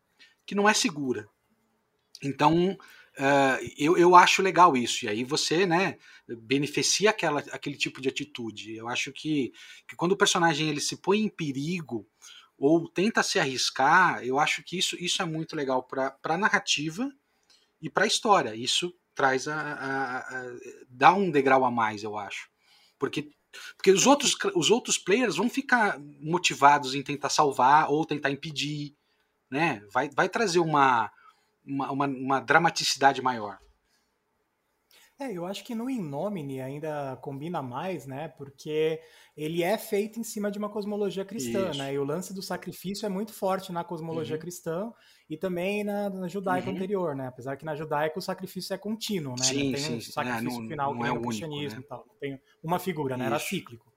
que 0.49 0.55
não 0.55 0.67
é 0.67 0.73
segura. 0.73 1.29
Então, 2.23 2.71
uh, 2.71 3.73
eu, 3.77 3.95
eu 3.95 4.15
acho 4.15 4.41
legal 4.41 4.75
isso. 4.75 5.05
E 5.05 5.07
aí 5.07 5.23
você, 5.23 5.63
né, 5.63 5.99
beneficia 6.27 7.11
aquela, 7.11 7.41
aquele 7.51 7.77
tipo 7.77 8.01
de 8.01 8.09
atitude. 8.09 8.75
Eu 8.75 8.89
acho 8.89 9.13
que, 9.13 9.53
que 9.87 9.95
quando 9.95 10.13
o 10.13 10.17
personagem 10.17 10.67
ele 10.67 10.81
se 10.81 10.97
põe 10.97 11.19
em 11.19 11.29
perigo 11.29 12.09
ou 12.57 12.89
tenta 12.89 13.21
se 13.21 13.37
arriscar, 13.37 14.25
eu 14.25 14.39
acho 14.39 14.63
que 14.63 14.75
isso, 14.75 14.95
isso 14.99 15.21
é 15.21 15.25
muito 15.25 15.55
legal 15.55 15.83
para 15.83 16.17
a 16.23 16.37
narrativa 16.37 17.07
e 17.79 17.87
para 17.87 18.05
a 18.05 18.07
história. 18.07 18.55
Isso 18.55 18.91
traz 19.13 19.47
a, 19.47 19.53
a, 19.55 20.17
a, 20.17 20.45
dá 20.89 21.13
um 21.13 21.29
degrau 21.29 21.63
a 21.63 21.69
mais, 21.69 22.01
eu 22.01 22.17
acho. 22.17 22.49
Porque 22.97 23.29
porque 23.75 23.91
os 23.91 24.05
outros, 24.05 24.35
os 24.55 24.69
outros 24.69 24.97
players 24.97 25.35
vão 25.35 25.49
ficar 25.49 25.99
motivados 26.19 26.93
em 26.93 27.01
tentar 27.01 27.29
salvar 27.29 27.89
ou 27.91 28.05
tentar 28.05 28.29
impedir 28.29 28.95
né? 29.49 29.81
Vai, 29.93 30.09
vai 30.09 30.29
trazer 30.29 30.59
uma, 30.59 31.11
uma, 31.65 31.91
uma, 31.91 32.07
uma 32.07 32.39
dramaticidade 32.39 33.21
maior. 33.21 33.57
É, 35.19 35.33
eu 35.33 35.45
acho 35.45 35.65
que 35.65 35.75
no 35.75 35.89
Innomine 35.89 36.61
ainda 36.61 37.17
combina 37.21 37.61
mais, 37.61 38.05
né? 38.05 38.29
Porque 38.29 39.01
ele 39.35 39.61
é 39.61 39.77
feito 39.77 40.17
em 40.17 40.23
cima 40.23 40.49
de 40.49 40.57
uma 40.57 40.69
cosmologia 40.69 41.25
cristã, 41.25 41.71
Isso. 41.71 41.77
né? 41.77 41.93
E 41.93 41.99
o 41.99 42.05
lance 42.05 42.33
do 42.33 42.41
sacrifício 42.41 43.05
é 43.05 43.09
muito 43.09 43.33
forte 43.33 43.69
na 43.73 43.83
cosmologia 43.83 44.37
uhum. 44.37 44.41
cristã 44.41 44.93
e 45.29 45.35
também 45.35 45.83
na, 45.83 46.09
na 46.09 46.29
judaica 46.29 46.69
uhum. 46.69 46.75
anterior, 46.75 47.13
né? 47.17 47.27
Apesar 47.27 47.57
que 47.57 47.65
na 47.65 47.75
judaica 47.75 48.17
o 48.17 48.21
sacrifício 48.21 48.73
é 48.73 48.77
contínuo, 48.77 49.35
né? 49.37 49.43
Sim, 49.43 49.63
não 49.65 49.73
tem 49.73 49.83
sim, 49.83 49.97
um 49.97 50.01
sacrifício 50.01 50.57
é, 50.57 50.61
não, 50.61 50.69
final 50.69 50.93
não 50.93 51.01
que 51.01 51.07
é 51.07 51.11
o 51.11 51.21
cristianismo 51.21 51.79
né? 51.79 51.85
e 51.85 51.89
tal. 51.89 52.05
Não 52.07 52.15
tem 52.15 52.41
uma 52.63 52.79
figura, 52.79 53.17
né? 53.17 53.25
Era 53.25 53.39
cíclico. 53.39 53.91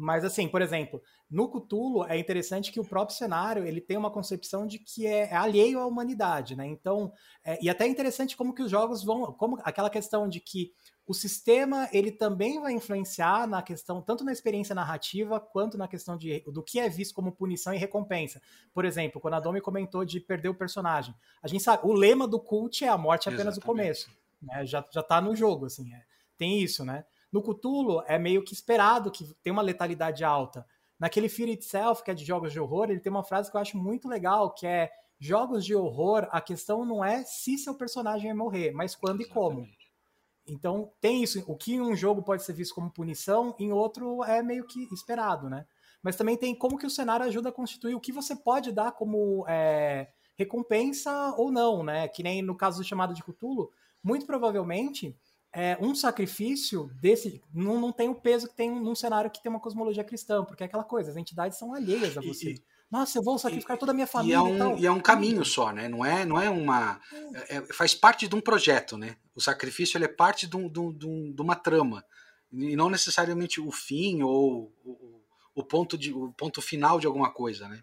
Mas 0.00 0.24
assim, 0.24 0.48
por 0.48 0.62
exemplo, 0.62 1.02
no 1.30 1.46
Cthulhu 1.50 2.04
é 2.04 2.18
interessante 2.18 2.72
que 2.72 2.80
o 2.80 2.84
próprio 2.84 3.14
cenário 3.14 3.66
ele 3.66 3.82
tem 3.82 3.98
uma 3.98 4.10
concepção 4.10 4.66
de 4.66 4.78
que 4.78 5.06
é, 5.06 5.28
é 5.30 5.36
alheio 5.36 5.78
à 5.78 5.86
humanidade, 5.86 6.56
né? 6.56 6.66
Então, 6.66 7.12
é, 7.44 7.62
e 7.62 7.68
até 7.68 7.84
é 7.84 7.88
interessante 7.88 8.34
como 8.34 8.54
que 8.54 8.62
os 8.62 8.70
jogos 8.70 9.04
vão, 9.04 9.30
como 9.34 9.58
aquela 9.62 9.90
questão 9.90 10.26
de 10.26 10.40
que 10.40 10.72
o 11.06 11.12
sistema 11.12 11.86
ele 11.92 12.10
também 12.10 12.58
vai 12.58 12.72
influenciar 12.72 13.46
na 13.46 13.60
questão 13.60 14.00
tanto 14.00 14.24
na 14.24 14.32
experiência 14.32 14.74
narrativa 14.74 15.38
quanto 15.38 15.76
na 15.76 15.86
questão 15.86 16.16
de 16.16 16.40
do 16.46 16.62
que 16.62 16.80
é 16.80 16.88
visto 16.88 17.14
como 17.14 17.32
punição 17.32 17.74
e 17.74 17.76
recompensa. 17.76 18.40
Por 18.72 18.86
exemplo, 18.86 19.20
quando 19.20 19.34
a 19.34 19.40
Domi 19.40 19.60
comentou 19.60 20.02
de 20.02 20.18
perder 20.18 20.48
o 20.48 20.54
personagem, 20.54 21.14
a 21.42 21.48
gente 21.48 21.62
sabe 21.62 21.86
o 21.86 21.92
lema 21.92 22.26
do 22.26 22.40
cult 22.40 22.82
é 22.82 22.88
a 22.88 22.96
morte 22.96 23.28
é 23.28 23.32
apenas 23.34 23.58
Exatamente. 23.58 23.64
o 23.64 23.66
começo, 23.66 24.10
né? 24.40 24.64
Já 24.64 24.82
já 24.90 25.02
tá 25.02 25.20
no 25.20 25.36
jogo 25.36 25.66
assim, 25.66 25.92
é, 25.92 26.04
tem 26.38 26.62
isso, 26.62 26.86
né? 26.86 27.04
No 27.32 27.42
Cthulhu 27.42 28.02
é 28.06 28.18
meio 28.18 28.44
que 28.44 28.52
esperado 28.52 29.10
que 29.10 29.32
tem 29.42 29.52
uma 29.52 29.62
letalidade 29.62 30.24
alta. 30.24 30.66
Naquele 30.98 31.28
Fear 31.28 31.50
Itself, 31.50 32.02
que 32.02 32.10
é 32.10 32.14
de 32.14 32.24
jogos 32.24 32.52
de 32.52 32.60
horror, 32.60 32.90
ele 32.90 33.00
tem 33.00 33.10
uma 33.10 33.24
frase 33.24 33.50
que 33.50 33.56
eu 33.56 33.60
acho 33.60 33.78
muito 33.78 34.08
legal, 34.08 34.52
que 34.52 34.66
é 34.66 34.90
jogos 35.18 35.64
de 35.64 35.74
horror, 35.74 36.28
a 36.30 36.40
questão 36.40 36.84
não 36.84 37.04
é 37.04 37.24
se 37.24 37.58
seu 37.58 37.74
personagem 37.74 38.28
vai 38.28 38.36
morrer, 38.36 38.72
mas 38.72 38.94
quando 38.94 39.20
Exatamente. 39.20 39.30
e 39.30 39.34
como. 39.34 39.80
Então 40.46 40.92
tem 41.00 41.22
isso. 41.22 41.44
O 41.46 41.56
que 41.56 41.74
em 41.74 41.80
um 41.80 41.94
jogo 41.94 42.22
pode 42.22 42.42
ser 42.42 42.52
visto 42.52 42.74
como 42.74 42.90
punição, 42.90 43.54
em 43.58 43.72
outro 43.72 44.24
é 44.24 44.42
meio 44.42 44.66
que 44.66 44.88
esperado, 44.92 45.48
né? 45.48 45.66
Mas 46.02 46.16
também 46.16 46.36
tem 46.36 46.54
como 46.54 46.78
que 46.78 46.86
o 46.86 46.90
cenário 46.90 47.26
ajuda 47.26 47.50
a 47.50 47.52
constituir 47.52 47.94
o 47.94 48.00
que 48.00 48.12
você 48.12 48.34
pode 48.34 48.72
dar 48.72 48.92
como 48.92 49.44
é, 49.46 50.08
recompensa 50.36 51.34
ou 51.36 51.52
não, 51.52 51.82
né? 51.82 52.08
Que 52.08 52.22
nem 52.22 52.42
no 52.42 52.56
caso 52.56 52.78
do 52.78 52.84
chamado 52.84 53.14
de 53.14 53.22
Cthulhu, 53.22 53.70
muito 54.02 54.24
provavelmente 54.24 55.16
é, 55.52 55.76
um 55.80 55.94
sacrifício 55.94 56.90
desse 57.00 57.42
não, 57.52 57.80
não 57.80 57.92
tem 57.92 58.08
o 58.08 58.14
peso 58.14 58.48
que 58.48 58.54
tem 58.54 58.70
num 58.70 58.94
cenário 58.94 59.30
que 59.30 59.42
tem 59.42 59.50
uma 59.50 59.60
cosmologia 59.60 60.04
cristã, 60.04 60.44
porque 60.44 60.62
é 60.62 60.66
aquela 60.66 60.84
coisa, 60.84 61.10
as 61.10 61.16
entidades 61.16 61.58
são 61.58 61.74
alheias 61.74 62.16
a 62.16 62.20
você. 62.20 62.52
E, 62.52 62.62
Nossa, 62.90 63.18
eu 63.18 63.22
vou 63.22 63.36
sacrificar 63.38 63.76
e, 63.76 63.80
toda 63.80 63.90
a 63.90 63.94
minha 63.94 64.06
família. 64.06 64.34
E 64.34 64.38
é, 64.38 64.40
um, 64.40 64.76
e, 64.76 64.82
e 64.82 64.86
é 64.86 64.92
um 64.92 65.00
caminho 65.00 65.44
só, 65.44 65.72
né? 65.72 65.88
Não 65.88 66.04
é, 66.04 66.24
não 66.24 66.40
é 66.40 66.48
uma. 66.48 67.00
É, 67.48 67.56
é, 67.56 67.72
faz 67.72 67.94
parte 67.94 68.28
de 68.28 68.34
um 68.34 68.40
projeto, 68.40 68.96
né? 68.96 69.16
O 69.34 69.40
sacrifício 69.40 69.96
ele 69.98 70.04
é 70.04 70.08
parte 70.08 70.46
de, 70.46 70.56
um, 70.56 70.68
de, 70.68 70.78
um, 71.06 71.32
de 71.32 71.42
uma 71.42 71.56
trama. 71.56 72.04
E 72.52 72.76
não 72.76 72.88
necessariamente 72.88 73.60
o 73.60 73.72
fim 73.72 74.22
ou 74.22 74.72
o, 74.84 75.22
o, 75.54 75.64
ponto 75.64 75.98
de, 75.98 76.12
o 76.12 76.32
ponto 76.32 76.62
final 76.62 77.00
de 77.00 77.06
alguma 77.06 77.32
coisa, 77.32 77.68
né? 77.68 77.82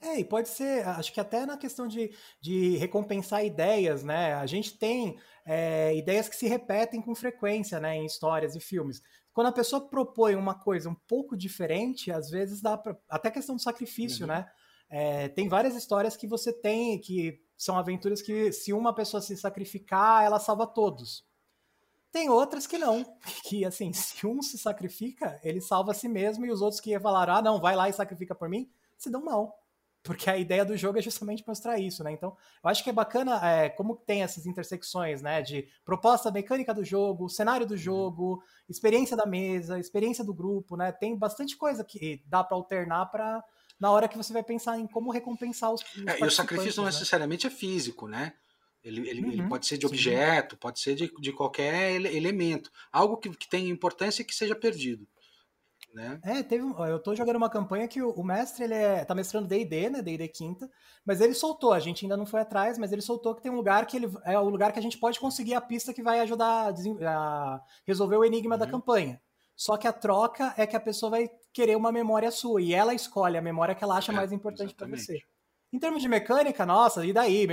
É, 0.00 0.20
e 0.20 0.24
pode 0.24 0.48
ser, 0.48 0.86
acho 0.86 1.12
que 1.12 1.20
até 1.20 1.46
na 1.46 1.56
questão 1.56 1.88
de, 1.88 2.10
de 2.40 2.76
recompensar 2.76 3.44
ideias, 3.44 4.04
né? 4.04 4.34
A 4.34 4.46
gente 4.46 4.76
tem 4.76 5.18
é, 5.44 5.96
ideias 5.96 6.28
que 6.28 6.36
se 6.36 6.46
repetem 6.46 7.00
com 7.00 7.14
frequência, 7.14 7.80
né, 7.80 7.96
em 7.96 8.04
histórias 8.04 8.54
e 8.54 8.60
filmes. 8.60 9.02
Quando 9.32 9.48
a 9.48 9.52
pessoa 9.52 9.88
propõe 9.88 10.34
uma 10.34 10.54
coisa 10.54 10.88
um 10.88 10.94
pouco 10.94 11.36
diferente, 11.36 12.10
às 12.10 12.30
vezes 12.30 12.60
dá 12.60 12.76
pra, 12.76 12.96
até 13.08 13.30
questão 13.30 13.56
do 13.56 13.62
sacrifício, 13.62 14.22
uhum. 14.22 14.32
né? 14.32 14.46
É, 14.88 15.28
tem 15.28 15.48
várias 15.48 15.74
histórias 15.74 16.16
que 16.16 16.28
você 16.28 16.52
tem 16.52 17.00
que 17.00 17.42
são 17.56 17.76
aventuras 17.76 18.22
que 18.22 18.52
se 18.52 18.72
uma 18.72 18.94
pessoa 18.94 19.20
se 19.20 19.36
sacrificar, 19.36 20.24
ela 20.24 20.38
salva 20.38 20.66
todos. 20.66 21.26
Tem 22.12 22.28
outras 22.28 22.66
que 22.66 22.78
não, 22.78 23.04
que 23.48 23.64
assim, 23.64 23.92
se 23.92 24.26
um 24.26 24.42
se 24.42 24.58
sacrifica, 24.58 25.40
ele 25.42 25.60
salva 25.60 25.92
a 25.92 25.94
si 25.94 26.08
mesmo 26.08 26.46
e 26.46 26.50
os 26.50 26.60
outros 26.60 26.80
que 26.80 26.98
falaram, 27.00 27.34
ah, 27.34 27.42
não, 27.42 27.60
vai 27.60 27.74
lá 27.74 27.88
e 27.88 27.92
sacrifica 27.92 28.34
por 28.34 28.48
mim, 28.48 28.70
se 28.96 29.10
dão 29.10 29.24
mal 29.24 29.65
porque 30.06 30.30
a 30.30 30.36
ideia 30.36 30.64
do 30.64 30.76
jogo 30.76 30.98
é 30.98 31.02
justamente 31.02 31.44
mostrar 31.46 31.78
isso, 31.78 32.02
né? 32.04 32.12
Então, 32.12 32.36
eu 32.62 32.70
acho 32.70 32.82
que 32.82 32.88
é 32.88 32.92
bacana 32.92 33.40
é, 33.44 33.68
como 33.68 33.96
tem 33.96 34.22
essas 34.22 34.46
intersecções, 34.46 35.20
né? 35.20 35.42
De 35.42 35.68
proposta 35.84 36.30
mecânica 36.30 36.72
do 36.72 36.84
jogo, 36.84 37.28
cenário 37.28 37.66
do 37.66 37.72
uhum. 37.72 37.76
jogo, 37.76 38.42
experiência 38.68 39.16
da 39.16 39.26
mesa, 39.26 39.78
experiência 39.78 40.24
do 40.24 40.32
grupo, 40.32 40.76
né? 40.76 40.92
Tem 40.92 41.16
bastante 41.16 41.56
coisa 41.56 41.84
que 41.84 42.22
dá 42.26 42.44
para 42.44 42.56
alternar 42.56 43.06
para 43.06 43.44
na 43.78 43.90
hora 43.90 44.08
que 44.08 44.16
você 44.16 44.32
vai 44.32 44.42
pensar 44.42 44.78
em 44.78 44.86
como 44.86 45.10
recompensar 45.10 45.70
os, 45.72 45.82
os 45.82 46.06
é, 46.06 46.20
E 46.20 46.24
o 46.24 46.30
sacrifício 46.30 46.78
não 46.78 46.88
né? 46.88 46.92
necessariamente 46.92 47.46
é 47.46 47.50
físico, 47.50 48.08
né? 48.08 48.32
Ele, 48.82 49.08
ele, 49.08 49.24
uhum, 49.24 49.32
ele 49.32 49.48
pode 49.48 49.66
ser 49.66 49.76
de 49.76 49.84
objeto, 49.84 50.54
sim. 50.54 50.60
pode 50.60 50.78
ser 50.78 50.94
de, 50.94 51.12
de 51.20 51.32
qualquer 51.32 52.00
elemento. 52.00 52.70
Algo 52.92 53.16
que, 53.16 53.28
que 53.30 53.48
tenha 53.48 53.68
importância 53.68 54.22
e 54.22 54.24
que 54.24 54.34
seja 54.34 54.54
perdido. 54.54 55.06
Né? 55.96 56.20
É, 56.22 56.42
teve 56.42 56.62
eu 56.62 56.98
tô 56.98 57.14
jogando 57.14 57.36
uma 57.36 57.48
campanha 57.48 57.88
que 57.88 58.02
o, 58.02 58.10
o 58.10 58.22
mestre, 58.22 58.64
ele 58.64 58.74
é, 58.74 59.02
tá 59.02 59.14
mestrando 59.14 59.48
D&D, 59.48 59.88
né, 59.88 60.02
D&D 60.02 60.28
quinta, 60.28 60.70
mas 61.06 61.22
ele 61.22 61.32
soltou, 61.32 61.72
a 61.72 61.80
gente 61.80 62.04
ainda 62.04 62.18
não 62.18 62.26
foi 62.26 62.42
atrás, 62.42 62.76
mas 62.76 62.92
ele 62.92 63.00
soltou 63.00 63.34
que 63.34 63.40
tem 63.40 63.50
um 63.50 63.56
lugar 63.56 63.86
que 63.86 63.96
ele 63.96 64.12
é 64.26 64.38
o 64.38 64.46
lugar 64.46 64.72
que 64.72 64.78
a 64.78 64.82
gente 64.82 64.98
pode 64.98 65.18
conseguir 65.18 65.54
a 65.54 65.60
pista 65.60 65.94
que 65.94 66.02
vai 66.02 66.20
ajudar 66.20 66.70
a, 66.70 67.08
a 67.08 67.62
resolver 67.86 68.16
o 68.16 68.24
enigma 68.26 68.56
uhum. 68.56 68.58
da 68.58 68.66
campanha. 68.66 69.18
Só 69.56 69.78
que 69.78 69.88
a 69.88 69.92
troca 69.92 70.52
é 70.58 70.66
que 70.66 70.76
a 70.76 70.80
pessoa 70.80 71.08
vai 71.08 71.30
querer 71.50 71.78
uma 71.78 71.90
memória 71.90 72.30
sua 72.30 72.60
e 72.60 72.74
ela 72.74 72.92
escolhe 72.92 73.38
a 73.38 73.42
memória 73.42 73.74
que 73.74 73.82
ela 73.82 73.96
acha 73.96 74.12
é, 74.12 74.14
mais 74.14 74.32
importante 74.32 74.74
para 74.74 74.86
você. 74.86 75.18
Em 75.72 75.78
termos 75.78 76.02
de 76.02 76.08
mecânica, 76.08 76.66
nossa, 76.66 77.06
e 77.06 77.12
daí? 77.12 77.46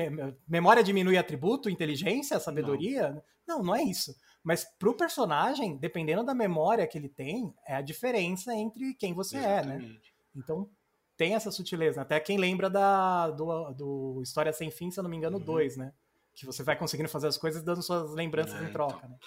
Memória 0.45 0.83
diminui 0.83 1.17
atributo, 1.17 1.69
inteligência, 1.69 2.41
sabedoria? 2.41 3.23
Não, 3.47 3.59
não, 3.59 3.63
não 3.67 3.75
é 3.75 3.83
isso. 3.83 4.13
Mas 4.43 4.65
pro 4.77 4.95
personagem, 4.95 5.77
dependendo 5.77 6.23
da 6.23 6.33
memória 6.33 6.85
que 6.85 6.97
ele 6.97 7.09
tem, 7.09 7.53
é 7.65 7.75
a 7.75 7.81
diferença 7.81 8.53
entre 8.53 8.93
quem 8.95 9.13
você 9.13 9.37
Exatamente. 9.37 9.85
é, 9.85 9.89
né? 9.89 9.99
Então 10.35 10.69
tem 11.15 11.35
essa 11.35 11.51
sutileza. 11.51 12.01
Até 12.01 12.19
quem 12.19 12.37
lembra 12.37 12.69
da, 12.69 13.29
do, 13.29 13.71
do 13.71 14.21
História 14.21 14.51
Sem 14.51 14.69
Fim, 14.69 14.91
se 14.91 14.99
eu 14.99 15.03
não 15.03 15.09
me 15.09 15.15
engano, 15.15 15.39
2, 15.39 15.77
uhum. 15.77 15.83
né? 15.83 15.93
que 16.35 16.45
você 16.45 16.63
vai 16.63 16.75
conseguindo 16.75 17.09
fazer 17.09 17.27
as 17.27 17.37
coisas 17.37 17.61
dando 17.61 17.83
suas 17.83 18.11
lembranças 18.13 18.59
é, 18.59 18.63
em 18.65 18.71
troca. 18.71 18.97
Então, 18.97 19.09
né? 19.09 19.17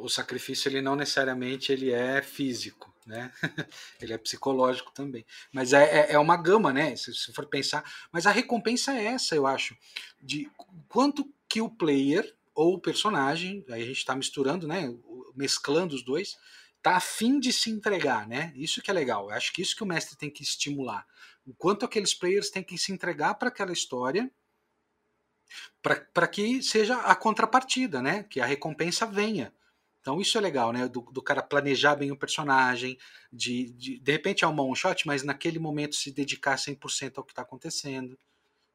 O 0.00 0.08
sacrifício 0.08 0.68
ele 0.68 0.80
não 0.80 0.94
necessariamente 0.94 1.72
ele 1.72 1.90
é 1.90 2.22
físico, 2.22 2.94
né? 3.04 3.32
ele 4.00 4.12
é 4.12 4.18
psicológico 4.18 4.92
também. 4.92 5.26
Mas 5.52 5.72
é, 5.72 5.82
é, 5.82 6.12
é 6.12 6.18
uma 6.18 6.36
gama, 6.36 6.72
né? 6.72 6.94
Se, 6.94 7.12
se 7.12 7.32
for 7.32 7.46
pensar. 7.46 7.84
Mas 8.12 8.26
a 8.26 8.30
recompensa 8.30 8.94
é 8.94 9.06
essa, 9.06 9.34
eu 9.34 9.46
acho, 9.46 9.76
de 10.20 10.48
quanto 10.88 11.28
que 11.48 11.60
o 11.60 11.68
player 11.68 12.32
ou 12.54 12.74
o 12.74 12.80
personagem, 12.80 13.64
aí 13.70 13.82
a 13.82 13.86
gente 13.86 13.98
está 13.98 14.14
misturando, 14.14 14.66
né? 14.66 14.94
Mesclando 15.34 15.94
os 15.94 16.04
dois, 16.04 16.36
tá 16.82 16.96
afim 16.96 17.38
de 17.38 17.52
se 17.52 17.70
entregar, 17.70 18.26
né? 18.26 18.52
Isso 18.56 18.82
que 18.82 18.90
é 18.90 18.94
legal. 18.94 19.30
Eu 19.30 19.36
acho 19.36 19.52
que 19.52 19.62
isso 19.62 19.76
que 19.76 19.82
o 19.82 19.86
mestre 19.86 20.16
tem 20.16 20.30
que 20.30 20.42
estimular. 20.42 21.06
O 21.46 21.54
quanto 21.54 21.84
aqueles 21.84 22.14
players 22.14 22.50
têm 22.50 22.62
que 22.62 22.76
se 22.76 22.92
entregar 22.92 23.34
para 23.34 23.48
aquela 23.48 23.72
história 23.72 24.30
para 25.82 26.26
que 26.26 26.62
seja 26.62 26.96
a 27.00 27.14
contrapartida, 27.14 28.00
né? 28.00 28.24
Que 28.24 28.40
a 28.40 28.46
recompensa 28.46 29.06
venha. 29.06 29.52
Então 30.00 30.20
isso 30.20 30.36
é 30.36 30.40
legal, 30.40 30.72
né? 30.72 30.88
Do, 30.88 31.00
do 31.00 31.22
cara 31.22 31.42
planejar 31.42 31.94
bem 31.94 32.10
o 32.10 32.16
personagem, 32.16 32.98
de, 33.32 33.70
de 33.72 33.98
de 34.00 34.12
repente 34.12 34.44
é 34.44 34.48
um 34.48 34.60
one 34.60 34.76
shot, 34.76 35.06
mas 35.06 35.22
naquele 35.22 35.58
momento 35.58 35.94
se 35.94 36.10
dedicar 36.10 36.56
100% 36.56 37.18
ao 37.18 37.24
que 37.24 37.32
está 37.32 37.42
acontecendo. 37.42 38.18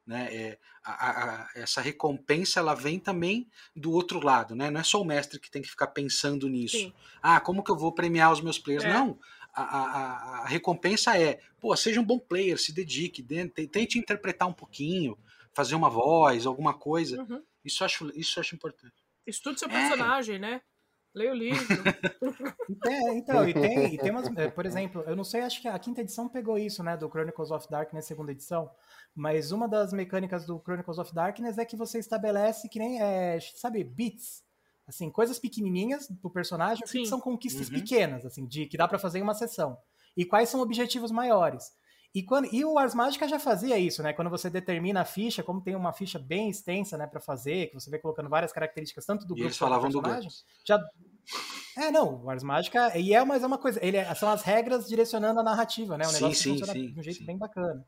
Né? 0.08 0.34
É, 0.34 0.58
a, 0.82 1.10
a, 1.10 1.50
essa 1.54 1.82
recompensa 1.82 2.60
ela 2.60 2.74
vem 2.74 2.98
também 2.98 3.46
do 3.76 3.92
outro 3.92 4.24
lado, 4.24 4.54
né? 4.56 4.70
Não 4.70 4.80
é 4.80 4.82
só 4.82 5.02
o 5.02 5.04
mestre 5.04 5.38
que 5.38 5.50
tem 5.50 5.60
que 5.60 5.68
ficar 5.68 5.88
pensando 5.88 6.48
nisso. 6.48 6.78
Sim. 6.78 6.94
Ah, 7.20 7.38
como 7.38 7.62
que 7.62 7.70
eu 7.70 7.76
vou 7.76 7.92
premiar 7.92 8.32
os 8.32 8.40
meus 8.40 8.58
players? 8.58 8.84
É. 8.84 8.88
Não. 8.88 9.18
A, 9.52 9.62
a, 9.62 10.42
a, 10.44 10.46
recompensa 10.46 11.14
é, 11.18 11.40
pô, 11.60 11.76
seja 11.76 12.00
um 12.00 12.04
bom 12.04 12.18
player, 12.18 12.58
se 12.58 12.72
dedique, 12.72 13.22
tente 13.70 13.98
interpretar 13.98 14.48
um 14.48 14.52
pouquinho, 14.52 15.18
fazer 15.52 15.74
uma 15.74 15.90
voz, 15.90 16.46
alguma 16.46 16.72
coisa. 16.72 17.20
Uhum. 17.20 17.42
Isso 17.62 17.84
acho, 17.84 18.10
isso 18.18 18.40
acho 18.40 18.54
importante. 18.54 18.94
Estude 19.26 19.60
seu 19.60 19.68
personagem, 19.68 20.36
é. 20.36 20.38
né? 20.38 20.62
Leia 21.14 21.32
o 21.32 21.34
livro. 21.34 21.82
é, 22.86 23.14
então, 23.14 23.46
e 23.46 23.52
tem, 23.52 23.94
e 23.94 23.98
tem 23.98 24.10
umas, 24.10 24.34
é, 24.36 24.48
por 24.48 24.64
exemplo, 24.64 25.02
eu 25.06 25.16
não 25.16 25.24
sei, 25.24 25.40
acho 25.40 25.60
que 25.60 25.68
a 25.68 25.78
quinta 25.78 26.00
edição 26.00 26.28
pegou 26.28 26.56
isso, 26.56 26.82
né, 26.82 26.96
do 26.96 27.08
Chronicles 27.08 27.50
of 27.50 27.68
Darkness, 27.68 28.06
segunda 28.06 28.32
edição, 28.32 28.70
mas 29.18 29.50
uma 29.50 29.66
das 29.66 29.92
mecânicas 29.92 30.46
do 30.46 30.60
Chronicles 30.60 30.96
of 30.96 31.12
Darkness 31.12 31.58
é 31.58 31.64
que 31.64 31.76
você 31.76 31.98
estabelece 31.98 32.68
que 32.68 32.78
nem, 32.78 33.02
é, 33.02 33.40
sabe, 33.56 33.82
bits, 33.82 34.44
assim, 34.86 35.10
coisas 35.10 35.40
pequenininhas 35.40 36.08
pro 36.20 36.30
personagem, 36.30 36.86
que 36.86 37.04
são 37.04 37.20
conquistas 37.20 37.68
uhum. 37.68 37.74
pequenas, 37.74 38.24
assim, 38.24 38.46
de 38.46 38.66
que 38.66 38.76
dá 38.76 38.86
para 38.86 38.98
fazer 38.98 39.18
em 39.18 39.22
uma 39.22 39.34
sessão. 39.34 39.76
E 40.16 40.24
quais 40.24 40.48
são 40.48 40.60
objetivos 40.60 41.10
maiores? 41.10 41.72
E, 42.14 42.22
quando, 42.22 42.48
e 42.54 42.64
o 42.64 42.78
Ars 42.78 42.94
Magica 42.94 43.26
já 43.28 43.40
fazia 43.40 43.76
isso, 43.76 44.02
né? 44.02 44.12
Quando 44.12 44.30
você 44.30 44.48
determina 44.48 45.00
a 45.00 45.04
ficha, 45.04 45.42
como 45.42 45.60
tem 45.60 45.74
uma 45.74 45.92
ficha 45.92 46.18
bem 46.18 46.48
extensa, 46.48 46.96
né, 46.96 47.06
para 47.06 47.20
fazer, 47.20 47.66
que 47.66 47.74
você 47.74 47.90
vai 47.90 47.98
colocando 47.98 48.30
várias 48.30 48.52
características 48.52 49.04
tanto 49.04 49.26
do 49.26 49.34
e 49.34 49.36
grupo 49.36 49.48
eles 49.48 49.58
falavam 49.58 49.90
do 49.90 50.00
personagem, 50.00 50.30
já 50.64 50.80
É, 51.76 51.90
não, 51.90 52.24
o 52.24 52.30
Ars 52.30 52.44
Magica, 52.44 52.96
e 52.96 53.12
é, 53.12 53.24
mas 53.24 53.42
é 53.42 53.46
uma 53.46 53.58
coisa, 53.58 53.84
ele 53.84 53.96
é, 53.96 54.14
são 54.14 54.30
as 54.30 54.42
regras 54.42 54.88
direcionando 54.88 55.40
a 55.40 55.42
narrativa, 55.42 55.98
né? 55.98 56.06
O 56.06 56.12
negócio 56.12 56.34
sim, 56.34 56.50
funciona 56.50 56.72
sim, 56.72 56.92
de 56.92 57.00
um 57.00 57.02
jeito 57.02 57.18
sim. 57.18 57.26
bem 57.26 57.36
bacana. 57.36 57.84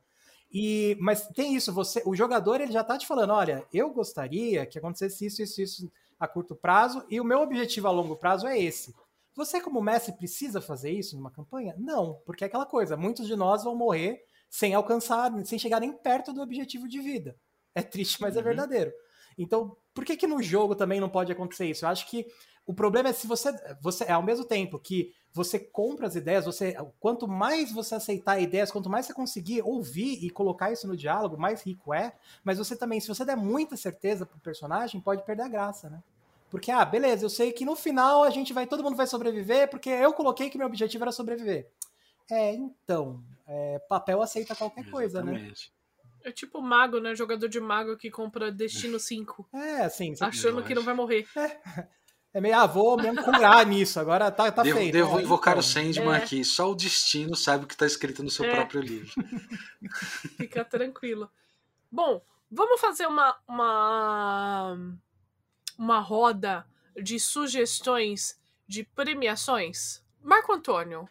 E, 0.52 0.96
mas 1.00 1.28
tem 1.28 1.54
isso, 1.54 1.72
você, 1.72 2.02
o 2.04 2.14
jogador 2.14 2.60
ele 2.60 2.72
já 2.72 2.82
tá 2.82 2.98
te 2.98 3.06
falando, 3.06 3.32
olha, 3.32 3.64
eu 3.72 3.90
gostaria 3.90 4.66
que 4.66 4.78
acontecesse 4.78 5.26
isso, 5.26 5.42
isso, 5.42 5.62
isso 5.62 5.92
a 6.18 6.26
curto 6.26 6.56
prazo, 6.56 7.04
e 7.08 7.20
o 7.20 7.24
meu 7.24 7.40
objetivo 7.40 7.86
a 7.86 7.90
longo 7.90 8.16
prazo 8.16 8.46
é 8.46 8.58
esse. 8.58 8.94
Você, 9.36 9.60
como 9.60 9.80
mestre, 9.80 10.12
precisa 10.12 10.60
fazer 10.60 10.90
isso 10.90 11.16
numa 11.16 11.30
campanha? 11.30 11.74
Não, 11.78 12.20
porque 12.26 12.44
é 12.44 12.46
aquela 12.48 12.66
coisa, 12.66 12.96
muitos 12.96 13.26
de 13.26 13.36
nós 13.36 13.62
vão 13.62 13.76
morrer 13.76 14.22
sem 14.50 14.74
alcançar, 14.74 15.32
sem 15.46 15.58
chegar 15.58 15.80
nem 15.80 15.92
perto 15.92 16.32
do 16.32 16.42
objetivo 16.42 16.88
de 16.88 17.00
vida. 17.00 17.36
É 17.74 17.82
triste, 17.82 18.20
mas 18.20 18.34
é 18.34 18.40
uhum. 18.40 18.44
é 18.44 18.48
verdadeiro. 18.48 18.92
Então, 19.38 19.76
por 19.94 20.04
que 20.04 20.16
que 20.16 20.26
no 20.26 20.42
jogo 20.42 20.74
também 20.74 21.00
não 21.00 21.08
pode 21.08 21.30
acontecer 21.30 21.66
isso? 21.66 21.84
Eu 21.84 21.88
acho 21.88 22.08
que 22.08 22.26
o 22.66 22.74
problema 22.74 23.08
é 23.08 23.12
se 23.12 23.26
você, 23.26 23.52
você 23.80 24.04
é 24.04 24.12
ao 24.12 24.22
mesmo 24.22 24.44
tempo 24.44 24.78
que 24.78 25.12
você 25.32 25.58
compra 25.58 26.06
as 26.06 26.16
ideias, 26.16 26.44
você 26.44 26.76
quanto 26.98 27.28
mais 27.28 27.70
você 27.72 27.94
aceitar 27.94 28.40
ideias, 28.40 28.70
quanto 28.70 28.90
mais 28.90 29.06
você 29.06 29.14
conseguir 29.14 29.62
ouvir 29.62 30.24
e 30.24 30.30
colocar 30.30 30.72
isso 30.72 30.86
no 30.88 30.96
diálogo, 30.96 31.38
mais 31.38 31.62
rico 31.62 31.94
é. 31.94 32.12
Mas 32.42 32.58
você 32.58 32.76
também, 32.76 33.00
se 33.00 33.08
você 33.08 33.24
der 33.24 33.36
muita 33.36 33.76
certeza 33.76 34.26
pro 34.26 34.38
personagem, 34.40 35.00
pode 35.00 35.24
perder 35.24 35.42
a 35.42 35.48
graça, 35.48 35.88
né? 35.88 36.02
Porque, 36.50 36.72
ah, 36.72 36.84
beleza, 36.84 37.24
eu 37.24 37.30
sei 37.30 37.52
que 37.52 37.64
no 37.64 37.76
final 37.76 38.24
a 38.24 38.30
gente 38.30 38.52
vai, 38.52 38.66
todo 38.66 38.82
mundo 38.82 38.96
vai 38.96 39.06
sobreviver, 39.06 39.70
porque 39.70 39.88
eu 39.88 40.12
coloquei 40.12 40.50
que 40.50 40.58
meu 40.58 40.66
objetivo 40.66 41.04
era 41.04 41.12
sobreviver. 41.12 41.70
É, 42.28 42.52
então, 42.52 43.22
é, 43.46 43.78
papel 43.88 44.20
aceita 44.20 44.56
qualquer 44.56 44.80
Exatamente. 44.80 44.90
coisa, 44.92 45.22
né? 45.22 45.52
É 46.22 46.30
tipo 46.30 46.60
mago, 46.60 46.98
né? 46.98 47.14
Jogador 47.14 47.48
de 47.48 47.60
mago 47.60 47.96
que 47.96 48.10
compra 48.10 48.50
Destino 48.50 48.98
5. 49.00 49.48
É, 49.52 49.82
assim. 49.82 50.12
Achando 50.20 50.62
que 50.62 50.74
não 50.74 50.82
vai 50.82 50.94
morrer. 50.94 51.26
É, 51.36 51.86
é 52.32 52.40
meio 52.40 52.56
avô 52.56 52.96
mesmo 52.96 53.22
curar 53.22 53.64
nisso. 53.66 53.98
Agora 53.98 54.30
tá, 54.30 54.50
tá 54.50 54.62
devo, 54.62 54.78
feito. 54.78 54.92
Devo 54.92 55.16
né? 55.16 55.22
invocar 55.22 55.54
então, 55.54 55.60
o 55.60 55.62
Sandman 55.62 56.14
é. 56.14 56.16
aqui. 56.16 56.44
Só 56.44 56.70
o 56.70 56.74
destino 56.74 57.34
sabe 57.34 57.64
o 57.64 57.66
que 57.66 57.76
tá 57.76 57.86
escrito 57.86 58.22
no 58.22 58.30
seu 58.30 58.44
é. 58.44 58.54
próprio 58.54 58.80
livro. 58.80 59.10
Fica 60.36 60.64
tranquilo. 60.64 61.30
Bom, 61.90 62.22
vamos 62.50 62.80
fazer 62.80 63.06
uma, 63.06 63.36
uma 63.48 64.76
uma 65.80 65.98
roda 65.98 66.66
de 66.94 67.18
sugestões 67.18 68.38
de 68.68 68.84
premiações? 68.84 70.04
Marco 70.20 70.52
Antônio, 70.52 71.08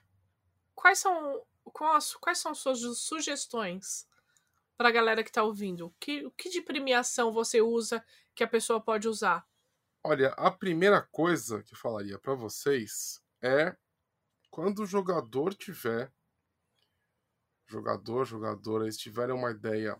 quais 0.76 1.00
são, 1.00 1.42
quais, 1.64 2.14
quais 2.18 2.38
são 2.38 2.54
suas 2.54 2.80
sugestões 3.00 4.08
para 4.78 4.90
a 4.90 4.92
galera 4.92 5.24
que 5.24 5.32
está 5.32 5.42
ouvindo? 5.42 5.88
O 5.88 5.94
que, 6.00 6.24
o 6.24 6.30
que 6.30 6.50
de 6.50 6.62
premiação 6.62 7.34
você 7.34 7.62
usa 7.62 8.06
que 8.36 8.44
a 8.44 8.48
pessoa 8.48 8.80
pode 8.80 9.08
usar? 9.08 9.44
Olha, 10.04 10.30
a 10.38 10.50
primeira 10.50 11.02
coisa 11.02 11.62
que 11.62 11.74
eu 11.74 11.78
falaria 11.78 12.18
para 12.18 12.34
vocês 12.34 13.22
é 13.41 13.76
quando 14.50 14.80
o 14.80 14.86
jogador 14.86 15.54
tiver 15.54 16.12
jogador, 17.68 18.26
jogadora, 18.26 18.86
eles 18.86 18.97
tiverem 18.97 19.36
uma 19.36 19.52
ideia, 19.52 20.00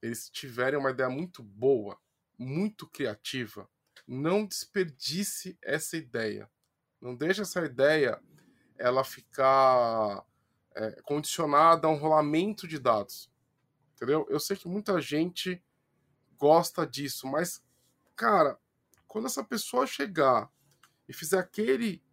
eles 0.00 0.30
tiverem 0.30 0.78
uma 0.78 0.90
ideia 0.90 1.10
muito 1.10 1.42
boa, 1.42 1.98
muito 2.38 2.86
criativa, 2.88 3.68
não 4.06 4.46
desperdice 4.46 5.58
essa 5.62 5.96
ideia. 5.96 6.50
Não 7.00 7.14
deixe 7.14 7.42
essa 7.42 7.64
ideia 7.64 8.22
ela 8.78 9.04
ficar 9.04 10.24
é, 10.74 11.02
condicionada 11.02 11.86
a 11.86 11.90
um 11.90 11.96
rolamento 11.96 12.66
de 12.66 12.78
dados. 12.78 13.30
Entendeu? 13.94 14.26
Eu 14.30 14.40
sei 14.40 14.56
que 14.56 14.68
muita 14.68 15.00
gente 15.00 15.62
gosta 16.38 16.86
disso, 16.86 17.26
mas, 17.26 17.62
cara, 18.14 18.58
quando 19.16 19.28
essa 19.28 19.42
pessoa 19.42 19.86
chegar 19.86 20.52
e 21.08 21.12
fizer 21.14 21.38
aquele. 21.38 22.04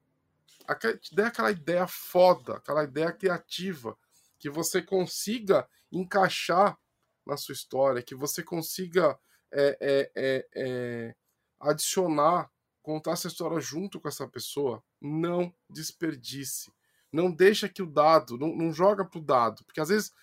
aquele 0.65 0.97
te 0.97 1.13
der 1.13 1.25
aquela 1.25 1.51
ideia 1.51 1.85
foda, 1.85 2.55
aquela 2.55 2.85
ideia 2.85 3.11
criativa, 3.11 3.97
que 4.39 4.49
você 4.49 4.81
consiga 4.81 5.67
encaixar 5.91 6.79
na 7.27 7.35
sua 7.35 7.51
história, 7.51 8.01
que 8.01 8.15
você 8.15 8.41
consiga 8.41 9.19
é, 9.51 9.77
é, 9.81 10.11
é, 10.15 10.47
é 10.55 11.15
adicionar, 11.59 12.49
contar 12.81 13.11
essa 13.11 13.27
história 13.27 13.59
junto 13.59 13.99
com 13.99 14.07
essa 14.07 14.25
pessoa, 14.25 14.81
não 15.01 15.53
desperdice. 15.69 16.71
Não 17.11 17.29
deixa 17.29 17.67
que 17.67 17.83
o 17.83 17.85
dado, 17.85 18.37
não, 18.37 18.55
não 18.55 18.71
joga 18.71 19.03
pro 19.03 19.19
dado, 19.19 19.65
porque 19.65 19.81
às 19.81 19.89
vezes 19.89 20.13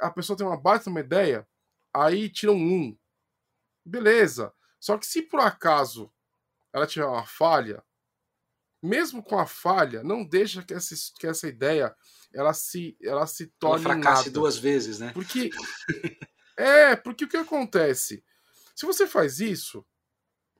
a 0.00 0.10
pessoa 0.10 0.36
tem 0.36 0.44
uma 0.44 0.60
baita 0.60 0.90
uma 0.90 0.98
ideia, 0.98 1.46
aí 1.94 2.28
tiram 2.28 2.56
um. 2.56 2.98
Beleza. 3.84 4.52
Só 4.80 4.96
que 4.96 5.06
se 5.06 5.22
por 5.22 5.40
acaso 5.40 6.12
ela 6.72 6.86
tiver 6.86 7.06
uma 7.06 7.26
falha, 7.26 7.82
mesmo 8.82 9.22
com 9.22 9.38
a 9.38 9.46
falha, 9.46 10.02
não 10.02 10.24
deixa 10.24 10.62
que 10.62 10.72
essa, 10.72 10.94
que 11.18 11.26
essa 11.26 11.48
ideia 11.48 11.94
ela 12.32 12.52
se, 12.52 12.96
ela 13.02 13.26
se 13.26 13.46
torne. 13.58 13.84
Ela 13.84 13.94
fracasse 13.94 14.26
nada. 14.26 14.30
duas 14.30 14.56
vezes, 14.56 14.98
né? 14.98 15.12
Porque. 15.12 15.50
é, 16.56 16.94
porque 16.94 17.24
o 17.24 17.28
que 17.28 17.36
acontece? 17.36 18.24
Se 18.74 18.86
você 18.86 19.06
faz 19.06 19.40
isso, 19.40 19.84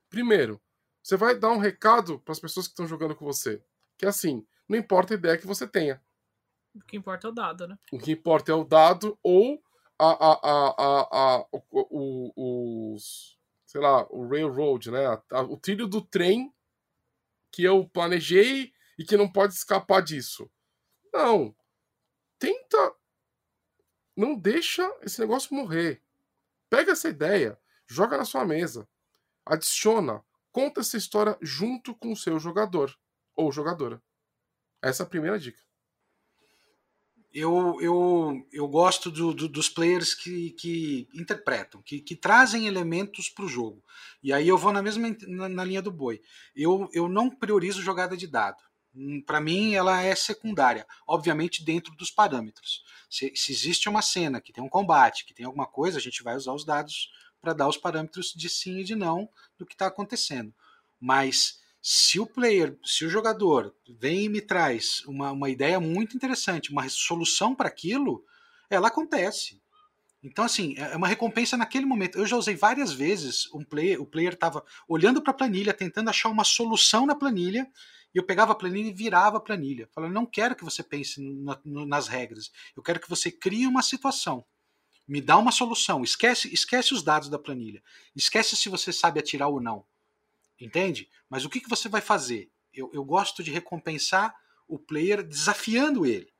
primeiro, 0.09 0.61
você 1.01 1.15
vai 1.15 1.37
dar 1.37 1.51
um 1.51 1.57
recado 1.57 2.19
para 2.19 2.33
as 2.33 2.39
pessoas 2.39 2.67
que 2.67 2.73
estão 2.73 2.87
jogando 2.87 3.15
com 3.15 3.25
você. 3.25 3.63
Que 3.97 4.05
é 4.05 4.09
assim, 4.09 4.45
não 4.67 4.77
importa 4.77 5.13
a 5.13 5.17
ideia 5.17 5.37
que 5.37 5.47
você 5.47 5.67
tenha. 5.67 6.01
O 6.75 6.81
que 6.81 6.97
importa 6.97 7.27
é 7.27 7.29
o 7.29 7.33
dado, 7.33 7.67
né? 7.67 7.77
O 7.91 7.97
que 7.97 8.11
importa 8.11 8.51
é 8.51 8.55
o 8.55 8.63
dado 8.63 9.17
ou 9.23 9.61
a, 9.97 10.05
a, 10.05 10.33
a, 10.33 10.75
a, 10.77 11.37
a 11.37 11.45
o, 11.51 11.63
o, 11.71 12.93
os, 12.93 13.38
sei 13.69 13.79
lá, 13.79 14.07
o 14.09 14.27
railroad, 14.27 14.89
né? 14.89 15.05
o 15.47 15.55
trilho 15.55 15.85
do 15.85 16.01
trem 16.01 16.51
que 17.51 17.63
eu 17.63 17.87
planejei 17.87 18.73
e 18.97 19.05
que 19.05 19.15
não 19.15 19.31
pode 19.31 19.53
escapar 19.53 20.01
disso. 20.01 20.49
Não. 21.13 21.55
Tenta. 22.39 22.95
Não 24.17 24.35
deixa 24.35 24.91
esse 25.03 25.21
negócio 25.21 25.55
morrer. 25.55 26.01
Pega 26.67 26.93
essa 26.93 27.09
ideia, 27.09 27.59
joga 27.85 28.17
na 28.17 28.25
sua 28.25 28.43
mesa, 28.43 28.89
adiciona, 29.45 30.25
conta 30.51 30.81
essa 30.81 30.97
história 30.97 31.37
junto 31.39 31.93
com 31.93 32.11
o 32.11 32.17
seu 32.17 32.39
jogador 32.39 32.97
ou 33.35 33.51
jogadora. 33.51 34.01
Essa 34.81 35.03
é 35.03 35.05
a 35.05 35.09
primeira 35.09 35.37
dica. 35.37 35.61
Eu, 37.31 37.77
eu, 37.79 38.47
eu 38.51 38.67
gosto 38.67 39.11
do, 39.11 39.33
do, 39.33 39.47
dos 39.47 39.69
players 39.69 40.15
que, 40.15 40.51
que 40.51 41.07
interpretam, 41.13 41.81
que, 41.83 42.01
que 42.01 42.15
trazem 42.15 42.65
elementos 42.65 43.29
para 43.29 43.45
o 43.45 43.49
jogo. 43.49 43.83
E 44.23 44.33
aí 44.33 44.47
eu 44.47 44.57
vou 44.57 44.73
na 44.73 44.81
mesma 44.81 45.15
na, 45.27 45.47
na, 45.47 45.63
linha 45.63 45.81
do 45.81 45.91
boi. 45.91 46.21
Eu, 46.55 46.89
eu 46.91 47.07
não 47.07 47.29
priorizo 47.29 47.83
jogada 47.83 48.17
de 48.17 48.25
dado. 48.25 48.57
Hum, 48.95 49.21
para 49.21 49.39
mim, 49.39 49.75
ela 49.75 50.01
é 50.01 50.15
secundária, 50.15 50.87
obviamente 51.07 51.63
dentro 51.63 51.95
dos 51.95 52.09
parâmetros. 52.09 52.83
Se, 53.07 53.31
se 53.35 53.51
existe 53.51 53.87
uma 53.87 54.01
cena 54.01 54.41
que 54.41 54.51
tem 54.51 54.63
um 54.63 54.69
combate, 54.69 55.25
que 55.25 55.33
tem 55.33 55.45
alguma 55.45 55.67
coisa, 55.67 55.99
a 55.99 56.01
gente 56.01 56.23
vai 56.23 56.35
usar 56.35 56.53
os 56.53 56.65
dados 56.65 57.11
para 57.39 57.53
dar 57.53 57.67
os 57.67 57.77
parâmetros 57.77 58.33
de 58.35 58.49
sim 58.49 58.79
e 58.79 58.83
de 58.83 58.95
não 58.95 59.29
do 59.57 59.65
que 59.65 59.75
está 59.75 59.85
acontecendo. 59.85 60.53
Mas 60.99 61.58
se 61.81 62.19
o 62.19 62.25
player, 62.25 62.77
se 62.83 63.05
o 63.05 63.09
jogador 63.09 63.73
vem 63.97 64.25
e 64.25 64.29
me 64.29 64.41
traz 64.41 65.01
uma, 65.05 65.31
uma 65.31 65.49
ideia 65.49 65.79
muito 65.79 66.15
interessante, 66.15 66.71
uma 66.71 66.87
solução 66.89 67.55
para 67.55 67.67
aquilo, 67.67 68.23
ela 68.69 68.89
acontece. 68.89 69.61
Então, 70.21 70.43
assim, 70.43 70.75
é 70.77 70.97
uma 70.97 71.07
recompensa 71.07 71.55
naquele 71.55 71.85
momento. 71.85 72.17
Eu 72.17 72.25
já 72.25 72.35
usei 72.35 72.55
várias 72.55 72.91
vezes 72.91 73.47
um 73.53 73.63
player, 73.63 74.01
o 74.01 74.05
player 74.05 74.33
estava 74.33 74.63
olhando 74.87 75.21
para 75.21 75.31
a 75.31 75.35
planilha, 75.35 75.73
tentando 75.73 76.09
achar 76.09 76.29
uma 76.29 76.43
solução 76.43 77.05
na 77.05 77.15
planilha, 77.15 77.65
e 78.13 78.17
eu 78.17 78.25
pegava 78.25 78.51
a 78.51 78.55
planilha 78.55 78.89
e 78.89 78.93
virava 78.93 79.37
a 79.37 79.41
planilha. 79.41 79.87
Falando, 79.93 80.13
não 80.13 80.25
quero 80.25 80.55
que 80.55 80.65
você 80.65 80.83
pense 80.83 81.21
na, 81.21 81.57
nas 81.63 82.07
regras, 82.09 82.51
eu 82.75 82.83
quero 82.83 82.99
que 82.99 83.09
você 83.09 83.31
crie 83.31 83.65
uma 83.65 83.81
situação. 83.81 84.43
Me 85.07 85.21
dá 85.21 85.37
uma 85.37 85.51
solução. 85.51 86.03
Esquece, 86.03 86.53
esquece 86.53 86.93
os 86.93 87.01
dados 87.01 87.29
da 87.29 87.39
planilha. 87.39 87.81
Esquece 88.15 88.55
se 88.55 88.69
você 88.69 88.91
sabe 88.91 89.19
atirar 89.19 89.47
ou 89.47 89.61
não. 89.61 89.85
Entende? 90.59 91.09
Mas 91.29 91.45
o 91.45 91.49
que, 91.49 91.61
que 91.61 91.69
você 91.69 91.87
vai 91.87 92.01
fazer? 92.01 92.51
Eu, 92.73 92.89
eu 92.93 93.03
gosto 93.03 93.43
de 93.43 93.51
recompensar 93.51 94.35
o 94.67 94.77
player 94.77 95.23
desafiando 95.23 96.05
ele. 96.05 96.31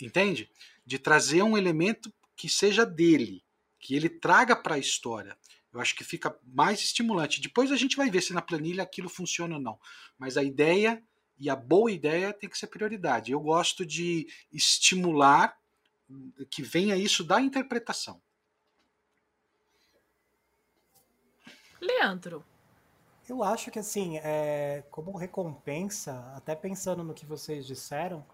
Entende? 0.00 0.50
De 0.84 0.98
trazer 0.98 1.42
um 1.42 1.56
elemento 1.56 2.12
que 2.34 2.48
seja 2.48 2.84
dele, 2.84 3.44
que 3.78 3.94
ele 3.94 4.08
traga 4.08 4.56
para 4.56 4.76
a 4.76 4.78
história. 4.78 5.36
Eu 5.72 5.80
acho 5.80 5.94
que 5.94 6.04
fica 6.04 6.36
mais 6.44 6.80
estimulante. 6.80 7.40
Depois 7.40 7.70
a 7.70 7.76
gente 7.76 7.96
vai 7.96 8.10
ver 8.10 8.22
se 8.22 8.32
na 8.32 8.42
planilha 8.42 8.82
aquilo 8.82 9.08
funciona 9.08 9.54
ou 9.54 9.60
não. 9.60 9.78
Mas 10.18 10.36
a 10.36 10.42
ideia 10.42 11.02
e 11.38 11.48
a 11.48 11.56
boa 11.56 11.90
ideia 11.90 12.32
tem 12.32 12.48
que 12.48 12.58
ser 12.58 12.66
prioridade. 12.66 13.32
Eu 13.32 13.40
gosto 13.40 13.86
de 13.86 14.26
estimular 14.52 15.56
que 16.50 16.62
venha 16.62 16.96
isso 16.96 17.24
da 17.24 17.40
interpretação. 17.40 18.20
Leandro, 21.80 22.44
eu 23.28 23.42
acho 23.42 23.70
que, 23.70 23.78
assim, 23.78 24.18
é, 24.18 24.82
como 24.90 25.16
recompensa, 25.16 26.32
até 26.34 26.54
pensando 26.54 27.04
no 27.04 27.14
que 27.14 27.24
vocês 27.24 27.66
disseram, 27.66 28.24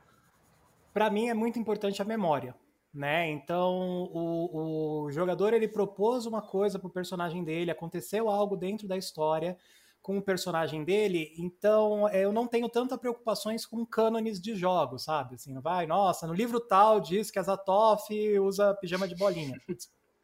para 0.93 1.11
mim 1.11 1.29
é 1.29 1.35
muito 1.35 1.59
importante 1.59 2.01
a 2.01 2.05
memória, 2.05 2.55
né? 2.93 3.29
Então, 3.29 4.09
o, 4.13 5.05
o 5.05 5.11
jogador 5.11 5.53
ele 5.53 5.69
propôs 5.69 6.27
uma 6.27 6.41
coisa 6.41 6.79
pro 6.79 6.89
personagem 6.89 7.45
dele, 7.45 7.71
aconteceu 7.71 8.29
algo 8.29 8.57
dentro 8.57 8.89
da 8.89 8.97
história 8.97 9.59
com 10.01 10.17
o 10.17 10.23
personagem 10.23 10.85
dele, 10.85 11.35
então 11.37 12.09
é, 12.09 12.25
eu 12.25 12.33
não 12.33 12.47
tenho 12.47 12.69
tanta 12.69 12.97
preocupações 12.97 13.67
com 13.67 13.85
cânones 13.85 14.41
de 14.41 14.55
jogos, 14.57 15.05
sabe? 15.05 15.35
Assim, 15.35 15.53
não 15.53 15.61
vai, 15.61 15.87
nossa, 15.87 16.27
no 16.27 16.33
livro 16.33 16.61
tal 16.61 16.99
diz 16.99 17.31
que 17.31 17.39
a 17.39 17.43
Zatoff 17.43 18.11
usa 18.39 18.75
pijama 18.75 19.07
de 19.07 19.15
bolinha. 19.15 19.61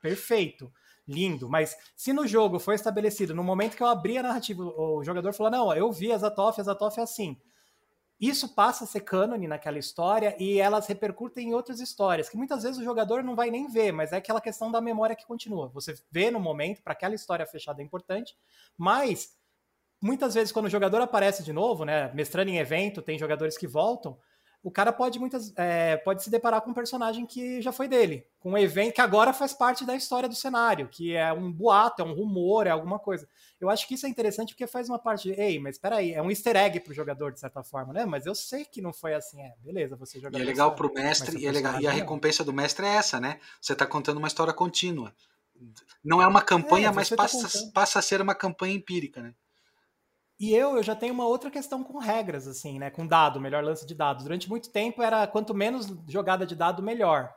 Perfeito 0.01 0.73
lindo. 1.07 1.49
Mas 1.49 1.77
se 1.97 2.13
no 2.13 2.27
jogo 2.27 2.59
foi 2.59 2.75
estabelecido, 2.75 3.35
no 3.35 3.45
momento 3.45 3.77
que 3.77 3.83
eu 3.83 3.87
abri 3.87 4.19
a 4.19 4.23
narrativa, 4.23 4.63
o 4.63 5.03
jogador 5.05 5.33
falou: 5.33 5.51
não, 5.51 5.75
eu 5.75 5.91
vi 5.93 6.13
a 6.13 6.19
Zatoff, 6.19 6.61
a 6.61 6.65
Zatoff 6.65 6.99
é 6.99 7.03
assim. 7.03 7.41
Isso 8.21 8.55
passa 8.55 8.85
a 8.85 8.87
ser 8.87 9.01
cânone 9.01 9.49
naquela 9.49 9.79
história 9.79 10.37
e 10.39 10.59
elas 10.59 10.87
repercutem 10.87 11.49
em 11.49 11.55
outras 11.55 11.81
histórias, 11.81 12.29
que 12.29 12.37
muitas 12.37 12.63
vezes 12.63 12.79
o 12.79 12.85
jogador 12.85 13.25
não 13.25 13.35
vai 13.35 13.51
nem 13.51 13.67
ver, 13.67 13.93
mas 13.93 14.13
é 14.13 14.17
aquela 14.17 14.41
questão 14.41 14.71
da 14.71 14.81
memória 14.81 15.17
que 15.17 15.27
continua. 15.27 15.69
Você 15.71 15.95
vê 16.11 16.31
no 16.31 16.39
momento, 16.39 16.83
para 16.83 16.93
aquela 16.93 17.15
história 17.15 17.45
fechada 17.45 17.83
é 17.83 17.85
importante, 17.85 18.37
mas 18.79 19.37
muitas 20.01 20.33
vezes 20.33 20.53
quando 20.53 20.67
o 20.67 20.71
jogador 20.71 21.01
aparece 21.01 21.43
de 21.43 21.53
novo, 21.53 21.85
né, 21.85 22.13
mestrando 22.15 22.51
em 22.51 22.59
evento, 22.59 23.03
tem 23.03 23.19
jogadores 23.19 23.59
que 23.59 23.67
voltam, 23.67 24.17
o 24.65 24.71
cara 24.71 24.91
pode 24.91 25.19
muitas 25.19 25.53
é, 25.57 25.99
pode 25.99 26.25
se 26.25 26.31
deparar 26.31 26.63
com 26.63 26.71
um 26.71 26.75
personagem 26.75 27.27
que 27.27 27.61
já 27.61 27.71
foi 27.71 27.87
dele, 27.87 28.27
com 28.41 28.53
um 28.53 28.59
evento 28.59 28.95
que 28.95 29.01
agora 29.03 29.31
faz 29.35 29.53
parte 29.53 29.85
da 29.85 29.95
história 29.95 30.27
do 30.27 30.35
cenário, 30.35 30.89
que 30.89 31.15
é 31.15 31.31
um 31.35 31.53
boato, 31.53 32.01
é 32.01 32.05
um 32.05 32.15
rumor, 32.15 32.67
é 32.67 32.71
alguma 32.71 32.99
coisa. 32.99 33.29
Eu 33.61 33.69
acho 33.69 33.87
que 33.87 33.93
isso 33.93 34.07
é 34.07 34.09
interessante 34.09 34.55
porque 34.55 34.67
faz 34.67 34.89
uma 34.89 34.99
parte 34.99 35.29
de, 35.29 35.39
ei, 35.39 35.59
mas 35.59 35.77
peraí, 35.77 36.15
é 36.15 36.23
um 36.23 36.31
easter 36.31 36.57
egg 36.57 36.81
pro 36.81 36.95
jogador, 36.95 37.31
de 37.31 37.41
certa 37.41 37.63
forma, 37.63 37.93
né? 37.93 38.07
Mas 38.07 38.25
eu 38.25 38.35
sei 38.35 38.65
que 38.65 38.81
não 38.81 38.91
foi 38.91 39.13
assim, 39.13 39.39
é, 39.43 39.53
beleza, 39.63 39.97
você 39.97 40.19
joga. 40.19 40.39
E 40.39 40.41
é 40.41 40.45
legal 40.45 40.75
pro 40.75 40.91
mestre, 40.91 41.39
e, 41.39 41.47
é 41.47 41.53
legal, 41.53 41.79
e 41.79 41.87
a 41.87 41.93
recompensa 41.93 42.43
do 42.43 42.53
mestre 42.53 42.87
é 42.87 42.95
essa, 42.95 43.21
né? 43.21 43.39
Você 43.61 43.75
tá 43.77 43.85
contando 43.85 44.17
uma 44.17 44.29
história 44.29 44.55
contínua. 44.55 45.15
Não 46.03 46.23
é 46.23 46.27
uma 46.27 46.41
campanha, 46.41 46.89
é, 46.89 46.91
mas 46.93 47.11
tá 47.11 47.17
passa, 47.17 47.71
passa 47.73 47.99
a 47.99 48.03
ser 48.03 48.23
uma 48.23 48.35
campanha 48.35 48.75
empírica, 48.75 49.21
né? 49.21 49.35
E 50.39 50.53
eu, 50.53 50.77
eu 50.77 50.83
já 50.83 50.97
tenho 50.97 51.15
uma 51.15 51.27
outra 51.27 51.51
questão 51.51 51.85
com 51.85 51.99
regras, 51.99 52.49
assim, 52.49 52.79
né? 52.79 52.91
Com 52.91 53.07
dado, 53.07 53.41
melhor 53.41 53.63
lance 53.63 53.87
de 53.87 53.95
dados. 53.95 54.25
Durante 54.25 54.49
muito 54.49 54.71
tempo 54.71 55.03
era 55.03 55.27
quanto 55.27 55.55
menos 55.55 55.87
jogada 56.09 56.45
de 56.45 56.57
dado, 56.57 56.83
melhor. 56.83 57.33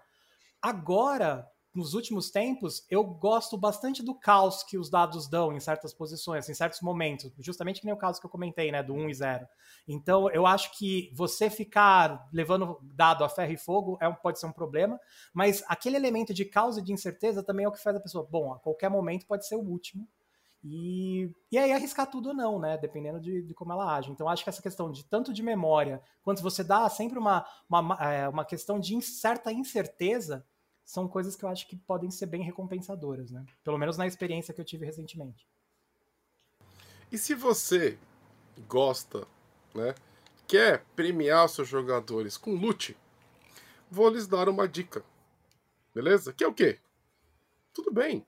Agora, 0.61 1.47
nos 1.75 1.93
últimos 1.93 2.31
tempos, 2.31 2.83
eu 2.89 3.03
gosto 3.03 3.55
bastante 3.55 4.01
do 4.03 4.15
caos 4.15 4.63
que 4.63 4.79
os 4.79 4.89
dados 4.89 5.29
dão 5.29 5.53
em 5.53 5.59
certas 5.59 5.93
posições, 5.93 6.49
em 6.49 6.55
certos 6.55 6.81
momentos. 6.81 7.31
Justamente 7.37 7.79
que 7.79 7.85
nem 7.85 7.93
o 7.93 7.99
caso 7.99 8.19
que 8.19 8.25
eu 8.25 8.31
comentei, 8.31 8.71
né? 8.71 8.81
Do 8.81 8.95
1 8.95 9.09
e 9.11 9.13
0. 9.13 9.47
Então, 9.87 10.27
eu 10.31 10.47
acho 10.47 10.75
que 10.75 11.11
você 11.13 11.51
ficar 11.51 12.27
levando 12.33 12.79
dado 12.81 13.23
a 13.23 13.29
ferro 13.29 13.51
e 13.51 13.57
fogo 13.57 13.97
é 14.01 14.11
pode 14.11 14.39
ser 14.39 14.47
um 14.47 14.51
problema, 14.51 14.99
mas 15.31 15.63
aquele 15.67 15.97
elemento 15.97 16.33
de 16.33 16.45
caos 16.45 16.77
e 16.79 16.81
de 16.81 16.91
incerteza 16.91 17.43
também 17.43 17.65
é 17.65 17.69
o 17.69 17.71
que 17.71 17.81
faz 17.81 17.95
a 17.95 17.99
pessoa, 17.99 18.27
bom, 18.27 18.51
a 18.53 18.59
qualquer 18.59 18.89
momento 18.89 19.27
pode 19.27 19.47
ser 19.47 19.55
o 19.55 19.61
último 19.61 20.07
e, 20.69 21.31
e 21.49 21.57
aí 21.57 21.71
arriscar 21.71 22.09
tudo 22.09 22.29
ou 22.29 22.35
não, 22.35 22.59
né? 22.59 22.77
Dependendo 22.77 23.21
de, 23.21 23.41
de, 23.41 23.53
como 23.53 23.71
ela 23.71 23.95
age. 23.95 24.11
Então, 24.11 24.27
acho 24.27 24.43
que 24.43 24.49
essa 24.49 24.61
questão 24.61 24.91
de 24.91 25.05
tanto 25.05 25.33
de 25.33 25.41
memória, 25.41 26.01
quanto 26.21 26.43
você 26.43 26.61
dá 26.61 26.89
sempre 26.89 27.17
uma, 27.17 27.47
uma, 27.69 27.95
é, 28.01 28.27
uma 28.27 28.43
questão 28.43 28.77
de 28.77 29.01
certa 29.01 29.51
incerteza, 29.51 30.45
são 30.83 31.07
coisas 31.07 31.37
que 31.37 31.45
eu 31.45 31.49
acho 31.49 31.67
que 31.67 31.77
podem 31.77 32.11
ser 32.11 32.25
bem 32.25 32.43
recompensadoras, 32.43 33.31
né? 33.31 33.45
Pelo 33.63 33.77
menos 33.77 33.97
na 33.97 34.05
experiência 34.05 34.53
que 34.53 34.59
eu 34.59 34.65
tive 34.65 34.85
recentemente. 34.85 35.47
E 37.09 37.17
se 37.17 37.33
você 37.33 37.97
gosta, 38.67 39.25
né? 39.73 39.95
Quer 40.45 40.83
premiar 40.95 41.47
seus 41.47 41.67
jogadores 41.67 42.37
com 42.37 42.55
loot, 42.55 42.97
vou 43.89 44.09
lhes 44.09 44.27
dar 44.27 44.49
uma 44.49 44.67
dica. 44.67 45.03
Beleza? 45.93 46.33
Que 46.33 46.43
é 46.43 46.47
o 46.47 46.53
quê? 46.53 46.79
Tudo 47.73 47.91
bem 47.91 48.25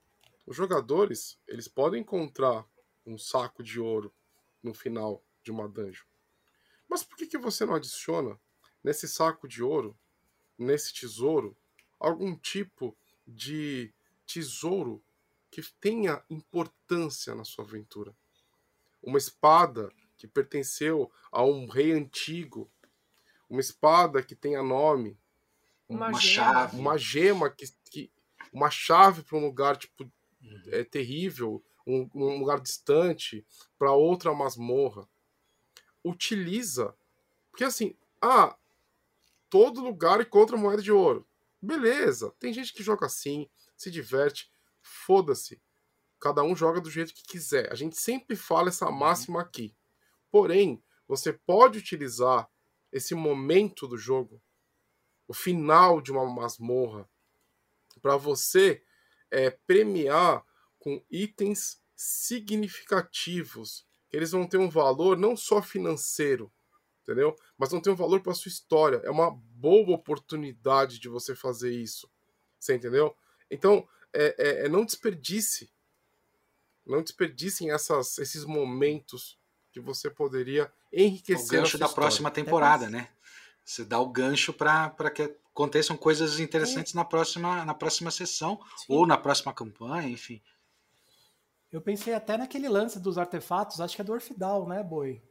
os 0.49 0.55
jogadores, 0.57 1.39
eles 1.47 1.67
podem 1.67 2.01
encontrar 2.01 2.65
um 3.05 3.19
saco 3.19 3.61
de 3.61 3.79
ouro 3.79 4.11
no 4.63 4.73
final 4.73 5.23
de 5.43 5.51
uma 5.51 5.69
dungeon. 5.69 6.07
Mas 6.89 7.03
por 7.03 7.15
que, 7.15 7.27
que 7.27 7.37
você 7.37 7.67
não 7.67 7.75
adiciona 7.75 8.39
nesse 8.83 9.07
saco 9.07 9.47
de 9.47 9.61
ouro, 9.61 9.95
nesse 10.57 10.91
tesouro, 10.91 11.55
algum 11.99 12.35
tipo 12.35 12.97
de 13.27 13.93
tesouro 14.25 15.03
que 15.51 15.61
tenha 15.79 16.25
importância 16.31 17.35
na 17.35 17.43
sua 17.43 17.63
aventura? 17.63 18.17
Uma 19.03 19.19
espada 19.19 19.93
que 20.17 20.27
pertenceu 20.27 21.11
a 21.31 21.43
um 21.43 21.67
rei 21.67 21.91
antigo, 21.91 22.71
uma 23.47 23.61
espada 23.61 24.23
que 24.23 24.33
tenha 24.35 24.63
nome, 24.63 25.15
Uma, 25.87 26.07
Uma 26.07 26.19
chave. 26.19 26.75
uma 26.75 26.97
gema 26.97 27.51
que, 27.51 27.65
que 27.91 28.11
uma 28.51 28.71
chave 28.71 29.21
para 29.21 29.37
um 29.37 29.41
lugar 29.45 29.77
tipo. 29.77 30.11
É 30.67 30.83
terrível, 30.83 31.63
um, 31.85 32.09
um 32.13 32.39
lugar 32.39 32.59
distante, 32.59 33.45
para 33.77 33.91
outra 33.91 34.33
masmorra. 34.33 35.07
Utiliza. 36.03 36.95
Porque 37.51 37.63
assim, 37.63 37.95
ah, 38.21 38.57
todo 39.49 39.83
lugar 39.83 40.21
encontra 40.21 40.57
moeda 40.57 40.81
de 40.81 40.91
ouro. 40.91 41.27
Beleza, 41.61 42.33
tem 42.39 42.53
gente 42.53 42.73
que 42.73 42.83
joga 42.83 43.05
assim, 43.05 43.49
se 43.75 43.91
diverte, 43.91 44.51
foda-se. 44.81 45.61
Cada 46.19 46.43
um 46.43 46.55
joga 46.55 46.79
do 46.79 46.89
jeito 46.89 47.13
que 47.13 47.23
quiser. 47.23 47.71
A 47.71 47.75
gente 47.75 47.97
sempre 47.97 48.35
fala 48.35 48.69
essa 48.69 48.89
máxima 48.91 49.41
aqui. 49.41 49.75
Porém, 50.31 50.83
você 51.07 51.33
pode 51.33 51.79
utilizar 51.79 52.49
esse 52.91 53.15
momento 53.15 53.87
do 53.87 53.97
jogo, 53.97 54.41
o 55.27 55.33
final 55.33 56.01
de 56.01 56.11
uma 56.11 56.25
masmorra, 56.25 57.09
para 58.01 58.17
você 58.17 58.83
é, 59.31 59.49
premiar 59.51 60.43
com 60.79 61.03
itens 61.09 61.81
significativos. 61.95 63.85
Que 64.09 64.17
eles 64.17 64.31
vão 64.31 64.47
ter 64.47 64.57
um 64.57 64.69
valor 64.69 65.17
não 65.17 65.35
só 65.37 65.61
financeiro, 65.61 66.51
entendeu? 67.03 67.35
Mas 67.57 67.69
vão 67.71 67.79
ter 67.79 67.91
um 67.91 67.95
valor 67.95 68.21
para 68.21 68.33
sua 68.33 68.49
história. 68.49 68.97
É 69.03 69.09
uma 69.11 69.29
boa 69.31 69.95
oportunidade 69.95 70.97
de 70.99 71.07
você 71.07 71.35
fazer 71.35 71.71
isso. 71.71 72.09
Você 72.59 72.73
entendeu? 72.75 73.15
Então, 73.51 73.87
é, 74.11 74.35
é- 74.37 74.65
é 74.65 74.69
não 74.69 74.83
desperdice. 74.83 75.71
Não 76.85 77.03
desperdicem 77.03 77.69
essas, 77.71 78.17
esses 78.17 78.45
momentos 78.45 79.37
que 79.71 79.79
você 79.79 80.09
poderia 80.09 80.73
O 80.91 80.99
enriquecer. 80.99 81.59
a 81.59 81.61
gancho 81.61 81.77
da 81.77 81.85
história. 81.85 81.93
próxima 81.93 82.31
temporada, 82.31 82.89
né? 82.89 83.09
Você 83.69 83.85
dá 83.85 83.99
o 83.99 84.09
gancho 84.09 84.51
para 84.51 85.11
que 85.11 85.31
aconteçam 85.53 85.95
coisas 85.95 86.39
interessantes 86.39 86.95
na 86.95 87.05
próxima, 87.05 87.63
na 87.63 87.75
próxima 87.75 88.09
sessão 88.09 88.59
ou 88.87 89.05
na 89.05 89.15
próxima 89.15 89.53
campanha, 89.53 90.09
enfim. 90.09 90.41
Eu 91.71 91.79
pensei 91.79 92.15
até 92.15 92.35
naquele 92.35 92.67
lance 92.67 92.99
dos 92.99 93.19
artefatos, 93.19 93.79
acho 93.79 93.95
que 93.95 94.01
é 94.01 94.03
do 94.03 94.11
Orfidal, 94.11 94.67
né, 94.67 94.81
Boi? 94.81 95.21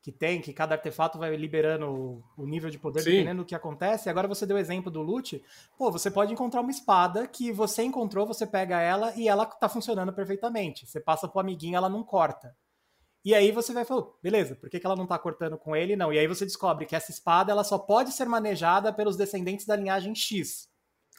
Que 0.00 0.12
tem, 0.12 0.40
que 0.40 0.52
cada 0.52 0.76
artefato 0.76 1.18
vai 1.18 1.34
liberando 1.34 1.90
o- 1.90 2.24
o 2.36 2.46
nível 2.46 2.70
de 2.70 2.78
poder 2.78 3.02
Sim. 3.02 3.10
dependendo 3.10 3.42
do 3.42 3.46
que 3.46 3.54
acontece. 3.54 4.08
E 4.08 4.10
agora 4.10 4.28
você 4.28 4.46
deu 4.46 4.56
o 4.56 4.60
exemplo 4.60 4.88
do 4.88 5.02
loot. 5.02 5.42
Pô, 5.76 5.90
você 5.90 6.08
pode 6.08 6.32
encontrar 6.32 6.60
uma 6.60 6.70
espada 6.70 7.26
que 7.26 7.50
você 7.50 7.82
encontrou, 7.82 8.28
você 8.28 8.46
pega 8.46 8.80
ela 8.80 9.12
e 9.16 9.26
ela 9.26 9.44
tá 9.44 9.68
funcionando 9.68 10.12
perfeitamente. 10.12 10.86
Você 10.86 11.00
passa 11.00 11.26
pro 11.26 11.40
amiguinho, 11.40 11.76
ela 11.76 11.88
não 11.88 12.04
corta. 12.04 12.56
E 13.24 13.34
aí 13.34 13.52
você 13.52 13.72
vai 13.72 13.84
falar, 13.84 14.04
beleza, 14.22 14.56
por 14.56 14.68
que, 14.68 14.80
que 14.80 14.86
ela 14.86 14.96
não 14.96 15.06
tá 15.06 15.18
cortando 15.18 15.56
com 15.56 15.76
ele? 15.76 15.94
Não. 15.96 16.12
E 16.12 16.18
aí 16.18 16.26
você 16.26 16.44
descobre 16.44 16.86
que 16.86 16.96
essa 16.96 17.10
espada 17.10 17.52
ela 17.52 17.62
só 17.62 17.78
pode 17.78 18.12
ser 18.12 18.26
manejada 18.26 18.92
pelos 18.92 19.16
descendentes 19.16 19.64
da 19.66 19.76
linhagem 19.76 20.14
X. 20.14 20.66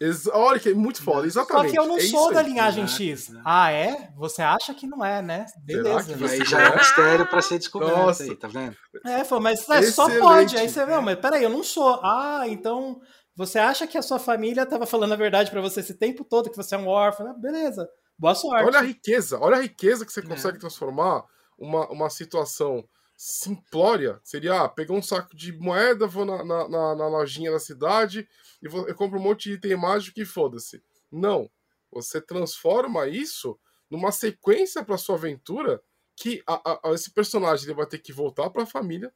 Ex- 0.01 0.27
Olha 0.27 0.59
que 0.59 0.69
é 0.69 0.73
muito 0.73 1.01
foda, 1.01 1.25
exatamente. 1.27 1.67
Só 1.67 1.71
que 1.71 1.79
eu 1.79 1.87
não 1.87 1.97
é 1.97 2.01
sou 2.01 2.33
da 2.33 2.39
aí. 2.41 2.45
linhagem 2.47 2.87
X. 2.87 3.31
Ah, 3.45 3.71
é? 3.71 4.11
Você 4.17 4.41
acha 4.41 4.73
que 4.73 4.85
não 4.85 5.05
é, 5.05 5.21
né? 5.21 5.45
Beleza. 5.63 6.15
aí 6.29 6.43
já 6.43 6.61
é 6.63 6.71
um 6.71 6.75
mistério 6.75 7.25
para 7.29 7.41
ser 7.41 7.59
descoberto 7.59 7.95
Nossa. 7.95 8.23
aí, 8.23 8.35
tá 8.35 8.47
vendo? 8.49 8.75
É, 9.05 9.23
foi, 9.23 9.39
mas 9.39 9.69
é, 9.69 9.81
só 9.83 10.09
pode. 10.19 10.57
Aí 10.57 10.67
você, 10.67 10.85
não, 10.85 11.01
mas 11.01 11.17
peraí, 11.19 11.43
eu 11.43 11.49
não 11.49 11.63
sou. 11.63 12.01
Ah, 12.03 12.43
então 12.47 12.99
você 13.35 13.59
acha 13.59 13.87
que 13.87 13.97
a 13.97 14.01
sua 14.01 14.19
família 14.19 14.65
tava 14.65 14.85
falando 14.85 15.13
a 15.13 15.15
verdade 15.17 15.49
pra 15.51 15.61
você 15.61 15.79
esse 15.79 15.93
tempo 15.93 16.25
todo, 16.25 16.49
que 16.49 16.57
você 16.57 16.75
é 16.75 16.77
um 16.77 16.87
órfão? 16.87 17.27
Ah, 17.29 17.33
Beleza, 17.33 17.87
boa 18.17 18.35
sorte. 18.35 18.65
Olha 18.65 18.79
a 18.79 18.83
riqueza, 18.83 19.39
olha 19.39 19.57
a 19.57 19.61
riqueza 19.61 20.05
que 20.05 20.11
você 20.11 20.19
É. 20.19 20.23
consegue 20.23 20.59
transformar 20.59 21.23
uma, 21.57 21.87
uma 21.89 22.09
situação 22.09 22.87
simplória. 23.15 24.19
Seria 24.23 24.61
ah, 24.63 24.69
pegar 24.69 24.93
um 24.93 25.01
saco 25.01 25.35
de 25.35 25.51
moeda, 25.53 26.07
vou 26.07 26.25
na, 26.25 26.43
na, 26.43 26.67
na- 26.67 26.95
na 26.95 27.07
lojinha 27.07 27.51
da 27.51 27.59
cidade 27.59 28.27
e 28.61 28.67
vou, 28.67 28.87
eu 28.87 28.95
compro 28.95 29.19
um 29.19 29.21
monte 29.23 29.49
de 29.49 29.55
item 29.55 29.77
mágico 29.77 30.19
e 30.19 30.25
foda-se. 30.25 30.83
Não. 31.11 31.49
Você 31.91 32.19
transforma 32.21 33.07
isso 33.07 33.59
numa 33.89 34.11
sequência 34.11 34.83
para 34.83 34.97
sua 34.97 35.15
aventura 35.15 35.81
que 36.15 36.43
a- 36.47 36.79
a- 36.83 36.93
esse 36.93 37.11
personagem 37.11 37.65
ele 37.65 37.75
vai 37.75 37.85
ter 37.85 37.99
que 37.99 38.11
voltar 38.13 38.49
para 38.49 38.63
a 38.63 38.67
família, 38.67 39.13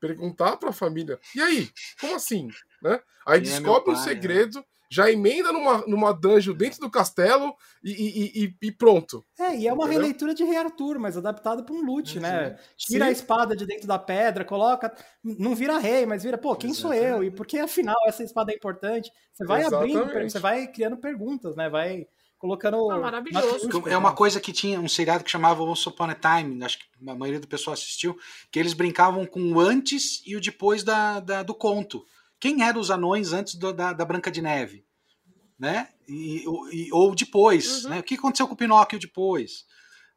perguntar 0.00 0.56
para 0.56 0.70
a 0.70 0.72
família: 0.72 1.18
e 1.34 1.40
aí? 1.40 1.70
Como 2.00 2.14
assim? 2.14 2.48
Né? 2.82 3.00
Aí 3.26 3.40
Quem 3.40 3.48
é 3.50 3.60
descobre 3.60 3.90
meu 3.90 3.92
um 3.92 3.96
pai, 3.96 4.04
segredo, 4.04 4.64
já 4.90 5.10
emenda 5.10 5.52
numa, 5.52 5.78
numa 5.86 6.12
dungeon 6.12 6.54
dentro 6.54 6.80
do 6.80 6.90
castelo 6.90 7.54
e, 7.84 7.90
e- 7.92 8.44
e- 8.44 8.56
e 8.68 8.72
pronto. 8.72 9.24
É, 9.38 9.54
e 9.56 9.68
é 9.68 9.72
uma 9.72 9.84
Entendeu? 9.84 10.00
releitura 10.00 10.34
de 10.34 10.44
Rei 10.44 10.56
Arthur, 10.56 10.98
mas 10.98 11.16
adaptada 11.16 11.62
pra 11.62 11.74
um 11.74 11.82
loot, 11.84 12.18
né? 12.18 12.58
Tira 12.76 13.04
Sim. 13.04 13.08
a 13.08 13.12
espada 13.12 13.54
de 13.54 13.66
dentro 13.66 13.86
da 13.86 13.98
pedra, 13.98 14.44
coloca. 14.44 14.92
Não 15.22 15.54
vira 15.54 15.78
rei, 15.78 16.06
mas 16.06 16.22
vira, 16.22 16.38
pô, 16.38 16.56
quem 16.56 16.72
sou 16.72 16.94
eu? 16.94 17.22
E 17.22 17.30
por 17.30 17.46
que 17.46 17.58
afinal 17.58 17.96
essa 18.06 18.22
espada 18.24 18.52
é 18.52 18.56
importante? 18.56 19.10
Você 19.32 19.44
vai 19.44 19.62
abrindo, 19.62 20.00
Exatamente. 20.00 20.32
você 20.32 20.38
vai 20.38 20.66
criando 20.66 20.96
perguntas, 20.96 21.54
né? 21.54 21.68
Vai 21.68 22.06
colocando. 22.38 22.90
Ah, 22.90 22.98
maravilhoso. 22.98 23.68
É 23.88 23.96
uma 23.96 24.10
né? 24.10 24.16
coisa 24.16 24.40
que 24.40 24.52
tinha 24.52 24.80
um 24.80 24.88
seriado 24.88 25.24
que 25.24 25.30
chamava 25.30 25.62
Once 25.62 25.88
Upon 25.88 26.04
a 26.04 26.14
Time, 26.14 26.64
acho 26.64 26.78
que 26.78 26.84
a 27.06 27.14
maioria 27.14 27.40
do 27.40 27.48
pessoal 27.48 27.74
assistiu, 27.74 28.16
que 28.50 28.58
eles 28.58 28.72
brincavam 28.72 29.26
com 29.26 29.52
o 29.52 29.60
antes 29.60 30.22
e 30.26 30.36
o 30.36 30.40
depois 30.40 30.82
da, 30.82 31.20
da- 31.20 31.42
do 31.42 31.54
conto. 31.54 32.04
Quem 32.40 32.62
eram 32.62 32.80
os 32.80 32.90
anões 32.90 33.32
antes 33.32 33.54
do- 33.54 33.72
da, 33.72 33.92
da 33.92 34.04
Branca 34.04 34.30
de 34.30 34.40
Neve? 34.42 34.84
Né? 35.58 35.88
E, 36.06 36.46
ou- 36.46 36.72
e- 36.72 36.92
ou 36.92 37.14
depois, 37.14 37.84
Uhum. 37.84 37.90
né? 37.90 37.98
O 37.98 38.02
que 38.02 38.14
aconteceu 38.14 38.46
com 38.46 38.54
o 38.54 38.56
Pinóquio 38.56 38.98
depois? 38.98 39.66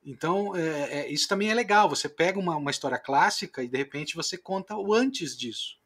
Então, 0.04 0.56
é, 0.56 1.00
é, 1.02 1.12
isso 1.12 1.28
também 1.28 1.50
é 1.50 1.54
legal. 1.54 1.90
Você 1.90 2.08
pega 2.10 2.40
uma, 2.40 2.56
uma 2.56 2.72
história 2.72 2.98
clássica 3.00 3.64
e 3.64 3.68
de 3.68 3.78
repente 3.78 4.16
você 4.16 4.38
conta 4.38 4.76
o 4.76 4.94
antes 4.94 5.36
disso, 5.38 5.78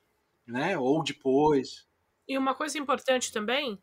né? 0.46 0.78
Ou 0.78 1.04
depois. 1.04 1.86
E 2.28 2.38
uma 2.38 2.54
coisa 2.56 2.78
importante 2.78 3.32
também 3.32 3.82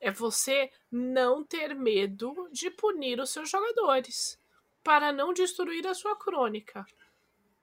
é 0.00 0.10
você 0.10 0.70
não 0.90 1.42
ter 1.44 1.74
medo 1.74 2.48
de 2.52 2.70
punir 2.70 3.20
os 3.20 3.30
seus 3.30 3.50
jogadores 3.50 4.38
para 4.82 5.12
não 5.12 5.32
destruir 5.32 5.86
a 5.86 5.94
sua 5.94 6.16
crônica, 6.16 6.84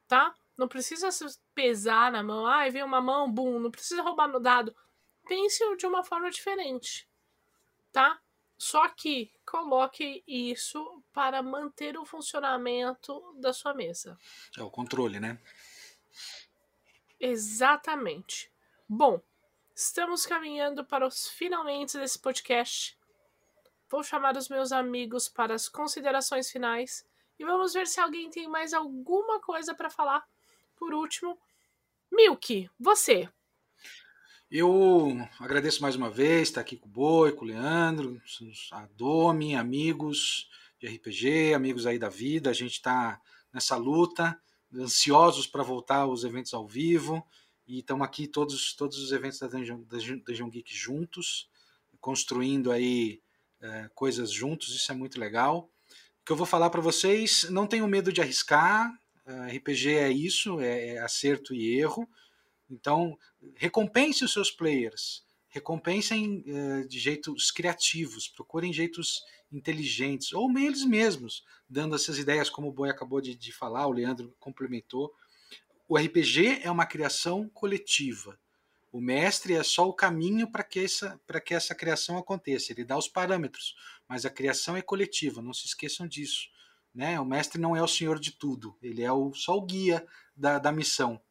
tá? 0.07 0.35
Não 0.57 0.67
precisa 0.67 1.11
se 1.11 1.25
pesar 1.53 2.11
na 2.11 2.23
mão, 2.23 2.45
ai, 2.45 2.69
veio 2.69 2.85
uma 2.85 3.01
mão, 3.01 3.31
bum, 3.31 3.59
não 3.59 3.71
precisa 3.71 4.01
roubar 4.01 4.27
no 4.27 4.39
dado. 4.39 4.75
Pense 5.27 5.63
de 5.77 5.85
uma 5.85 6.03
forma 6.03 6.29
diferente, 6.29 7.09
tá? 7.91 8.19
Só 8.57 8.87
que 8.87 9.31
coloque 9.45 10.23
isso 10.25 11.03
para 11.11 11.43
manter 11.43 11.97
o 11.97 12.05
funcionamento 12.05 13.21
da 13.37 13.51
sua 13.51 13.73
mesa. 13.73 14.17
É 14.57 14.63
o 14.63 14.71
controle, 14.71 15.19
né? 15.19 15.39
Exatamente. 17.19 18.51
Bom, 18.87 19.21
estamos 19.75 20.25
caminhando 20.25 20.85
para 20.85 21.05
os 21.05 21.27
finalmente 21.27 21.97
desse 21.97 22.19
podcast. 22.19 22.97
Vou 23.89 24.03
chamar 24.03 24.37
os 24.37 24.47
meus 24.47 24.71
amigos 24.71 25.27
para 25.27 25.53
as 25.53 25.67
considerações 25.67 26.49
finais 26.49 27.05
e 27.37 27.43
vamos 27.43 27.73
ver 27.73 27.87
se 27.87 27.99
alguém 27.99 28.29
tem 28.29 28.47
mais 28.47 28.73
alguma 28.73 29.41
coisa 29.41 29.73
para 29.73 29.89
falar. 29.89 30.25
Por 30.75 30.93
último, 30.93 31.37
Milk, 32.11 32.69
você. 32.79 33.29
Eu 34.49 35.17
agradeço 35.39 35.81
mais 35.81 35.95
uma 35.95 36.09
vez 36.09 36.49
estar 36.49 36.61
aqui 36.61 36.77
com 36.77 36.87
o 36.87 36.91
Boi, 36.91 37.31
com 37.31 37.43
o 37.43 37.47
Leandro, 37.47 38.21
a 38.71 38.85
Domi, 38.87 39.55
amigos 39.55 40.49
de 40.79 40.87
RPG, 40.87 41.53
amigos 41.53 41.85
aí 41.85 41.97
da 41.97 42.09
vida. 42.09 42.49
A 42.49 42.53
gente 42.53 42.73
está 42.73 43.19
nessa 43.51 43.75
luta, 43.75 44.39
ansiosos 44.73 45.47
para 45.47 45.63
voltar 45.63 46.01
aos 46.01 46.23
eventos 46.23 46.53
ao 46.53 46.67
vivo. 46.67 47.25
E 47.67 47.79
estamos 47.79 48.05
aqui 48.05 48.27
todos, 48.27 48.75
todos 48.75 48.99
os 48.99 49.11
eventos 49.11 49.39
da 49.39 49.47
Dungeon, 49.47 49.81
da 49.83 49.97
Dungeon 49.97 50.49
Geek 50.49 50.75
juntos, 50.75 51.49
construindo 51.99 52.71
aí 52.71 53.21
é, 53.59 53.89
coisas 53.95 54.31
juntos, 54.31 54.75
isso 54.75 54.91
é 54.91 54.95
muito 54.95 55.19
legal. 55.19 55.71
O 56.21 56.25
que 56.25 56.31
eu 56.31 56.35
vou 56.35 56.45
falar 56.45 56.69
para 56.69 56.81
vocês, 56.81 57.49
não 57.49 57.65
tenham 57.65 57.87
medo 57.87 58.13
de 58.13 58.21
arriscar, 58.21 58.93
RPG 59.27 59.95
é 59.95 60.09
isso, 60.09 60.59
é, 60.59 60.89
é 60.89 60.99
acerto 60.99 61.53
e 61.53 61.79
erro. 61.79 62.07
Então, 62.69 63.17
recompense 63.55 64.23
os 64.23 64.33
seus 64.33 64.51
players, 64.51 65.23
recompensem 65.49 66.43
uh, 66.47 66.87
de 66.87 66.99
jeitos 66.99 67.51
criativos, 67.51 68.27
procurem 68.27 68.73
jeitos 68.73 69.23
inteligentes, 69.51 70.33
ou 70.33 70.49
eles 70.57 70.83
mesmos, 70.83 71.43
dando 71.69 71.95
essas 71.95 72.17
ideias, 72.17 72.49
como 72.49 72.67
o 72.67 72.71
Boi 72.71 72.89
acabou 72.89 73.21
de, 73.21 73.35
de 73.35 73.51
falar, 73.51 73.87
o 73.87 73.91
Leandro 73.91 74.35
complementou. 74.39 75.13
O 75.87 75.97
RPG 75.97 76.61
é 76.63 76.71
uma 76.71 76.85
criação 76.85 77.47
coletiva. 77.49 78.37
O 78.91 79.01
mestre 79.01 79.53
é 79.53 79.63
só 79.63 79.87
o 79.87 79.93
caminho 79.93 80.49
para 80.49 80.63
que, 80.63 80.79
essa, 80.79 81.19
que 81.43 81.53
essa 81.53 81.75
criação 81.75 82.17
aconteça. 82.17 82.71
Ele 82.71 82.83
dá 82.83 82.97
os 82.97 83.07
parâmetros, 83.07 83.75
mas 84.07 84.25
a 84.25 84.29
criação 84.29 84.75
é 84.75 84.81
coletiva, 84.81 85.41
não 85.41 85.53
se 85.53 85.65
esqueçam 85.65 86.07
disso. 86.07 86.49
Né? 86.95 87.19
O 87.19 87.25
mestre 87.25 87.59
não 87.59 87.75
é 87.75 87.83
o 87.83 87.87
senhor 87.87 88.17
de 88.17 88.31
tudo, 88.31 88.77
ele 88.81 89.03
é 89.03 89.11
o, 89.11 89.33
só 89.33 89.57
o 89.57 89.61
guia 89.61 90.07
da, 90.35 90.57
da 90.57 90.71
missão. 90.71 91.21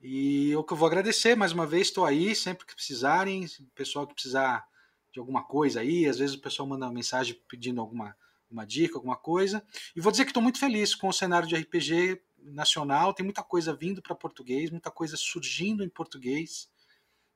E 0.00 0.54
o 0.54 0.62
que 0.62 0.72
eu 0.72 0.76
vou 0.76 0.86
agradecer, 0.86 1.36
mais 1.36 1.52
uma 1.52 1.66
vez, 1.66 1.88
estou 1.88 2.04
aí, 2.04 2.34
sempre 2.34 2.64
que 2.64 2.74
precisarem, 2.74 3.46
pessoal 3.74 4.06
que 4.06 4.14
precisar 4.14 4.64
de 5.12 5.18
alguma 5.18 5.44
coisa 5.44 5.80
aí, 5.80 6.06
às 6.06 6.18
vezes 6.18 6.36
o 6.36 6.40
pessoal 6.40 6.68
manda 6.68 6.86
uma 6.86 6.92
mensagem 6.92 7.36
pedindo 7.48 7.80
alguma 7.80 8.16
uma 8.52 8.66
dica, 8.66 8.96
alguma 8.96 9.16
coisa. 9.16 9.64
E 9.96 10.00
vou 10.00 10.12
dizer 10.12 10.24
que 10.24 10.30
estou 10.30 10.42
muito 10.42 10.58
feliz 10.58 10.94
com 10.94 11.08
o 11.08 11.12
cenário 11.12 11.48
de 11.48 11.56
RPG 11.56 12.20
nacional, 12.38 13.14
tem 13.14 13.24
muita 13.24 13.42
coisa 13.42 13.74
vindo 13.74 14.02
para 14.02 14.14
português, 14.14 14.70
muita 14.70 14.90
coisa 14.90 15.16
surgindo 15.16 15.82
em 15.82 15.88
português. 15.88 16.68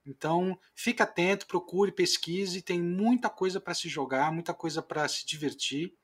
Então, 0.04 0.58
fique 0.74 1.02
atento, 1.02 1.46
procure, 1.46 1.90
pesquise, 1.90 2.62
tem 2.62 2.80
muita 2.80 3.30
coisa 3.30 3.58
para 3.58 3.74
se 3.74 3.88
jogar, 3.88 4.30
muita 4.30 4.52
coisa 4.54 4.82
para 4.82 5.08
se 5.08 5.26
divertir. 5.26 5.96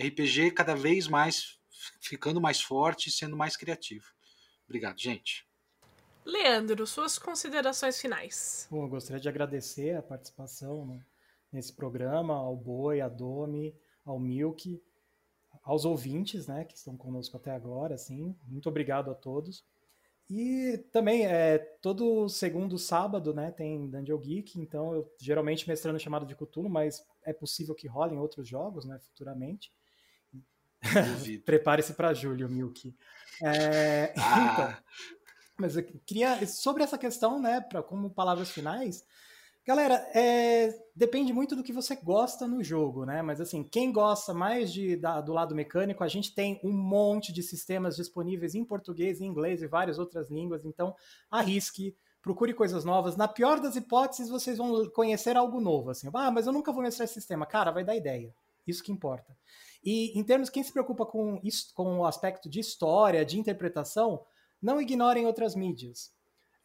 RPG 0.00 0.52
cada 0.52 0.74
vez 0.74 1.06
mais 1.06 1.58
ficando 2.00 2.40
mais 2.40 2.60
forte 2.60 3.08
e 3.08 3.12
sendo 3.12 3.36
mais 3.36 3.56
criativo. 3.56 4.06
Obrigado, 4.66 4.98
gente. 4.98 5.46
Leandro, 6.24 6.86
suas 6.86 7.18
considerações 7.18 8.00
finais. 8.00 8.66
Bom, 8.70 8.84
eu 8.84 8.88
gostaria 8.88 9.20
de 9.20 9.28
agradecer 9.28 9.94
a 9.94 10.02
participação 10.02 10.86
né, 10.86 11.04
nesse 11.52 11.72
programa, 11.72 12.34
ao 12.34 12.56
Boi, 12.56 13.00
à 13.00 13.08
Domi, 13.08 13.74
ao 14.04 14.18
Milk, 14.18 14.82
aos 15.62 15.84
ouvintes, 15.84 16.46
né, 16.46 16.64
que 16.64 16.76
estão 16.76 16.96
conosco 16.96 17.36
até 17.36 17.50
agora, 17.50 17.94
assim, 17.94 18.34
muito 18.46 18.68
obrigado 18.68 19.10
a 19.10 19.14
todos. 19.14 19.64
E 20.28 20.78
também, 20.90 21.26
é, 21.26 21.58
todo 21.58 22.28
segundo 22.30 22.78
sábado, 22.78 23.34
né, 23.34 23.50
tem 23.50 23.88
Dungeon 23.90 24.18
Geek, 24.18 24.58
então 24.58 24.94
eu 24.94 25.14
geralmente 25.18 25.68
mestrando 25.68 25.98
chamado 25.98 26.24
de 26.24 26.34
Cthulhu, 26.34 26.70
mas 26.70 27.04
é 27.22 27.32
possível 27.32 27.74
que 27.74 27.86
rolem 27.86 28.18
outros 28.18 28.48
jogos, 28.48 28.86
né, 28.86 28.98
futuramente. 28.98 29.70
Prepare-se 31.44 31.94
para 31.94 32.14
julho, 32.14 32.48
Milk. 32.48 32.94
É, 33.42 34.12
ah. 34.18 34.52
então, 34.52 34.76
mas 35.58 35.76
eu 35.76 35.84
queria, 36.04 36.46
sobre 36.46 36.82
essa 36.82 36.98
questão, 36.98 37.40
né, 37.40 37.60
pra, 37.60 37.82
como 37.82 38.10
palavras 38.10 38.50
finais, 38.50 39.04
Galera, 39.66 39.94
é, 40.14 40.78
depende 40.94 41.32
muito 41.32 41.56
do 41.56 41.62
que 41.62 41.72
você 41.72 41.96
gosta 41.96 42.46
no 42.46 42.62
jogo, 42.62 43.06
né? 43.06 43.22
Mas 43.22 43.40
assim, 43.40 43.64
quem 43.64 43.90
gosta 43.90 44.34
mais 44.34 44.70
de, 44.70 44.94
da, 44.94 45.22
do 45.22 45.32
lado 45.32 45.54
mecânico, 45.54 46.04
a 46.04 46.08
gente 46.08 46.34
tem 46.34 46.60
um 46.62 46.70
monte 46.70 47.32
de 47.32 47.42
sistemas 47.42 47.96
disponíveis 47.96 48.54
em 48.54 48.62
português, 48.62 49.22
em 49.22 49.24
inglês 49.24 49.62
e 49.62 49.66
várias 49.66 49.98
outras 49.98 50.30
línguas. 50.30 50.66
Então, 50.66 50.94
arrisque, 51.30 51.96
procure 52.20 52.52
coisas 52.52 52.84
novas. 52.84 53.16
Na 53.16 53.26
pior 53.26 53.58
das 53.58 53.74
hipóteses, 53.74 54.28
vocês 54.28 54.58
vão 54.58 54.86
conhecer 54.90 55.34
algo 55.34 55.58
novo. 55.62 55.88
Assim, 55.88 56.10
ah, 56.12 56.30
mas 56.30 56.46
eu 56.46 56.52
nunca 56.52 56.70
vou 56.70 56.82
mestrar 56.82 57.06
esse 57.06 57.14
sistema. 57.14 57.46
Cara, 57.46 57.70
vai 57.70 57.84
dar 57.84 57.96
ideia. 57.96 58.34
Isso 58.66 58.84
que 58.84 58.92
importa. 58.92 59.34
E 59.84 60.18
em 60.18 60.24
termos, 60.24 60.48
quem 60.48 60.62
se 60.62 60.72
preocupa 60.72 61.04
com, 61.04 61.40
com 61.74 61.98
o 61.98 62.06
aspecto 62.06 62.48
de 62.48 62.60
história, 62.60 63.24
de 63.24 63.38
interpretação, 63.38 64.24
não 64.60 64.80
ignorem 64.80 65.26
outras 65.26 65.54
mídias. 65.54 66.12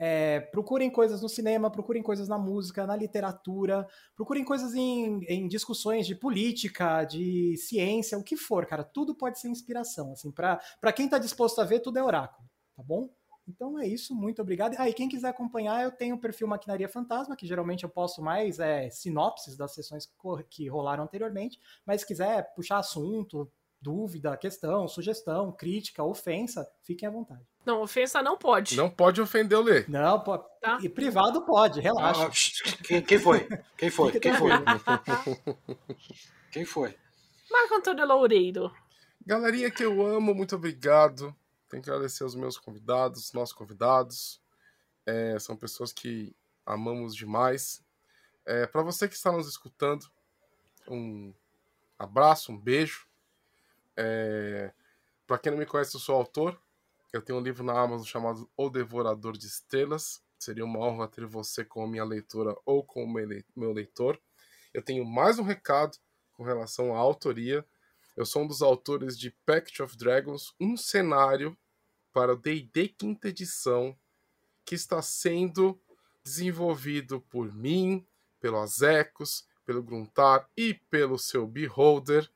É, 0.01 0.39
procurem 0.39 0.89
coisas 0.89 1.22
no 1.22 1.28
cinema, 1.28 1.70
procurem 1.70 2.01
coisas 2.01 2.30
na 2.30 2.38
música, 2.38 2.88
na 2.88 2.95
literatura, 2.95 3.86
procurem 4.15 4.45
coisas 4.45 4.74
em, 4.74 5.20
em 5.28 5.45
discussões 5.45 6.07
de 6.07 6.15
política, 6.15 7.03
de 7.03 7.57
ciência, 7.57 8.17
o 8.17 8.24
que 8.24 8.38
for, 8.38 8.65
cara. 8.65 8.82
Tudo 8.82 9.13
pode 9.13 9.38
ser 9.38 9.49
inspiração. 9.49 10.13
Assim, 10.13 10.32
para 10.32 10.93
quem 10.95 11.05
está 11.05 11.17
disposto 11.17 11.59
a 11.59 11.65
ver, 11.65 11.82
tudo 11.82 11.99
é 11.99 12.03
oráculo, 12.03 12.47
tá 12.78 12.82
bom? 12.82 13.09
Então 13.49 13.79
é 13.79 13.87
isso, 13.87 14.13
muito 14.13 14.41
obrigado. 14.41 14.75
Ah, 14.77 14.87
e 14.87 14.93
quem 14.93 15.09
quiser 15.09 15.29
acompanhar, 15.29 15.83
eu 15.83 15.91
tenho 15.91 16.15
o 16.15 16.19
perfil 16.19 16.47
Maquinaria 16.47 16.87
Fantasma, 16.87 17.35
que 17.35 17.47
geralmente 17.47 17.83
eu 17.83 17.89
posto 17.89 18.21
mais 18.21 18.59
é, 18.59 18.91
sinopses 18.91 19.57
das 19.57 19.73
sessões 19.73 20.07
que 20.49 20.67
rolaram 20.67 21.03
anteriormente, 21.03 21.59
mas 21.83 22.01
se 22.01 22.07
quiser 22.07 22.53
puxar 22.53 22.77
assunto, 22.77 23.51
dúvida, 23.81 24.37
questão, 24.37 24.87
sugestão, 24.87 25.51
crítica, 25.51 26.03
ofensa, 26.03 26.69
fiquem 26.83 27.07
à 27.07 27.11
vontade. 27.11 27.41
Não, 27.65 27.81
ofensa 27.81 28.21
não 28.21 28.37
pode. 28.37 28.77
Não 28.77 28.89
pode 28.89 29.19
ofender 29.19 29.57
o 29.57 29.61
Lê. 29.61 29.83
Não, 29.87 30.19
pode. 30.19 30.43
Tá. 30.61 30.77
E 30.83 30.87
privado 30.87 31.41
pode, 31.43 31.79
relaxa. 31.79 32.27
Ah, 32.27 32.83
quem, 32.83 33.01
quem, 33.01 33.17
foi? 33.17 33.47
Quem 33.77 33.89
foi? 33.89 34.19
Quem 34.19 34.33
foi? 34.33 34.51
quem 36.51 36.65
foi? 36.65 36.95
Marco 37.49 37.75
Antônio 37.75 38.05
Loureiro. 38.05 38.71
Galerinha 39.25 39.71
que 39.71 39.83
eu 39.83 40.05
amo, 40.05 40.35
muito 40.35 40.55
obrigado. 40.55 41.35
Tenho 41.70 41.84
que 41.84 41.89
agradecer 41.89 42.24
aos 42.24 42.36
meus 42.36 42.57
convidados, 42.57 43.32
nossos 43.32 43.53
convidados. 43.53 44.41
É, 45.05 45.38
são 45.39 45.55
pessoas 45.55 45.93
que 45.93 46.36
amamos 46.65 47.15
demais. 47.15 47.84
É, 48.45 48.65
Para 48.65 48.82
você 48.82 49.07
que 49.07 49.15
está 49.15 49.32
nos 49.32 49.47
escutando, 49.47 50.09
um 50.88 51.34
abraço, 51.97 52.51
um 52.51 52.57
beijo. 52.57 53.07
É, 53.95 54.74
Para 55.28 55.38
quem 55.38 55.51
não 55.51 55.59
me 55.59 55.65
conhece, 55.65 55.95
eu 55.95 55.99
sou 55.99 56.15
autor. 56.15 56.59
Eu 57.13 57.22
tenho 57.22 57.39
um 57.39 57.41
livro 57.41 57.63
na 57.63 57.80
Amazon 57.80 58.05
chamado 58.05 58.49
O 58.57 58.70
Devorador 58.70 59.38
de 59.38 59.45
Estrelas. 59.45 60.24
Seria 60.39 60.65
uma 60.65 60.80
honra 60.80 61.07
ter 61.07 61.26
você 61.26 61.63
como 61.63 61.88
minha 61.88 62.03
leitora 62.03 62.55
ou 62.65 62.84
como 62.84 63.20
meu 63.55 63.74
leitor. 63.74 64.20
Eu 64.74 64.82
tenho 64.82 65.05
mais 65.05 65.38
um 65.38 65.43
recado 65.43 65.97
com 66.34 66.43
relação 66.43 66.95
à 66.95 66.97
autoria. 66.97 67.65
Eu 68.20 68.26
sou 68.26 68.43
um 68.43 68.47
dos 68.47 68.61
autores 68.61 69.17
de 69.17 69.32
Pact 69.45 69.82
of 69.82 69.95
Dragons, 69.95 70.53
um 70.59 70.76
cenário 70.76 71.57
para 72.11 72.34
o 72.34 72.36
D&D 72.36 72.89
quinta 72.89 73.30
edição 73.30 73.97
que 74.65 74.76
está 74.76 75.01
sendo 75.01 75.82
desenvolvido 76.22 77.22
por 77.22 77.55
mim, 77.55 78.05
pelo 78.41 78.57
Azecos, 78.57 79.47
pelo 79.65 79.82
Gruntar 79.82 80.49
e 80.57 80.74
pelo 80.74 81.17
seu 81.17 81.47
Beholder, 81.47 82.30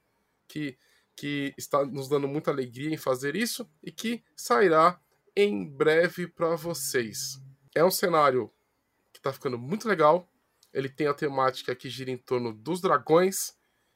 que 0.48 0.78
que 1.18 1.54
está 1.58 1.84
nos 1.86 2.08
dando 2.08 2.30
muita 2.30 2.50
alegria 2.50 2.90
em 2.90 2.98
fazer 2.98 3.36
isso 3.36 3.70
e 3.84 3.92
que 3.92 4.24
sairá 4.38 4.98
em 5.36 5.70
breve 5.70 6.28
para 6.28 6.56
vocês. 6.56 7.42
É 7.76 7.84
um 7.84 7.92
cenário 7.92 8.50
que 9.12 9.20
está 9.20 9.34
ficando 9.34 9.58
muito 9.58 9.90
legal. 9.90 10.32
Ele 10.72 10.88
tem 10.88 11.08
a 11.08 11.14
temática 11.14 11.76
que 11.76 11.90
gira 11.90 12.10
em 12.10 12.18
torno 12.18 12.54
dos 12.54 12.80
dragões. 12.80 13.54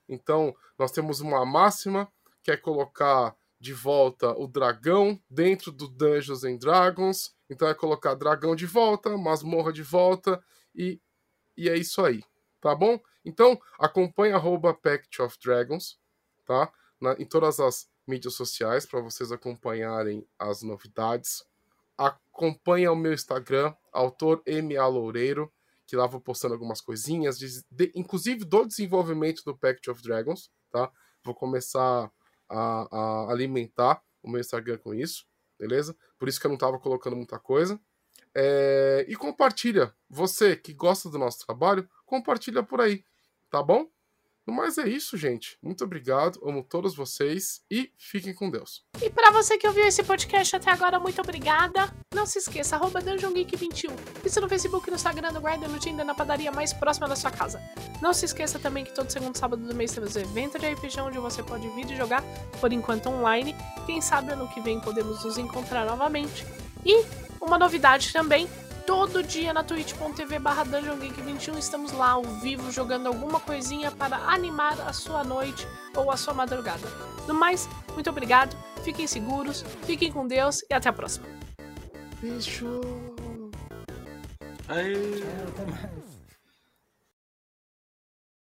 Então, 0.08 0.56
nós 0.78 0.92
temos 0.92 1.20
uma 1.20 1.46
máxima 1.46 2.12
que 2.44 2.52
é 2.52 2.58
colocar 2.58 3.36
de 3.60 3.74
volta 3.74 4.32
o 4.38 4.48
dragão 4.48 5.20
dentro 5.30 5.72
do 5.72 5.88
Dungeons 5.88 6.44
and 6.44 6.58
Dragons. 6.58 7.36
Então 7.50 7.68
é 7.68 7.74
colocar 7.74 8.14
dragão 8.14 8.56
de 8.56 8.66
volta, 8.66 9.18
masmorra 9.18 9.74
de 9.74 9.84
volta 9.84 10.42
e, 10.76 11.02
e 11.56 11.70
é 11.70 11.76
isso 11.76 12.04
aí, 12.04 12.24
tá 12.62 12.76
bom? 12.76 13.00
Então 13.26 13.60
acompanhe 13.80 14.34
arroba 14.34 14.74
Pact 14.74 15.22
of 15.22 15.38
Dragons, 15.44 16.00
tá? 16.46 16.72
na, 17.00 17.14
em 17.14 17.26
todas 17.26 17.60
as 17.60 17.90
mídias 18.06 18.34
sociais 18.34 18.86
para 18.86 19.02
vocês 19.02 19.32
acompanharem 19.32 20.28
as 20.38 20.62
novidades. 20.62 21.44
Acompanhe 21.98 22.88
o 22.88 22.96
meu 22.96 23.14
Instagram, 23.14 23.74
autor 23.92 24.44
MA 24.46 24.86
Loureiro, 24.88 25.52
que 25.88 25.96
lá 25.96 26.06
vou 26.06 26.20
postando 26.20 26.54
algumas 26.54 26.82
coisinhas, 26.82 27.40
de, 27.40 27.48
de, 27.72 27.92
inclusive 27.96 28.44
do 28.44 28.66
desenvolvimento 28.66 29.42
do 29.46 29.58
Pact 29.58 29.90
of 29.90 30.02
Dragons, 30.04 30.52
tá? 30.70 30.92
Vou 31.24 31.34
começar 31.34 32.12
a, 32.50 32.88
a, 32.92 33.32
alimentar 33.32 34.04
o 34.22 34.30
meu 34.30 34.42
Instagram 34.42 34.78
com 34.78 34.94
isso, 34.94 35.26
beleza? 35.58 35.96
Por 36.20 36.28
isso 36.28 36.40
que 36.40 36.46
eu 36.46 36.50
não 36.50 36.56
estava 36.56 36.78
colocando 36.78 37.16
muita 37.16 37.40
coisa. 37.40 37.80
É, 38.36 39.06
e 39.08 39.16
compartilha. 39.16 39.96
Você 40.10 40.56
que 40.56 40.74
gosta 40.74 41.10
do 41.10 41.18
nosso 41.18 41.46
trabalho, 41.46 41.90
compartilha 42.06 42.62
por 42.62 42.82
aí, 42.82 43.04
tá 43.50 43.64
bom? 43.64 43.90
Mas 44.52 44.78
é 44.78 44.88
isso, 44.88 45.18
gente. 45.18 45.58
Muito 45.62 45.84
obrigado. 45.84 46.40
Amo 46.44 46.64
todos 46.64 46.96
vocês 46.96 47.62
e 47.70 47.92
fiquem 47.98 48.34
com 48.34 48.50
Deus. 48.50 48.84
E 49.02 49.10
para 49.10 49.32
você 49.32 49.58
que 49.58 49.68
ouviu 49.68 49.86
esse 49.86 50.04
podcast 50.04 50.56
até 50.56 50.72
agora, 50.72 51.00
muito 51.00 51.22
obrigada. 51.22 51.94
Não 52.14 52.26
se 52.26 52.40
esqueça, 52.40 52.76
arroba 52.76 53.02
DungeonGeek21. 53.02 53.92
Isso 54.26 54.42
no 54.42 54.48
Facebook, 54.50 54.90
no 54.90 54.96
Instagram, 54.96 55.32
no 55.32 55.42
Grindr, 55.42 55.68
no 55.68 55.80
Tinder, 55.80 56.06
na 56.06 56.16
padaria 56.16 56.52
mais 56.52 56.74
próxima 56.74 57.08
da 57.08 57.16
sua 57.16 57.32
casa. 57.32 57.62
Não 58.02 58.14
se 58.14 58.26
esqueça 58.26 58.58
também 58.58 58.84
que 58.86 58.94
todo 58.94 59.10
segundo 59.10 59.38
sábado 59.38 59.62
do 59.66 59.76
mês 59.76 59.92
temos 59.92 60.16
evento 60.16 60.58
de 60.58 60.68
RPG 60.68 61.00
onde 61.02 61.18
você 61.18 61.44
pode 61.44 61.68
vir 61.70 61.92
e 61.92 61.96
jogar, 61.96 62.24
por 62.60 62.72
enquanto 62.72 63.10
online. 63.10 63.56
Quem 63.86 64.02
sabe 64.02 64.32
ano 64.32 64.48
que 64.48 64.62
vem 64.62 64.80
podemos 64.80 65.24
nos 65.24 65.38
encontrar 65.38 65.86
novamente. 65.86 66.46
E 66.86 67.06
uma 67.42 67.58
novidade 67.58 68.12
também, 68.14 68.48
todo 68.88 69.22
dia 69.22 69.54
na 69.54 69.66
twitch.tv 69.66 70.40
barra 70.40 70.64
DungeonGeek21 70.64 71.58
estamos 71.58 71.92
lá 71.92 72.12
ao 72.12 72.24
vivo 72.24 72.72
jogando 72.72 73.08
alguma 73.08 73.38
coisinha 73.38 73.92
para 73.92 74.16
animar 74.16 74.80
a 74.80 74.94
sua 74.94 75.26
noite 75.26 75.68
ou 75.94 76.10
a 76.10 76.16
sua 76.16 76.34
madrugada. 76.34 76.88
No 77.28 77.34
mais, 77.34 77.68
muito 77.94 78.10
obrigado, 78.10 78.56
fiquem 78.86 79.06
seguros, 79.06 79.62
fiquem 79.84 80.10
com 80.10 80.26
Deus 80.26 80.64
e 80.70 80.74
até 80.74 80.88
a 80.88 80.94
próxima. 80.94 81.28
Beijo! 82.22 82.80
Aê. 84.70 85.22
Até 85.50 85.66
mais. 85.66 86.07